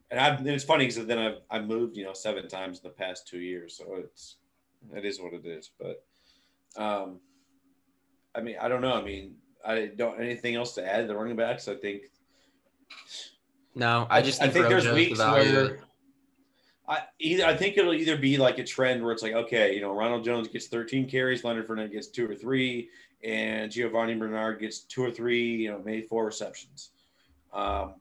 and 0.09 0.19
I, 0.19 0.29
and 0.29 0.47
it's 0.47 0.63
funny 0.63 0.87
because 0.87 1.05
then 1.05 1.19
I've, 1.19 1.37
I 1.49 1.59
moved, 1.59 1.95
you 1.95 2.03
know, 2.03 2.13
seven 2.13 2.47
times 2.47 2.79
in 2.79 2.83
the 2.83 2.93
past 2.93 3.27
two 3.27 3.39
years. 3.39 3.77
So 3.77 3.95
it's, 3.97 4.37
it 4.95 5.05
is 5.05 5.21
what 5.21 5.33
it 5.33 5.45
is. 5.45 5.71
But, 5.79 6.03
um, 6.75 7.19
I 8.35 8.41
mean, 8.41 8.55
I 8.59 8.67
don't 8.67 8.81
know. 8.81 8.93
I 8.93 9.03
mean, 9.03 9.35
I 9.65 9.91
don't, 9.95 10.19
anything 10.19 10.55
else 10.55 10.73
to 10.75 10.85
add 10.85 11.01
to 11.01 11.07
the 11.07 11.15
running 11.15 11.35
backs? 11.35 11.67
I 11.67 11.75
think, 11.75 12.03
No, 13.75 14.07
I 14.09 14.21
just 14.21 14.41
I 14.41 14.45
think, 14.45 14.65
think 14.65 14.69
there's 14.69 14.91
weeks 14.91 15.19
where 15.19 15.79
I 16.87 17.03
either 17.19 17.45
I 17.45 17.55
think 17.55 17.77
it'll 17.77 17.93
either 17.93 18.17
be 18.17 18.37
like 18.37 18.59
a 18.59 18.63
trend 18.63 19.01
where 19.03 19.13
it's 19.13 19.23
like 19.23 19.33
okay, 19.33 19.73
you 19.73 19.81
know, 19.81 19.93
Ronald 19.93 20.25
Jones 20.25 20.47
gets 20.47 20.67
13 20.67 21.09
carries, 21.09 21.43
Leonard 21.43 21.67
Fournette 21.67 21.91
gets 21.91 22.07
two 22.07 22.29
or 22.29 22.35
three, 22.35 22.89
and 23.23 23.71
Giovani 23.71 24.15
Bernard 24.15 24.59
gets 24.59 24.79
two 24.79 25.03
or 25.03 25.11
three, 25.11 25.55
you 25.55 25.71
know, 25.71 25.81
maybe 25.83 26.01
four 26.01 26.25
receptions. 26.25 26.91
Um, 27.53 27.95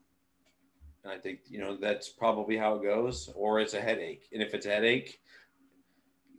and 1.04 1.12
I 1.12 1.18
think 1.18 1.40
you 1.48 1.58
know 1.58 1.76
that's 1.76 2.08
probably 2.08 2.56
how 2.56 2.74
it 2.76 2.82
goes, 2.82 3.30
or 3.34 3.60
it's 3.60 3.74
a 3.74 3.80
headache. 3.80 4.28
And 4.32 4.42
if 4.42 4.54
it's 4.54 4.66
a 4.66 4.70
headache, 4.70 5.20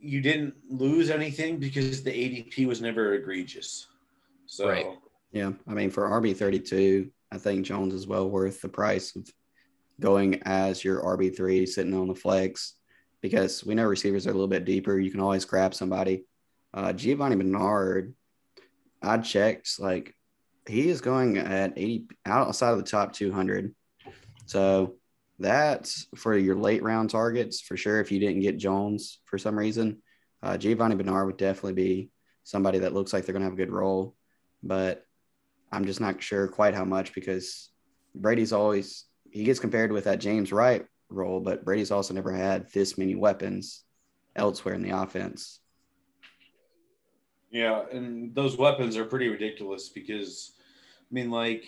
you 0.00 0.20
didn't 0.20 0.54
lose 0.68 1.10
anything 1.10 1.58
because 1.58 2.02
the 2.02 2.10
ADP 2.10 2.66
was 2.66 2.80
never 2.80 3.14
egregious. 3.14 3.86
So 4.46 4.68
Right. 4.68 4.86
Yeah, 5.32 5.52
I 5.66 5.74
mean 5.74 5.90
for 5.90 6.08
RB 6.08 6.36
thirty 6.36 6.60
two, 6.60 7.10
I 7.32 7.38
think 7.38 7.66
Jones 7.66 7.94
is 7.94 8.06
well 8.06 8.28
worth 8.28 8.60
the 8.60 8.68
price 8.68 9.16
of 9.16 9.30
going 10.00 10.42
as 10.42 10.84
your 10.84 11.02
RB 11.02 11.36
three 11.36 11.66
sitting 11.66 11.94
on 11.94 12.08
the 12.08 12.14
flex 12.14 12.74
because 13.20 13.64
we 13.64 13.74
know 13.74 13.84
receivers 13.84 14.26
are 14.26 14.30
a 14.30 14.34
little 14.34 14.48
bit 14.48 14.64
deeper. 14.64 14.98
You 14.98 15.10
can 15.10 15.20
always 15.20 15.44
grab 15.44 15.74
somebody. 15.74 16.24
Uh, 16.72 16.92
Giovani 16.92 17.36
Bernard, 17.36 18.14
I 19.00 19.18
checked 19.18 19.80
like 19.80 20.14
he 20.66 20.88
is 20.88 21.00
going 21.00 21.38
at 21.38 21.72
eighty 21.76 22.06
outside 22.26 22.72
of 22.72 22.78
the 22.78 22.84
top 22.84 23.12
two 23.12 23.32
hundred, 23.32 23.74
so 24.46 24.96
that's 25.38 26.06
for 26.16 26.36
your 26.36 26.56
late 26.56 26.82
round 26.82 27.10
targets 27.10 27.60
for 27.60 27.76
sure. 27.76 28.00
If 28.00 28.12
you 28.12 28.18
didn't 28.18 28.40
get 28.40 28.58
Jones 28.58 29.20
for 29.24 29.38
some 29.38 29.58
reason, 29.58 30.02
uh, 30.42 30.56
Giovani 30.58 30.96
Bernard 30.96 31.26
would 31.26 31.36
definitely 31.36 31.74
be 31.74 32.10
somebody 32.42 32.80
that 32.80 32.92
looks 32.92 33.12
like 33.12 33.24
they're 33.24 33.32
gonna 33.32 33.46
have 33.46 33.54
a 33.54 33.56
good 33.56 33.72
role, 33.72 34.14
but 34.62 35.06
I'm 35.72 35.86
just 35.86 36.00
not 36.00 36.22
sure 36.22 36.46
quite 36.46 36.74
how 36.74 36.84
much 36.84 37.14
because 37.14 37.70
Brady's 38.14 38.52
always 38.52 39.06
he 39.34 39.42
gets 39.42 39.58
compared 39.58 39.90
with 39.90 40.04
that 40.04 40.20
James 40.20 40.52
Wright 40.52 40.86
role, 41.08 41.40
but 41.40 41.64
Brady's 41.64 41.90
also 41.90 42.14
never 42.14 42.30
had 42.30 42.70
this 42.70 42.96
many 42.96 43.16
weapons 43.16 43.82
elsewhere 44.36 44.74
in 44.74 44.82
the 44.82 44.90
offense. 44.90 45.58
Yeah, 47.50 47.82
and 47.90 48.32
those 48.32 48.56
weapons 48.56 48.96
are 48.96 49.04
pretty 49.04 49.26
ridiculous 49.26 49.88
because, 49.88 50.52
I 51.00 51.12
mean, 51.12 51.32
like, 51.32 51.64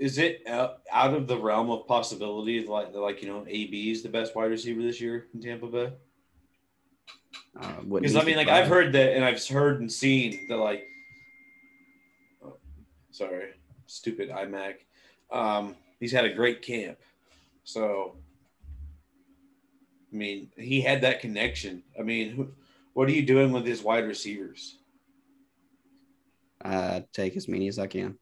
is 0.00 0.18
it 0.18 0.42
out, 0.48 0.80
of 0.92 1.28
the 1.28 1.38
realm 1.38 1.70
of 1.70 1.86
possibility, 1.86 2.66
like, 2.66 2.92
like 2.92 3.22
you 3.22 3.28
know, 3.28 3.44
AB 3.46 3.92
is 3.92 4.02
the 4.02 4.08
best 4.08 4.34
wide 4.34 4.50
receiver 4.50 4.82
this 4.82 5.00
year 5.00 5.28
in 5.34 5.40
Tampa 5.40 5.68
Bay? 5.68 5.92
Uh, 7.60 7.80
Because 7.82 8.14
be 8.14 8.20
I 8.20 8.24
mean, 8.24 8.36
like. 8.36 8.48
I've 8.48 8.66
heard 8.66 8.92
that, 8.94 9.14
and 9.14 9.24
I've 9.24 9.46
heard 9.46 9.80
and 9.80 9.90
seen 9.90 10.48
that, 10.48 10.56
like, 10.56 10.82
oh, 12.44 12.56
sorry, 13.12 13.50
stupid 13.86 14.30
iMac. 14.30 14.74
Um, 15.30 15.76
he's 16.02 16.12
had 16.12 16.26
a 16.26 16.34
great 16.34 16.60
camp, 16.60 16.98
so. 17.64 18.16
I 20.12 20.14
mean, 20.14 20.50
he 20.58 20.82
had 20.82 21.00
that 21.00 21.20
connection. 21.20 21.82
I 21.98 22.02
mean, 22.02 22.32
who, 22.32 22.48
what 22.92 23.08
are 23.08 23.12
you 23.12 23.22
doing 23.22 23.50
with 23.50 23.64
his 23.64 23.82
wide 23.82 24.06
receivers? 24.06 24.76
uh, 26.64 27.00
take 27.12 27.36
as 27.36 27.48
many 27.48 27.68
as 27.68 27.78
I 27.78 27.86
can. 27.86 28.16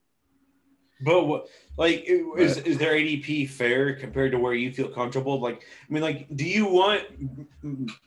But 1.02 1.26
what, 1.26 1.46
like, 1.78 2.04
is, 2.06 2.58
is 2.58 2.76
their 2.76 2.92
ADP 2.92 3.48
fair 3.48 3.94
compared 3.94 4.32
to 4.32 4.38
where 4.38 4.52
you 4.52 4.70
feel 4.70 4.88
comfortable? 4.88 5.40
Like, 5.40 5.62
I 5.62 5.92
mean, 5.92 6.02
like, 6.02 6.26
do 6.36 6.44
you 6.44 6.66
want 6.66 7.04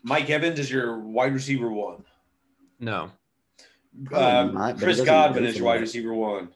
Mike 0.03 0.30
Evans 0.30 0.59
as 0.59 0.69
your 0.69 0.99
wide 0.99 1.34
receiver 1.34 1.71
one? 1.71 2.03
No. 2.80 3.09
Um, 4.13 4.53
not, 4.53 4.78
Chris 4.78 5.01
Godwin 5.01 5.45
is 5.45 5.57
your 5.57 5.65
wide 5.65 5.82
receiver 5.82 6.13
one. 6.13 6.49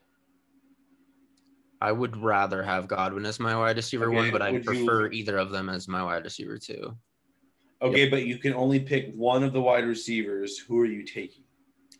I 1.81 1.91
would 1.91 2.17
rather 2.17 2.63
have 2.63 2.87
Godwin 2.87 3.25
as 3.25 3.39
my 3.39 3.55
wide 3.55 3.77
receiver 3.77 4.09
one, 4.09 4.31
but 4.31 4.41
I'd 4.41 4.53
you- 4.55 4.59
prefer 4.61 5.11
either 5.11 5.37
of 5.37 5.51
them 5.51 5.69
as 5.69 5.87
my 5.87 6.03
wide 6.03 6.23
receiver 6.23 6.57
two. 6.57 6.97
Okay, 7.81 8.09
but 8.09 8.25
you 8.25 8.39
can 8.39 8.53
only 8.53 8.79
pick 8.79 9.13
one 9.13 9.43
of 9.43 9.53
the 9.53 9.61
wide 9.61 9.85
receivers. 9.85 10.57
Who 10.57 10.79
are 10.79 10.85
you 10.85 11.03
taking? 11.03 11.43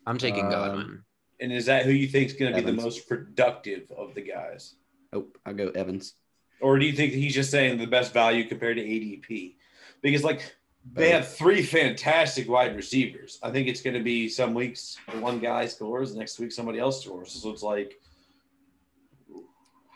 I'm 0.06 0.18
taking 0.18 0.46
Um, 0.46 0.50
Godwin. 0.50 1.04
And 1.40 1.52
is 1.52 1.66
that 1.66 1.84
who 1.86 1.92
you 1.92 2.08
think 2.08 2.26
is 2.30 2.32
going 2.32 2.52
to 2.52 2.60
be 2.60 2.66
the 2.66 2.72
most 2.72 3.08
productive 3.08 3.88
of 3.92 4.14
the 4.14 4.22
guys? 4.22 4.74
Oh, 5.12 5.28
I'll 5.46 5.54
go 5.54 5.68
Evans. 5.70 6.14
Or 6.60 6.80
do 6.80 6.84
you 6.84 6.92
think 6.92 7.12
he's 7.12 7.32
just 7.34 7.52
saying 7.52 7.78
the 7.78 7.86
best 7.86 8.12
value 8.12 8.44
compared 8.48 8.76
to 8.78 8.82
ADP? 8.82 9.56
Because, 10.02 10.24
like, 10.24 10.56
they 10.92 11.10
have 11.10 11.32
three 11.32 11.62
fantastic 11.62 12.48
wide 12.48 12.74
receivers. 12.74 13.38
I 13.40 13.52
think 13.52 13.68
it's 13.68 13.80
going 13.80 13.94
to 13.94 14.02
be 14.02 14.28
some 14.28 14.54
weeks 14.54 14.96
one 15.20 15.38
guy 15.38 15.66
scores, 15.66 16.16
next 16.16 16.40
week 16.40 16.50
somebody 16.50 16.80
else 16.80 17.04
scores. 17.04 17.30
So 17.30 17.50
it's 17.50 17.62
like, 17.62 18.00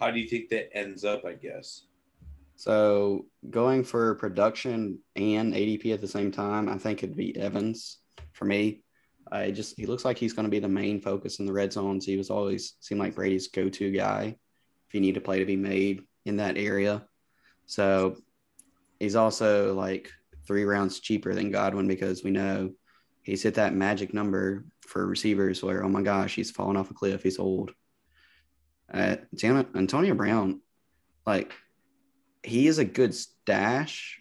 how 0.03 0.11
do 0.11 0.19
you 0.19 0.29
think 0.29 0.49
that 0.49 0.77
ends 0.77 1.05
up? 1.05 1.25
I 1.25 1.35
guess. 1.35 1.87
So 2.57 3.27
going 3.51 3.85
for 3.85 4.15
production 4.17 4.99
and 5.17 5.55
ADP 5.55 5.93
at 5.95 6.01
the 6.01 6.09
same 6.09 6.31
time, 6.31 6.69
I 6.69 6.77
think 6.79 7.03
it'd 7.03 7.17
be 7.17 7.37
Evans 7.37 7.99
for 8.33 8.45
me. 8.45 8.83
I 9.31 9.51
just 9.51 9.77
he 9.77 9.87
looks 9.87 10.05
like 10.05 10.19
he's 10.19 10.33
going 10.33 10.45
to 10.45 10.51
be 10.51 10.59
the 10.59 10.69
main 10.69 11.01
focus 11.01 11.39
in 11.39 11.47
the 11.47 11.53
red 11.53 11.73
zones. 11.73 12.05
He 12.05 12.17
was 12.17 12.31
always 12.31 12.75
seemed 12.81 13.01
like 13.01 13.15
Brady's 13.15 13.49
go-to 13.49 13.91
guy 13.91 14.37
if 14.89 14.95
you 14.95 15.01
need 15.01 15.17
a 15.17 15.21
play 15.21 15.39
to 15.39 15.47
be 15.47 15.57
made 15.57 16.03
in 16.25 16.37
that 16.37 16.59
area. 16.59 17.07
So 17.67 18.17
he's 18.99 19.17
also 19.17 19.75
like 19.75 20.11
three 20.47 20.65
rounds 20.65 21.01
cheaper 21.01 21.35
than 21.35 21.51
Godwin 21.51 21.89
because 21.89 22.25
we 22.25 22.31
know 22.31 22.73
he's 23.23 23.43
hit 23.43 23.55
that 23.55 23.75
magic 23.75 24.13
number 24.13 24.67
for 24.81 25.07
receivers 25.07 25.63
where 25.63 25.85
oh 25.85 25.89
my 25.89 26.03
gosh 26.03 26.35
he's 26.35 26.51
falling 26.51 26.77
off 26.77 26.91
a 26.91 26.95
cliff. 26.95 27.23
He's 27.23 27.39
old. 27.39 27.73
Uh, 28.93 29.17
damn 29.35 29.67
Antonio 29.75 30.15
Brown, 30.15 30.61
like 31.27 31.53
he 32.43 32.67
is 32.67 32.79
a 32.79 32.85
good 32.85 33.15
stash, 33.15 34.19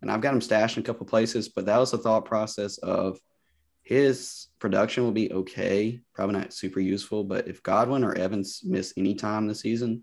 and 0.00 0.10
I've 0.10 0.20
got 0.20 0.34
him 0.34 0.40
stashed 0.40 0.76
in 0.76 0.82
a 0.82 0.86
couple 0.86 1.06
places. 1.06 1.48
But 1.48 1.66
that 1.66 1.78
was 1.78 1.90
the 1.90 1.98
thought 1.98 2.24
process 2.24 2.78
of 2.78 3.18
his 3.82 4.48
production 4.58 5.04
will 5.04 5.12
be 5.12 5.32
okay, 5.32 6.00
probably 6.14 6.38
not 6.38 6.52
super 6.52 6.80
useful. 6.80 7.24
But 7.24 7.46
if 7.46 7.62
Godwin 7.62 8.04
or 8.04 8.14
Evans 8.14 8.62
miss 8.64 8.94
any 8.96 9.14
time 9.14 9.46
this 9.46 9.60
season, 9.60 10.02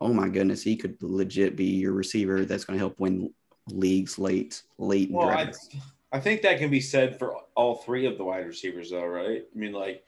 oh 0.00 0.12
my 0.12 0.28
goodness, 0.28 0.62
he 0.62 0.76
could 0.76 0.96
legit 1.02 1.56
be 1.56 1.66
your 1.66 1.92
receiver 1.92 2.44
that's 2.44 2.64
going 2.64 2.78
to 2.78 2.82
help 2.82 2.98
win 3.00 3.32
leagues 3.68 4.18
late, 4.18 4.62
late. 4.78 5.10
Well, 5.10 5.28
I, 5.28 5.52
I 6.12 6.20
think 6.20 6.42
that 6.42 6.58
can 6.58 6.70
be 6.70 6.80
said 6.80 7.18
for 7.18 7.36
all 7.54 7.76
three 7.76 8.06
of 8.06 8.16
the 8.16 8.24
wide 8.24 8.46
receivers, 8.46 8.90
though, 8.90 9.06
right? 9.06 9.42
I 9.42 9.58
mean, 9.58 9.72
like 9.72 10.04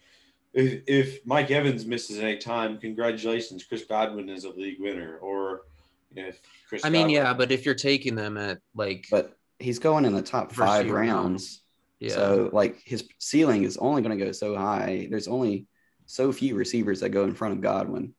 if, 0.57 0.83
if 0.87 1.27
Mike 1.27 1.51
Evans 1.51 1.85
misses 1.85 2.19
any 2.19 2.39
time, 2.39 2.79
congratulations, 2.79 3.63
Chris 3.65 3.85
Godwin 3.85 4.31
is 4.31 4.45
a 4.45 4.51
league 4.51 4.81
winner. 4.81 5.19
Or 5.19 5.63
if 6.15 6.41
Chris, 6.69 6.85
I 6.85 6.89
mean, 6.89 7.03
Godwin, 7.03 7.15
yeah, 7.15 7.35
but 7.35 7.53
if 7.53 7.67
you're 7.67 7.75
taking 7.75 8.15
them 8.15 8.39
at 8.39 8.59
like, 8.75 9.07
but 9.11 9.37
he's 9.59 9.79
going 9.79 10.07
in 10.07 10.15
the 10.15 10.23
top 10.23 10.53
five 10.53 10.85
Receiver 10.85 10.99
rounds. 10.99 11.63
yeah, 12.01 12.15
So 12.15 12.51
like 12.53 12.81
his 12.85 13.07
ceiling 13.19 13.65
is 13.65 13.77
only 13.77 14.01
going 14.01 14.19
to 14.19 14.25
go 14.25 14.33
so 14.33 14.57
high. 14.57 15.09
There's 15.11 15.29
only 15.29 15.67
so 16.07 16.33
few 16.33 16.55
receivers 16.55 17.01
that 17.01 17.11
go 17.11 17.25
in 17.25 17.35
front 17.35 17.55
of 17.55 17.61
Godwin. 17.61 18.15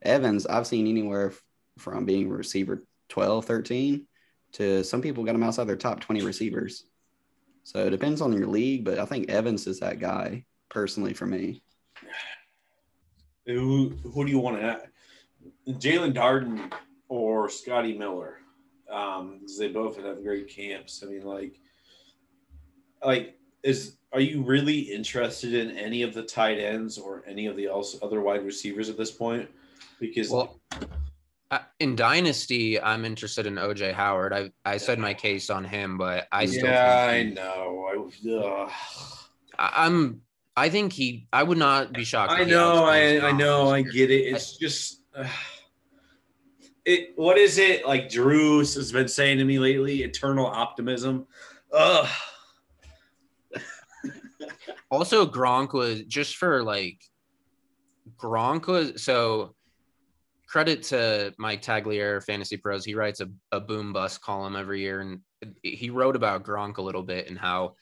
Evans, 0.00 0.46
I've 0.46 0.66
seen 0.66 0.86
anywhere 0.86 1.28
f- 1.28 1.42
from 1.78 2.06
being 2.06 2.28
receiver 2.28 2.84
12, 3.10 3.44
13 3.44 4.06
to 4.52 4.82
some 4.84 5.02
people 5.02 5.24
got 5.24 5.34
him 5.34 5.42
outside 5.42 5.64
their 5.64 5.76
top 5.76 6.00
20 6.00 6.22
receivers. 6.22 6.84
So 7.64 7.86
it 7.86 7.90
depends 7.90 8.20
on 8.20 8.32
your 8.32 8.46
league, 8.46 8.84
but 8.84 8.98
I 8.98 9.04
think 9.04 9.28
Evans 9.28 9.66
is 9.66 9.80
that 9.80 9.98
guy 9.98 10.44
personally 10.68 11.14
for 11.14 11.26
me. 11.26 11.62
Who 13.46 13.90
who 14.12 14.24
do 14.24 14.30
you 14.30 14.38
want 14.38 14.58
to 14.58 14.62
have? 14.62 14.86
Jaelon 15.68 16.14
Darden 16.14 16.72
or 17.08 17.48
Scotty 17.48 17.96
Miller? 17.96 18.38
Um, 18.90 19.40
they 19.58 19.68
both 19.68 19.96
have 19.96 20.22
great 20.22 20.48
camps. 20.48 21.02
I 21.02 21.10
mean, 21.10 21.24
like, 21.24 21.58
like 23.04 23.38
is 23.62 23.96
are 24.12 24.20
you 24.20 24.42
really 24.42 24.78
interested 24.78 25.54
in 25.54 25.76
any 25.76 26.02
of 26.02 26.14
the 26.14 26.22
tight 26.22 26.58
ends 26.58 26.98
or 26.98 27.24
any 27.26 27.46
of 27.46 27.56
the 27.56 27.66
else 27.66 27.96
other 28.02 28.20
wide 28.20 28.44
receivers 28.44 28.88
at 28.88 28.96
this 28.96 29.10
point? 29.10 29.48
Because 29.98 30.30
well, 30.30 30.60
in 31.80 31.96
Dynasty, 31.96 32.80
I'm 32.80 33.04
interested 33.04 33.46
in 33.46 33.54
OJ 33.56 33.92
Howard. 33.92 34.32
I 34.32 34.50
I 34.64 34.76
said 34.76 34.98
my 34.98 35.14
case 35.14 35.50
on 35.50 35.64
him, 35.64 35.98
but 35.98 36.28
I 36.32 36.46
still 36.46 36.66
yeah, 36.66 37.08
I 37.10 37.22
know. 37.24 38.10
I, 38.26 38.30
ugh. 38.30 38.70
I, 39.58 39.86
I'm. 39.86 40.22
I 40.56 40.68
think 40.68 40.92
he. 40.92 41.26
I 41.32 41.42
would 41.42 41.58
not 41.58 41.92
be 41.92 42.04
shocked. 42.04 42.32
I 42.32 42.44
know, 42.44 42.84
I, 42.84 43.28
I 43.28 43.32
know, 43.32 43.70
I 43.70 43.82
get 43.82 44.10
it. 44.10 44.22
It's 44.22 44.56
just 44.58 45.02
uh, 45.14 45.26
it. 46.84 47.12
What 47.16 47.38
is 47.38 47.58
it 47.58 47.86
like? 47.86 48.10
Drew 48.10 48.58
has 48.58 48.92
been 48.92 49.08
saying 49.08 49.38
to 49.38 49.44
me 49.44 49.58
lately. 49.58 50.02
Eternal 50.02 50.46
optimism. 50.46 51.26
Ugh. 51.72 52.08
Also, 54.90 55.24
Gronk 55.24 55.72
was 55.72 56.02
just 56.02 56.36
for 56.36 56.62
like 56.62 56.98
Gronk 58.18 58.66
was 58.66 59.02
so 59.02 59.54
credit 60.46 60.82
to 60.82 61.32
Mike 61.38 61.62
Tagliere, 61.62 62.22
Fantasy 62.22 62.58
Pros. 62.58 62.84
He 62.84 62.94
writes 62.94 63.20
a, 63.20 63.30
a 63.52 63.58
boom 63.58 63.94
bust 63.94 64.20
column 64.20 64.54
every 64.54 64.80
year, 64.80 65.00
and 65.00 65.20
he 65.62 65.88
wrote 65.88 66.14
about 66.14 66.44
Gronk 66.44 66.76
a 66.76 66.82
little 66.82 67.02
bit 67.02 67.28
and 67.28 67.38
how 67.38 67.74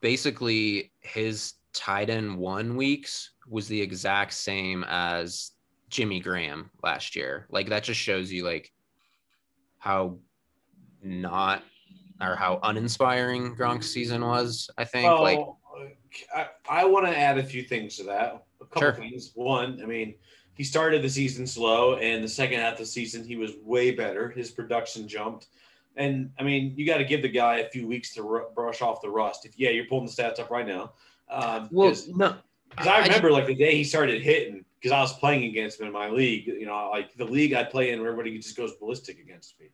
basically 0.00 0.92
his 1.00 1.54
tight 1.76 2.10
end 2.10 2.36
one 2.36 2.76
weeks 2.76 3.30
was 3.48 3.68
the 3.68 3.80
exact 3.80 4.32
same 4.32 4.84
as 4.88 5.52
Jimmy 5.90 6.20
Graham 6.20 6.70
last 6.82 7.14
year. 7.14 7.46
Like 7.50 7.68
that 7.68 7.84
just 7.84 8.00
shows 8.00 8.32
you 8.32 8.44
like 8.44 8.72
how 9.78 10.18
not 11.02 11.62
or 12.20 12.34
how 12.34 12.58
uninspiring 12.62 13.54
Gronk's 13.54 13.90
season 13.90 14.24
was. 14.24 14.70
I 14.78 14.84
think 14.84 15.06
like 15.20 15.38
I, 16.34 16.46
I 16.68 16.84
want 16.86 17.06
to 17.06 17.16
add 17.16 17.38
a 17.38 17.44
few 17.44 17.62
things 17.62 17.96
to 17.98 18.04
that. 18.04 18.44
A 18.60 18.64
couple 18.64 18.80
Sure. 18.82 18.94
things. 18.94 19.32
One, 19.34 19.80
I 19.82 19.86
mean, 19.86 20.14
he 20.54 20.64
started 20.64 21.02
the 21.02 21.10
season 21.10 21.46
slow, 21.46 21.96
and 21.96 22.24
the 22.24 22.28
second 22.28 22.60
half 22.60 22.74
of 22.74 22.78
the 22.78 22.86
season, 22.86 23.22
he 23.22 23.36
was 23.36 23.52
way 23.62 23.90
better. 23.90 24.30
His 24.30 24.50
production 24.50 25.06
jumped. 25.06 25.48
And 25.96 26.30
I 26.38 26.42
mean, 26.42 26.72
you 26.76 26.86
got 26.86 26.96
to 26.98 27.04
give 27.04 27.20
the 27.22 27.28
guy 27.28 27.58
a 27.58 27.68
few 27.68 27.86
weeks 27.86 28.14
to 28.14 28.22
ru- 28.22 28.46
brush 28.54 28.80
off 28.80 29.02
the 29.02 29.10
rust. 29.10 29.44
If 29.44 29.58
yeah, 29.58 29.70
you're 29.70 29.84
pulling 29.86 30.06
the 30.06 30.12
stats 30.12 30.40
up 30.40 30.50
right 30.50 30.66
now. 30.66 30.92
Um, 31.28 31.68
well 31.72 31.90
because 31.90 32.08
no 32.08 32.36
I 32.78 33.02
remember 33.02 33.30
like 33.32 33.46
the 33.46 33.54
day 33.54 33.74
he 33.74 33.84
started 33.84 34.22
hitting 34.22 34.64
because 34.78 34.92
I 34.92 35.00
was 35.00 35.12
playing 35.14 35.44
against 35.44 35.80
him 35.80 35.86
in 35.86 35.92
my 35.92 36.08
league. 36.08 36.46
You 36.46 36.66
know, 36.66 36.90
like 36.90 37.14
the 37.16 37.24
league 37.24 37.54
I 37.54 37.64
play 37.64 37.90
in, 37.90 38.00
where 38.00 38.10
everybody 38.10 38.36
just 38.38 38.56
goes 38.56 38.74
ballistic 38.74 39.18
against 39.18 39.58
me. 39.58 39.66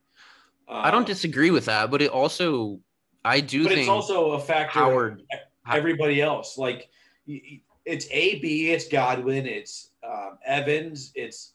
I 0.68 0.90
don't 0.90 1.00
Um, 1.00 1.06
disagree 1.06 1.50
with 1.50 1.66
that, 1.66 1.90
but 1.90 2.00
it 2.00 2.10
also 2.10 2.80
I 3.24 3.40
do 3.40 3.64
but 3.64 3.70
think 3.70 3.80
it's 3.80 3.88
also 3.88 4.32
a 4.32 4.40
factor. 4.40 4.78
Howard 4.78 5.22
everybody 5.70 6.20
else. 6.20 6.56
Like 6.58 6.88
it's 7.26 8.06
AB, 8.10 8.70
it's 8.70 8.88
Godwin, 8.88 9.46
it's 9.46 9.90
um, 10.06 10.38
Evans, 10.44 11.12
it's 11.14 11.54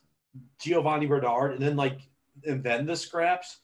Giovani 0.62 1.08
Bernard, 1.08 1.54
and 1.54 1.62
then 1.62 1.76
like 1.76 2.00
and 2.46 2.64
then 2.64 2.86
the 2.86 2.96
scraps. 2.96 3.58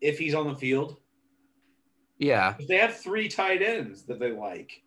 If 0.00 0.18
he's 0.18 0.34
on 0.34 0.48
the 0.48 0.54
field, 0.54 0.96
yeah, 2.18 2.54
they 2.68 2.76
have 2.76 2.96
three 2.96 3.28
tight 3.28 3.62
ends 3.62 4.02
that 4.04 4.18
they 4.18 4.30
like. 4.30 4.82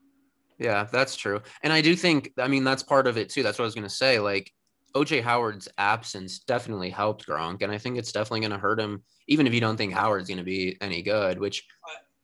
Yeah, 0.64 0.88
that's 0.92 1.18
true. 1.18 1.42
And 1.62 1.74
I 1.74 1.82
do 1.82 1.94
think 1.96 2.32
I 2.40 2.48
mean 2.48 2.64
that's 2.64 2.84
part 2.84 3.06
of 3.06 3.18
it 3.18 3.30
too. 3.30 3.44
That's 3.44 3.60
what 3.60 3.66
I 3.66 3.68
was 3.68 3.76
gonna 3.76 3.90
say. 3.90 4.20
Like 4.20 4.50
OJ 4.96 5.22
Howard's 5.22 5.68
absence 5.78 6.40
definitely 6.40 6.90
helped 6.90 7.28
Gronk, 7.28 7.62
and 7.62 7.72
I 7.72 7.78
think 7.78 7.98
it's 7.98 8.14
definitely 8.14 8.42
gonna 8.42 8.58
hurt 8.58 8.80
him, 8.80 9.04
even 9.28 9.46
if 9.46 9.54
you 9.54 9.60
don't 9.60 9.76
think 9.76 9.94
Howard's 9.94 10.30
gonna 10.30 10.44
be 10.44 10.78
any 10.80 11.02
good, 11.02 11.38
which 11.38 11.68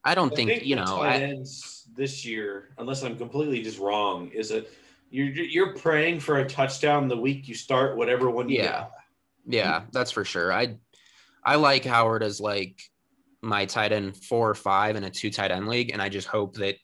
I 0.06 0.16
don't 0.16 0.32
I 0.32 0.36
think, 0.36 0.66
you 0.66 0.78
know 0.78 1.02
I, 1.02 1.36
this 1.94 2.26
year, 2.26 2.70
unless 2.78 3.04
I'm 3.04 3.18
completely 3.18 3.62
just 3.62 3.78
wrong, 3.78 4.30
is 4.30 4.50
that 4.50 4.72
you're 5.10 5.28
you're 5.28 5.76
praying 5.76 6.22
for 6.22 6.40
a 6.40 6.48
touchdown 6.48 7.10
the 7.10 7.18
week 7.18 7.48
you 7.50 7.56
start 7.56 7.98
whatever 7.98 8.30
one 8.30 8.48
you 8.48 8.60
Yeah. 8.60 8.72
got. 8.72 8.92
yeah, 9.46 9.82
that's 9.92 10.12
for 10.12 10.24
sure. 10.24 10.54
I 10.54 10.78
I 11.44 11.56
like 11.56 11.84
Howard 11.84 12.24
as 12.24 12.40
like 12.40 12.80
my 13.42 13.66
tight 13.66 13.92
end 13.92 14.16
four 14.16 14.50
or 14.50 14.56
five 14.56 14.96
in 14.96 15.04
a 15.04 15.10
two 15.10 15.30
tight 15.30 15.52
end 15.52 15.68
league, 15.68 15.92
and 15.92 16.02
I 16.02 16.08
just 16.08 16.28
hope 16.28 16.56
that 16.56 16.76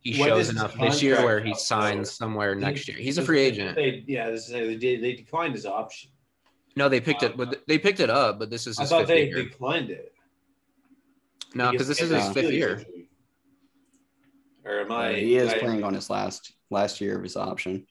he 0.00 0.14
shows 0.14 0.48
enough 0.48 0.74
this 0.78 1.02
year 1.02 1.22
where 1.24 1.40
he 1.40 1.50
up, 1.52 1.56
though? 1.56 1.62
signs 1.62 2.10
somewhere 2.10 2.54
next 2.54 2.88
year. 2.88 2.96
He's 2.96 3.18
a 3.18 3.22
free 3.22 3.40
agent. 3.40 3.76
They, 3.76 4.04
yeah, 4.06 4.30
this 4.30 4.48
is, 4.48 4.80
they. 4.80 4.96
They 4.96 5.12
declined 5.14 5.54
his 5.54 5.66
option. 5.66 6.10
No, 6.76 6.88
they 6.88 7.00
picked 7.00 7.22
it, 7.22 7.36
but 7.36 7.62
they 7.66 7.78
picked 7.78 8.00
it 8.00 8.08
up. 8.10 8.38
But 8.38 8.48
this 8.48 8.66
is 8.66 8.78
I 8.78 8.82
his 8.82 8.90
thought 8.90 8.98
fifth 9.00 9.08
they 9.08 9.26
year. 9.26 9.42
declined 9.44 9.90
it. 9.90 10.14
No, 11.54 11.72
because 11.72 11.88
this 11.88 12.00
is 12.00 12.10
his 12.10 12.22
has 12.22 12.32
fifth 12.32 12.52
year. 12.52 12.82
Or 14.64 14.80
am 14.80 14.90
Uh, 14.92 14.94
I? 14.96 15.14
he 15.14 15.36
is 15.36 15.52
I- 15.52 15.58
playing 15.58 15.82
on 15.84 15.94
his 15.94 16.08
last 16.08 16.52
last 16.70 17.00
year 17.00 17.16
of 17.16 17.22
his 17.22 17.36
option. 17.36 17.86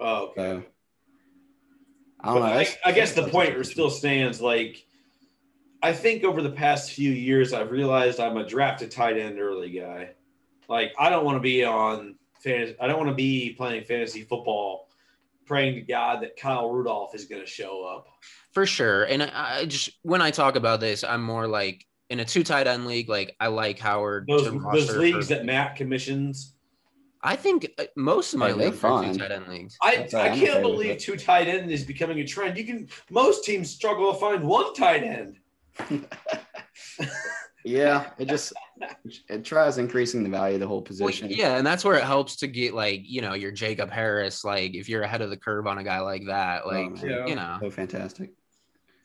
Oh, 0.00 0.26
okay. 0.36 0.60
So 0.60 0.64
I 2.20 2.26
don't 2.34 2.40
know. 2.40 2.46
I, 2.46 2.66
I 2.84 2.92
guess 2.92 3.12
the 3.12 3.28
point 3.28 3.64
still 3.66 3.90
stands. 3.90 4.40
Like, 4.40 4.84
I 5.82 5.92
think 5.92 6.24
over 6.24 6.42
the 6.42 6.50
past 6.50 6.90
few 6.92 7.10
years, 7.10 7.52
I've 7.52 7.70
realized 7.70 8.18
I'm 8.18 8.36
a 8.36 8.46
drafted 8.46 8.90
tight 8.90 9.16
end 9.18 9.38
early 9.38 9.70
guy. 9.70 10.10
Like, 10.68 10.94
I 10.98 11.10
don't 11.10 11.24
want 11.24 11.36
to 11.36 11.40
be 11.40 11.64
on 11.64 12.16
fantasy. 12.42 12.76
I 12.80 12.86
don't 12.86 12.98
want 12.98 13.10
to 13.10 13.14
be 13.14 13.54
playing 13.56 13.84
fantasy 13.84 14.22
football, 14.22 14.88
praying 15.46 15.74
to 15.74 15.80
God 15.82 16.22
that 16.22 16.36
Kyle 16.36 16.70
Rudolph 16.70 17.14
is 17.14 17.24
going 17.26 17.42
to 17.42 17.46
show 17.46 17.84
up. 17.84 18.06
For 18.52 18.66
sure. 18.66 19.04
And 19.04 19.22
I, 19.22 19.58
I 19.60 19.66
just 19.66 19.90
when 20.02 20.22
I 20.22 20.30
talk 20.30 20.56
about 20.56 20.80
this, 20.80 21.04
I'm 21.04 21.22
more 21.22 21.46
like 21.46 21.86
in 22.10 22.20
a 22.20 22.24
two 22.24 22.44
tight 22.44 22.66
end 22.66 22.86
league. 22.86 23.08
Like 23.08 23.34
I 23.40 23.48
like 23.48 23.78
Howard. 23.78 24.26
Those 24.28 24.44
those 24.44 24.96
leagues 24.96 25.28
for- 25.28 25.34
that 25.34 25.44
Matt 25.44 25.76
commissions. 25.76 26.52
I 27.26 27.36
think 27.36 27.66
uh, 27.78 27.84
most 27.96 28.34
of 28.34 28.38
my 28.38 28.48
Yeah, 28.48 28.54
leagues 28.54 28.84
are 28.84 29.02
two 29.12 29.18
tight 29.18 29.32
end 29.32 29.48
leagues. 29.48 29.78
I, 29.80 30.06
I 30.14 30.38
can't 30.38 30.60
believe 30.60 30.98
two 30.98 31.16
tight 31.16 31.48
end 31.48 31.70
is 31.70 31.82
becoming 31.82 32.18
a 32.20 32.26
trend. 32.26 32.58
You 32.58 32.64
can 32.64 32.86
most 33.10 33.44
teams 33.44 33.70
struggle 33.70 34.12
to 34.12 34.18
find 34.20 34.44
one 34.44 34.74
tight 34.74 35.02
end. 35.02 35.38
Yeah, 37.64 38.10
it 38.18 38.28
just 38.28 38.52
it 39.28 39.44
tries 39.44 39.78
increasing 39.78 40.22
the 40.22 40.28
value 40.28 40.56
of 40.56 40.60
the 40.60 40.66
whole 40.66 40.78
Well, 41.00 41.08
position. 41.08 41.28
yeah, 41.30 41.56
and 41.56 41.66
that's 41.66 41.84
where 41.84 41.96
it 41.96 42.04
helps 42.04 42.36
to 42.36 42.46
get 42.46 42.74
like 42.74 43.00
you 43.04 43.22
know 43.22 43.32
your 43.34 43.52
Jacob 43.52 43.90
Harris. 43.90 44.44
Like 44.44 44.74
if 44.74 44.88
you're 44.88 45.02
ahead 45.02 45.22
of 45.22 45.30
the 45.30 45.36
curve 45.38 45.66
on 45.66 45.78
a 45.78 45.84
guy 45.84 46.00
like 46.00 46.26
that, 46.26 46.62
oh, 46.64 46.68
like 46.68 46.90
man. 46.92 47.06
Yeah. 47.10 47.26
you 47.26 47.34
know 47.36 47.58
So 47.62 47.70
fantastic. 47.70 48.32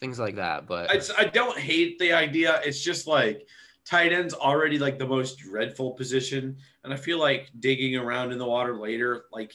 things 0.02 0.20
like 0.20 0.36
that. 0.36 0.68
But 0.68 0.92
I, 0.92 1.22
I 1.22 1.26
don't 1.26 1.58
hate 1.58 2.00
the 2.00 2.14
idea. 2.14 2.60
It's 2.66 2.82
just 2.82 3.08
like 3.08 3.48
tight 3.86 4.12
end's 4.12 4.34
already 4.34 4.78
like 4.78 5.00
the 5.00 5.08
most 5.08 5.38
dreadful 5.40 5.92
position, 5.94 6.58
and 6.84 6.94
I 6.94 6.98
feel 6.98 7.18
like 7.20 7.50
digging 7.60 7.96
around 7.96 8.34
in 8.34 8.38
the 8.40 8.46
water 8.48 8.78
later, 8.78 9.26
like 9.32 9.54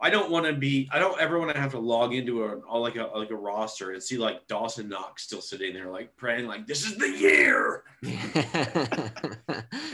I 0.00 0.10
don't 0.10 0.30
want 0.30 0.46
to 0.46 0.52
be. 0.52 0.88
I 0.92 0.98
don't 0.98 1.18
ever 1.20 1.38
want 1.38 1.54
to 1.54 1.60
have 1.60 1.70
to 1.70 1.78
log 1.78 2.14
into 2.14 2.44
a 2.44 2.76
like 2.76 2.96
a 2.96 3.04
like 3.14 3.30
a 3.30 3.36
roster 3.36 3.92
and 3.92 4.02
see 4.02 4.18
like 4.18 4.46
Dawson 4.48 4.88
Knox 4.88 5.22
still 5.22 5.40
sitting 5.40 5.72
there 5.72 5.88
like 5.88 6.16
praying 6.16 6.46
like 6.46 6.66
this 6.66 6.84
is 6.84 6.96
the 6.96 7.08
year. 7.08 7.84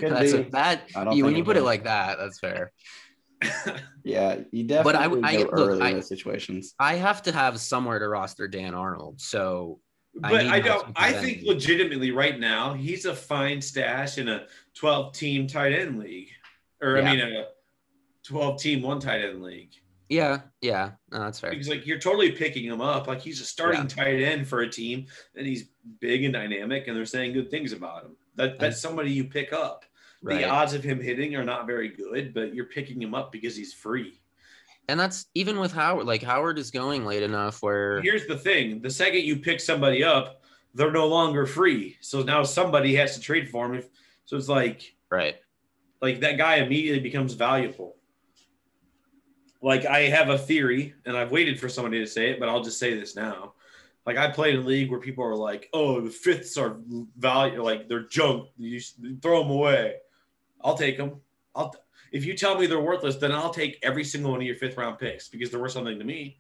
that's 0.01 0.33
a, 0.33 0.49
that. 0.51 0.83
You, 1.13 1.25
when 1.25 1.37
you 1.37 1.45
put 1.45 1.57
it 1.57 1.63
like 1.63 1.85
that, 1.85 2.19
that's 2.19 2.41
fair. 2.41 2.73
yeah, 4.05 4.41
you 4.51 4.65
definitely. 4.65 5.21
But 5.21 5.25
I, 5.25 5.33
I 5.33 5.37
go 5.37 5.43
look, 5.43 5.53
early 5.53 5.83
I, 5.83 5.89
in 5.91 5.95
those 5.97 6.09
situations. 6.09 6.75
I 6.79 6.95
have 6.97 7.23
to 7.23 7.33
have 7.33 7.61
somewhere 7.61 7.99
to 7.99 8.09
roster 8.09 8.49
Dan 8.49 8.75
Arnold, 8.75 9.21
so. 9.21 9.81
But 10.15 10.47
I, 10.47 10.57
I 10.57 10.61
don't. 10.61 10.89
I 10.97 11.13
think 11.13 11.43
legitimately 11.45 12.11
right 12.11 12.39
now 12.39 12.73
he's 12.73 13.05
a 13.05 13.15
fine 13.15 13.63
stash 13.63 14.19
in 14.19 14.29
a 14.29 14.47
12 14.75 15.15
team 15.15 15.47
tight 15.47 15.73
end 15.73 16.01
league, 16.01 16.31
or 16.83 16.97
yeah. 16.97 17.03
I 17.03 17.17
mean 17.17 17.21
a 17.21 17.45
12 18.25 18.61
team 18.61 18.83
one 18.83 18.99
tight 18.99 19.23
end 19.23 19.43
league. 19.43 19.71
Yeah, 20.11 20.41
yeah, 20.61 20.91
no, 21.13 21.21
that's 21.21 21.39
fair. 21.39 21.51
Because 21.51 21.69
like 21.69 21.87
you're 21.87 22.01
totally 22.01 22.33
picking 22.33 22.65
him 22.65 22.81
up, 22.81 23.07
like 23.07 23.21
he's 23.21 23.41
a 23.41 23.45
starting 23.45 23.83
yeah. 23.83 23.87
tight 23.87 24.21
end 24.21 24.49
for 24.49 24.63
a 24.63 24.69
team, 24.69 25.07
and 25.37 25.47
he's 25.47 25.69
big 26.01 26.25
and 26.25 26.35
dynamic, 26.35 26.89
and 26.89 26.97
they're 26.97 27.07
saying 27.07 27.33
good 27.33 27.49
things 27.49 27.73
about 27.73 28.07
him. 28.07 28.17
That 28.35 28.59
that's 28.59 28.81
somebody 28.81 29.13
you 29.13 29.25
pick 29.25 29.53
up. 29.53 29.85
Right. 30.21 30.39
The 30.39 30.49
odds 30.49 30.75
of 30.75 30.83
him 30.83 31.01
hitting 31.01 31.37
are 31.37 31.45
not 31.45 31.65
very 31.65 31.89
good, 31.89 32.35
but 32.35 32.53
you're 32.53 32.67
picking 32.67 33.01
him 33.01 33.15
up 33.15 33.31
because 33.31 33.55
he's 33.55 33.73
free. 33.73 34.21
And 34.89 34.99
that's 34.99 35.27
even 35.35 35.61
with 35.61 35.71
Howard. 35.73 36.07
Like 36.07 36.25
Howard 36.25 36.59
is 36.59 36.73
going 36.73 37.07
late 37.07 37.23
enough 37.23 37.63
where. 37.63 38.03
Here's 38.03 38.27
the 38.27 38.37
thing: 38.37 38.83
the 38.83 38.91
second 38.91 39.23
you 39.23 39.37
pick 39.37 39.61
somebody 39.61 40.03
up, 40.03 40.43
they're 40.75 40.91
no 40.91 41.07
longer 41.07 41.47
free. 41.47 41.97
So 42.01 42.23
now 42.23 42.43
somebody 42.43 42.97
has 42.97 43.15
to 43.15 43.21
trade 43.21 43.49
for 43.49 43.67
him. 43.67 43.75
If, 43.75 43.87
so 44.25 44.37
it's 44.37 44.49
like 44.49 44.93
right, 45.09 45.37
like 46.03 46.19
that 46.19 46.37
guy 46.37 46.57
immediately 46.57 47.01
becomes 47.01 47.35
valuable 47.35 47.95
like 49.63 49.87
I 49.87 50.03
have 50.03 50.31
a 50.31 50.39
theory, 50.39 50.95
and 51.05 51.17
I've 51.17 51.33
waited 51.33 51.61
for 51.61 51.69
somebody 51.69 51.99
to 52.01 52.07
say 52.07 52.31
it, 52.31 52.41
but 52.41 52.49
I'll 52.49 52.63
just 52.63 52.79
say 52.79 52.99
this 52.99 53.15
now. 53.17 53.55
Like 54.07 54.17
I 54.17 54.31
played 54.31 54.55
in 54.55 54.63
a 54.63 54.67
league 54.67 54.91
where 54.91 55.01
people 55.01 55.25
are 55.25 55.37
like, 55.37 55.69
"Oh, 55.73 56.01
the 56.01 56.11
fifths 56.11 56.57
are 56.57 56.79
value, 57.17 57.63
like 57.63 57.89
they're 57.89 58.07
junk. 58.07 58.49
You 58.57 58.81
throw 59.23 59.43
them 59.43 59.51
away." 59.51 59.97
I'll 60.63 60.77
take 60.77 60.97
them. 60.97 61.21
I'll 61.55 61.75
if 62.13 62.25
you 62.25 62.35
tell 62.37 62.59
me 62.59 62.67
they're 62.67 62.81
worthless, 62.81 63.17
then 63.17 63.33
I'll 63.33 63.53
take 63.53 63.79
every 63.83 64.05
single 64.05 64.33
one 64.33 64.41
of 64.41 64.47
your 64.47 64.57
fifth 64.57 64.77
round 64.77 64.99
picks 64.99 65.29
because 65.29 65.51
they're 65.51 65.61
worth 65.61 65.73
something 65.73 65.99
to 65.99 66.05
me. 66.05 66.39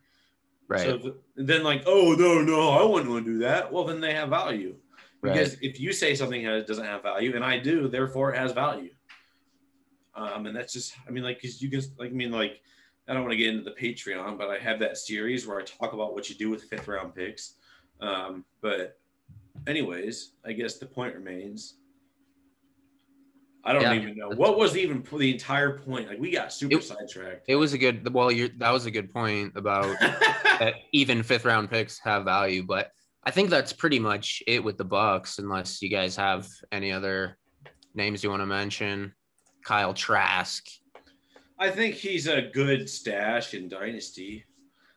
Right. 0.68 0.81
So 0.81 1.16
then, 1.37 1.62
like, 1.62 1.83
oh 1.87 2.12
no, 2.12 2.41
no, 2.43 2.71
I 2.71 2.83
wouldn't 2.85 3.11
want 3.11 3.25
to 3.25 3.33
do 3.33 3.39
that. 3.41 3.73
Well, 3.73 3.85
then 3.85 4.01
they 4.01 4.14
have 4.14 4.29
value 4.29 4.77
because 5.23 5.55
right. 5.55 5.62
if 5.62 5.81
you 5.81 5.93
say 5.93 6.14
something 6.14 6.45
has, 6.45 6.64
doesn't 6.64 6.85
have 6.85 7.03
value, 7.03 7.35
and 7.35 7.45
I 7.45 7.59
do, 7.59 7.89
therefore 7.89 8.33
it 8.33 8.39
has 8.39 8.53
value. 8.53 8.91
Um, 10.14 10.47
and 10.47 10.57
that's 10.57 10.73
just, 10.73 10.95
I 11.07 11.11
mean, 11.11 11.25
like, 11.25 11.41
because 11.41 11.62
you 11.62 11.71
can, 11.71 11.81
like, 11.99 12.11
I 12.11 12.14
mean, 12.14 12.31
like, 12.31 12.61
I 13.09 13.14
don't 13.14 13.22
want 13.22 13.32
to 13.32 13.36
get 13.36 13.48
into 13.48 13.64
the 13.64 13.72
Patreon, 13.72 14.38
but 14.38 14.48
I 14.48 14.59
have 14.59 14.78
that 14.80 14.96
series 14.96 15.46
where 15.46 15.59
I 15.59 15.64
talk 15.64 15.92
about 15.92 16.14
what 16.14 16.28
you 16.28 16.36
do 16.36 16.51
with 16.51 16.64
fifth 16.64 16.86
round 16.86 17.14
picks. 17.14 17.55
Um, 18.01 18.44
but, 18.61 18.98
anyways, 19.66 20.32
I 20.44 20.53
guess 20.53 20.78
the 20.78 20.86
point 20.86 21.14
remains. 21.14 21.74
I 23.64 23.72
don't 23.72 23.82
yeah. 23.82 23.94
even 23.94 24.16
know 24.16 24.30
what 24.30 24.57
was 24.57 24.76
even 24.76 25.05
the 25.12 25.32
entire 25.32 25.78
point. 25.78 26.09
Like 26.09 26.18
we 26.18 26.30
got 26.30 26.53
super 26.53 26.78
it, 26.78 26.84
sidetracked. 26.84 27.44
It 27.46 27.57
was 27.57 27.72
a 27.74 27.78
good. 27.78 28.12
Well, 28.12 28.32
you 28.32 28.51
that 28.59 28.70
was 28.70 28.86
a 28.86 28.90
good 28.90 29.12
point 29.12 29.53
about 29.55 29.98
that. 30.01 30.74
Even 30.92 31.22
fifth 31.22 31.44
round 31.44 31.70
picks 31.70 31.98
have 31.98 32.24
value, 32.24 32.62
but 32.62 32.90
I 33.24 33.30
think 33.30 33.51
that's 33.51 33.72
pretty 33.72 33.98
much 33.98 34.42
it 34.46 34.64
with 34.64 34.78
the 34.78 34.84
Bucs. 34.84 35.38
Unless 35.38 35.82
you 35.82 35.90
guys 35.90 36.16
have 36.16 36.48
any 36.72 36.90
other 36.90 37.36
names 37.94 38.24
you 38.24 38.30
want 38.30 38.40
to 38.40 38.46
mention, 38.46 39.12
Kyle 39.64 39.94
Trask. 39.94 40.66
I 41.61 41.71
think 41.71 41.95
he's 41.95 42.27
a 42.27 42.41
good 42.41 42.89
stash 42.89 43.53
in 43.53 43.69
Dynasty. 43.69 44.47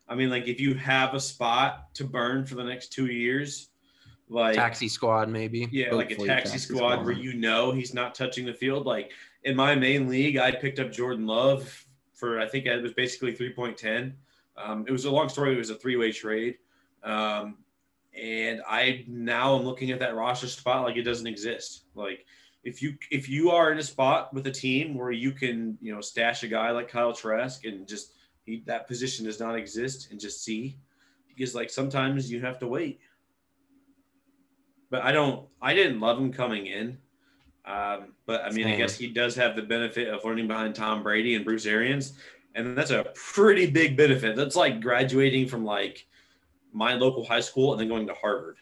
I 0.08 0.16
mean, 0.16 0.30
like 0.30 0.48
if 0.48 0.62
you 0.62 0.74
have 0.76 1.14
a 1.14 1.20
spot 1.20 1.94
to 1.96 2.06
burn 2.06 2.46
for 2.46 2.56
the 2.56 2.64
next 2.64 2.94
two 2.94 3.08
years, 3.08 3.70
like 4.30 4.56
taxi 4.56 4.88
squad, 4.88 5.28
maybe. 5.30 5.68
Yeah, 5.72 5.90
Hopefully 5.90 6.06
like 6.06 6.12
a 6.12 6.16
taxi, 6.16 6.52
taxi 6.52 6.58
squad, 6.58 6.78
squad, 6.78 7.06
where 7.06 7.14
you 7.14 7.34
know 7.34 7.72
he's 7.72 7.94
not 7.94 8.16
touching 8.16 8.46
the 8.46 8.54
field. 8.54 8.86
Like 8.86 9.12
in 9.44 9.58
my 9.58 9.76
main 9.76 10.08
league, 10.08 10.38
I 10.38 10.52
picked 10.52 10.80
up 10.80 10.92
Jordan 10.92 11.28
Love 11.28 11.86
for 12.14 12.40
I 12.40 12.48
think 12.48 12.66
it 12.66 12.82
was 12.82 12.94
basically 12.94 13.36
three 13.36 13.52
point 13.52 13.78
ten. 13.78 14.16
Um, 14.56 14.86
it 14.88 14.92
was 14.92 15.04
a 15.04 15.12
long 15.12 15.28
story. 15.28 15.54
It 15.54 15.58
was 15.58 15.70
a 15.70 15.76
three 15.76 15.98
way 15.98 16.14
trade, 16.14 16.58
um, 17.04 17.58
and 18.18 18.62
I 18.68 19.04
now 19.08 19.58
am 19.58 19.64
looking 19.64 19.92
at 19.92 20.00
that 20.00 20.16
roster 20.16 20.48
spot 20.48 20.84
like 20.84 20.96
it 20.96 21.04
doesn't 21.04 21.28
exist. 21.28 21.86
Like 21.94 22.26
if 22.64 22.82
you 22.82 22.96
if 23.12 23.28
you 23.28 23.52
are 23.52 23.72
in 23.72 23.78
a 23.78 23.84
spot 23.84 24.34
with 24.34 24.48
a 24.48 24.52
team 24.52 24.96
where 24.96 25.12
you 25.12 25.32
can 25.32 25.78
you 25.82 25.94
know 25.94 26.02
stash 26.02 26.44
a 26.44 26.48
guy 26.48 26.72
like 26.72 26.90
Kyle 26.90 27.14
Trask 27.14 27.66
and 27.66 27.88
just 27.88 28.14
he, 28.46 28.64
that 28.66 28.88
position 28.88 29.26
does 29.26 29.40
not 29.40 29.56
exist 29.56 30.12
and 30.12 30.20
just 30.20 30.44
see 30.44 30.78
because 31.28 31.54
like 31.54 31.70
sometimes 31.70 32.32
you 32.32 32.42
have 32.42 32.60
to 32.60 32.68
wait. 32.68 33.00
But 34.90 35.04
I 35.04 35.12
don't 35.12 35.48
I 35.62 35.74
didn't 35.74 36.00
love 36.00 36.18
him 36.18 36.32
coming 36.32 36.68
in. 36.68 36.98
Um, 37.66 38.14
but 38.26 38.44
I 38.44 38.50
mean, 38.50 38.66
Same. 38.66 38.74
I 38.74 38.78
guess 38.78 38.98
he 38.98 39.08
does 39.08 39.36
have 39.36 39.56
the 39.56 39.62
benefit 39.62 40.10
of 40.10 40.24
learning 40.26 40.48
behind 40.48 40.76
Tom 40.76 41.02
Brady 41.02 41.36
and 41.36 41.46
Bruce 41.46 41.66
Arians, 41.66 42.14
and 42.56 42.78
that's 42.78 42.92
a 42.92 43.06
pretty 43.16 43.70
big 43.70 43.96
benefit. 43.96 44.36
That's 44.36 44.56
like 44.56 44.82
graduating 44.82 45.48
from 45.48 45.64
like 45.64 46.06
my 46.74 46.96
local 46.96 47.26
high 47.26 47.40
school 47.40 47.72
and 47.72 47.80
then 47.80 47.88
going 47.88 48.08
to 48.08 48.14
Harvard. 48.16 48.58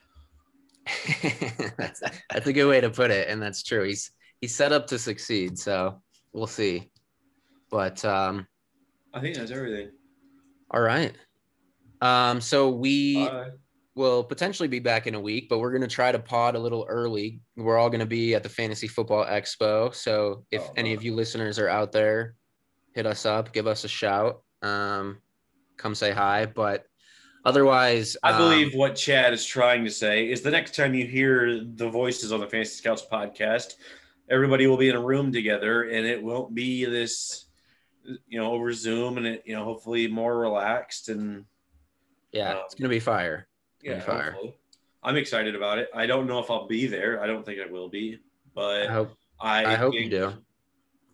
That's, 1.77 2.01
that's 2.31 2.47
a 2.47 2.53
good 2.53 2.67
way 2.67 2.81
to 2.81 2.89
put 2.89 3.11
it, 3.11 3.27
and 3.29 3.41
that's 3.41 3.63
true. 3.63 3.83
He's 3.83 4.11
he's 4.39 4.55
set 4.55 4.71
up 4.71 4.87
to 4.87 4.99
succeed, 4.99 5.57
so 5.57 6.01
we'll 6.33 6.47
see. 6.47 6.91
But 7.69 8.03
um, 8.03 8.47
I 9.13 9.21
think 9.21 9.35
that's 9.35 9.51
everything. 9.51 9.91
All 10.71 10.81
right. 10.81 11.13
Um, 12.01 12.41
so 12.41 12.69
we 12.69 13.25
Bye. 13.25 13.49
will 13.95 14.23
potentially 14.23 14.67
be 14.67 14.79
back 14.79 15.07
in 15.07 15.15
a 15.15 15.19
week, 15.19 15.47
but 15.49 15.59
we're 15.59 15.71
gonna 15.71 15.87
try 15.87 16.11
to 16.11 16.19
pod 16.19 16.55
a 16.55 16.59
little 16.59 16.85
early. 16.89 17.41
We're 17.55 17.77
all 17.77 17.89
gonna 17.89 18.05
be 18.05 18.35
at 18.35 18.43
the 18.43 18.49
Fantasy 18.49 18.87
Football 18.87 19.25
Expo, 19.25 19.93
so 19.93 20.45
if 20.51 20.61
oh, 20.63 20.73
any 20.75 20.93
of 20.93 21.03
you 21.03 21.13
listeners 21.13 21.59
are 21.59 21.69
out 21.69 21.91
there, 21.91 22.35
hit 22.93 23.05
us 23.05 23.25
up, 23.25 23.53
give 23.53 23.67
us 23.67 23.83
a 23.83 23.87
shout. 23.87 24.41
Um, 24.61 25.19
come 25.77 25.95
say 25.95 26.11
hi. 26.11 26.45
But 26.45 26.85
Otherwise, 27.43 28.15
I 28.21 28.37
believe 28.37 28.73
um, 28.73 28.79
what 28.79 28.95
Chad 28.95 29.33
is 29.33 29.45
trying 29.45 29.83
to 29.85 29.91
say 29.91 30.29
is 30.29 30.41
the 30.41 30.51
next 30.51 30.75
time 30.75 30.93
you 30.93 31.07
hear 31.07 31.63
the 31.63 31.89
voices 31.89 32.31
on 32.31 32.39
the 32.39 32.47
Fantasy 32.47 32.75
Scouts 32.75 33.05
podcast, 33.11 33.75
everybody 34.29 34.67
will 34.67 34.77
be 34.77 34.89
in 34.89 34.95
a 34.95 35.01
room 35.01 35.31
together, 35.31 35.83
and 35.89 36.05
it 36.05 36.21
won't 36.21 36.53
be 36.53 36.85
this, 36.85 37.45
you 38.27 38.39
know, 38.39 38.51
over 38.51 38.71
Zoom, 38.71 39.17
and 39.17 39.25
it, 39.25 39.43
you 39.45 39.55
know, 39.55 39.63
hopefully 39.63 40.07
more 40.07 40.37
relaxed 40.37 41.09
and. 41.09 41.45
Yeah, 42.31 42.51
um, 42.51 42.61
it's 42.65 42.75
gonna 42.75 42.89
be 42.89 42.99
fire. 42.99 43.47
yeah, 43.81 43.95
be 43.95 44.01
fire. 44.01 44.31
Hopefully. 44.31 44.55
I'm 45.03 45.17
excited 45.17 45.55
about 45.55 45.79
it. 45.79 45.89
I 45.95 46.05
don't 46.05 46.27
know 46.27 46.39
if 46.39 46.51
I'll 46.51 46.67
be 46.67 46.85
there. 46.85 47.21
I 47.21 47.27
don't 47.27 47.45
think 47.45 47.59
I 47.59 47.71
will 47.71 47.89
be, 47.89 48.19
but 48.53 48.87
I 48.87 48.93
hope 48.93 49.17
I, 49.39 49.65
I 49.65 49.75
hope 49.75 49.93
think, 49.93 50.05
you 50.05 50.09
do. 50.11 50.33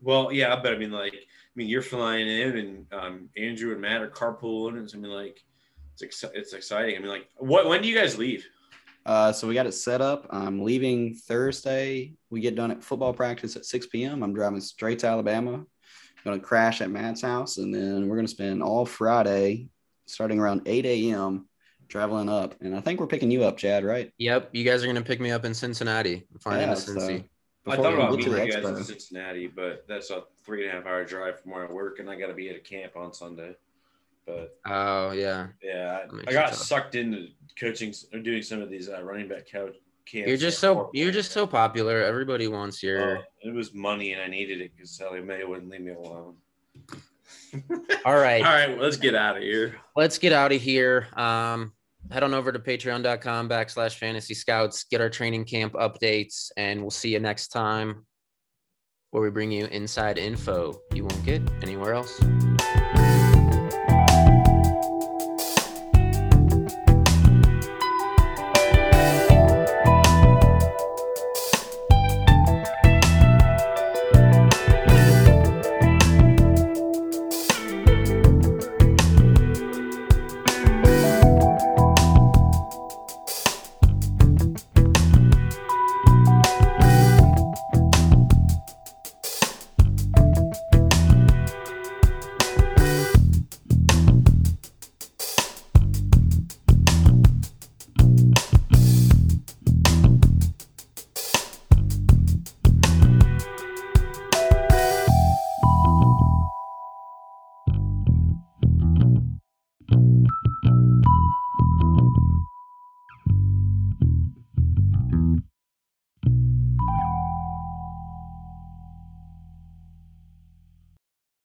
Well, 0.02 0.32
yeah, 0.32 0.60
but 0.62 0.74
I 0.74 0.78
mean, 0.78 0.92
like, 0.92 1.14
I 1.14 1.18
mean, 1.56 1.68
you're 1.68 1.82
flying 1.82 2.28
in, 2.28 2.58
and 2.58 2.94
um, 2.94 3.30
Andrew 3.38 3.72
and 3.72 3.82
Matt 3.82 4.02
are 4.02 4.10
carpooling, 4.10 4.78
and 4.78 4.90
something 4.90 5.10
like 5.10 5.42
it's 6.02 6.24
ex- 6.24 6.34
it's 6.36 6.54
exciting. 6.54 6.96
I 6.96 7.00
mean, 7.00 7.10
like, 7.10 7.28
what 7.38 7.68
when 7.68 7.82
do 7.82 7.88
you 7.88 7.96
guys 7.96 8.18
leave? 8.18 8.46
Uh, 9.06 9.32
so 9.32 9.48
we 9.48 9.54
got 9.54 9.66
it 9.66 9.72
set 9.72 10.02
up. 10.02 10.28
I'm 10.30 10.64
leaving 10.64 11.16
Thursday. 11.16 12.14
We 12.30 12.42
get 12.42 12.56
done 12.56 12.72
at 12.72 12.84
football 12.84 13.14
practice 13.14 13.56
at 13.56 13.66
6 13.66 13.88
p.m. 13.88 14.22
I'm 14.22 14.34
driving 14.34 14.60
straight 14.60 15.00
to 15.00 15.08
Alabama. 15.08 15.66
Going 16.26 16.40
to 16.40 16.46
crash 16.46 16.82
at 16.82 16.90
Matt's 16.90 17.22
house, 17.22 17.58
and 17.58 17.74
then 17.74 18.10
we're 18.10 18.18
going 18.18 18.28
to 18.28 18.32
spend 18.32 18.62
all 18.62 18.86
Friday, 18.86 19.70
starting 20.08 20.40
around 20.40 20.64
8 20.66 20.86
a.m., 20.86 21.48
traveling 21.88 22.28
up. 22.28 22.56
And 22.60 22.76
I 22.76 22.82
think 22.82 23.00
we're 23.00 23.08
picking 23.08 23.32
you 23.32 23.46
up, 23.46 23.56
Chad. 23.56 23.86
Right? 23.86 24.12
Yep. 24.18 24.50
You 24.52 24.66
guys 24.66 24.84
are 24.84 24.88
going 24.88 24.98
to 24.98 25.04
pick 25.04 25.22
me 25.22 25.32
up 25.32 25.46
in 25.46 25.54
Cincinnati. 25.54 26.28
Flying 26.42 26.68
yeah, 26.68 26.74
Cincy. 26.74 27.24
I 27.66 27.76
thought 27.78 27.94
about 27.94 28.12
meeting 28.12 28.34
you 28.34 28.52
guys 28.52 28.56
in 28.56 28.84
Cincinnati, 28.84 29.48
but 29.48 29.86
that's 29.88 30.10
a 30.10 30.24
three 30.46 30.68
and 30.68 30.72
a 30.72 30.76
half 30.76 30.86
hour 30.86 31.06
drive 31.06 31.40
from 31.40 31.52
where 31.52 31.68
I 31.68 31.72
work, 31.72 32.00
and 32.00 32.10
I 32.10 32.20
got 32.20 32.28
to 32.28 32.34
be 32.34 32.50
at 32.50 32.56
a 32.56 32.60
camp 32.60 32.98
on 32.98 33.14
Sunday. 33.14 33.56
But 34.28 34.58
oh 34.66 35.12
yeah, 35.12 35.48
yeah, 35.64 36.06
I, 36.12 36.30
I 36.30 36.34
got 36.34 36.54
sucked 36.54 36.96
into 36.96 37.30
coaching 37.58 37.94
or 38.14 38.20
doing 38.20 38.44
some 38.44 38.62
of 38.62 38.70
these 38.70 38.90
uh, 38.90 39.02
running 39.02 39.30
back 39.30 39.50
coach. 39.50 39.76
camps. 40.06 40.28
You're 40.28 40.38
just 40.38 40.60
so 40.60 40.92
you're 40.94 41.14
just 41.14 41.32
so 41.32 41.48
popular. 41.48 42.04
Everybody 42.04 42.50
wants 42.50 42.84
your. 42.84 43.20
Oh, 43.20 43.22
it 43.42 43.54
was 43.54 43.74
money, 43.74 44.12
and 44.12 44.22
I 44.22 44.28
needed 44.28 44.60
it 44.60 44.72
because 44.76 44.92
Sallie 44.92 45.22
Mae 45.22 45.46
wouldn't 45.46 45.70
leave 45.70 45.82
me 45.82 45.94
alone. 45.94 46.36
All 48.06 48.18
right. 48.18 48.46
All 48.46 48.52
right. 48.52 48.70
Well, 48.70 48.80
let's 48.84 48.98
get 48.98 49.16
out 49.16 49.38
of 49.38 49.44
here. 49.44 49.78
Let's 49.96 50.18
get 50.18 50.34
out 50.34 50.52
of 50.52 50.62
here. 50.62 51.08
Um, 51.16 51.72
head 52.12 52.24
on 52.24 52.34
over 52.34 52.52
to 52.52 52.60
patreon.com 52.60 53.50
backslash 53.50 53.96
fantasy 53.96 54.34
scouts, 54.34 54.84
get 54.84 55.00
our 55.00 55.10
training 55.10 55.46
camp 55.46 55.74
updates, 55.74 56.52
and 56.58 56.82
we'll 56.82 56.92
see 56.92 57.14
you 57.14 57.20
next 57.20 57.48
time 57.48 58.06
where 59.12 59.24
we 59.24 59.30
bring 59.30 59.52
you 59.52 59.66
inside 59.68 60.18
info 60.18 60.78
you 60.94 61.04
won't 61.04 61.26
get 61.26 61.42
anywhere 61.64 61.94
else. 61.94 62.20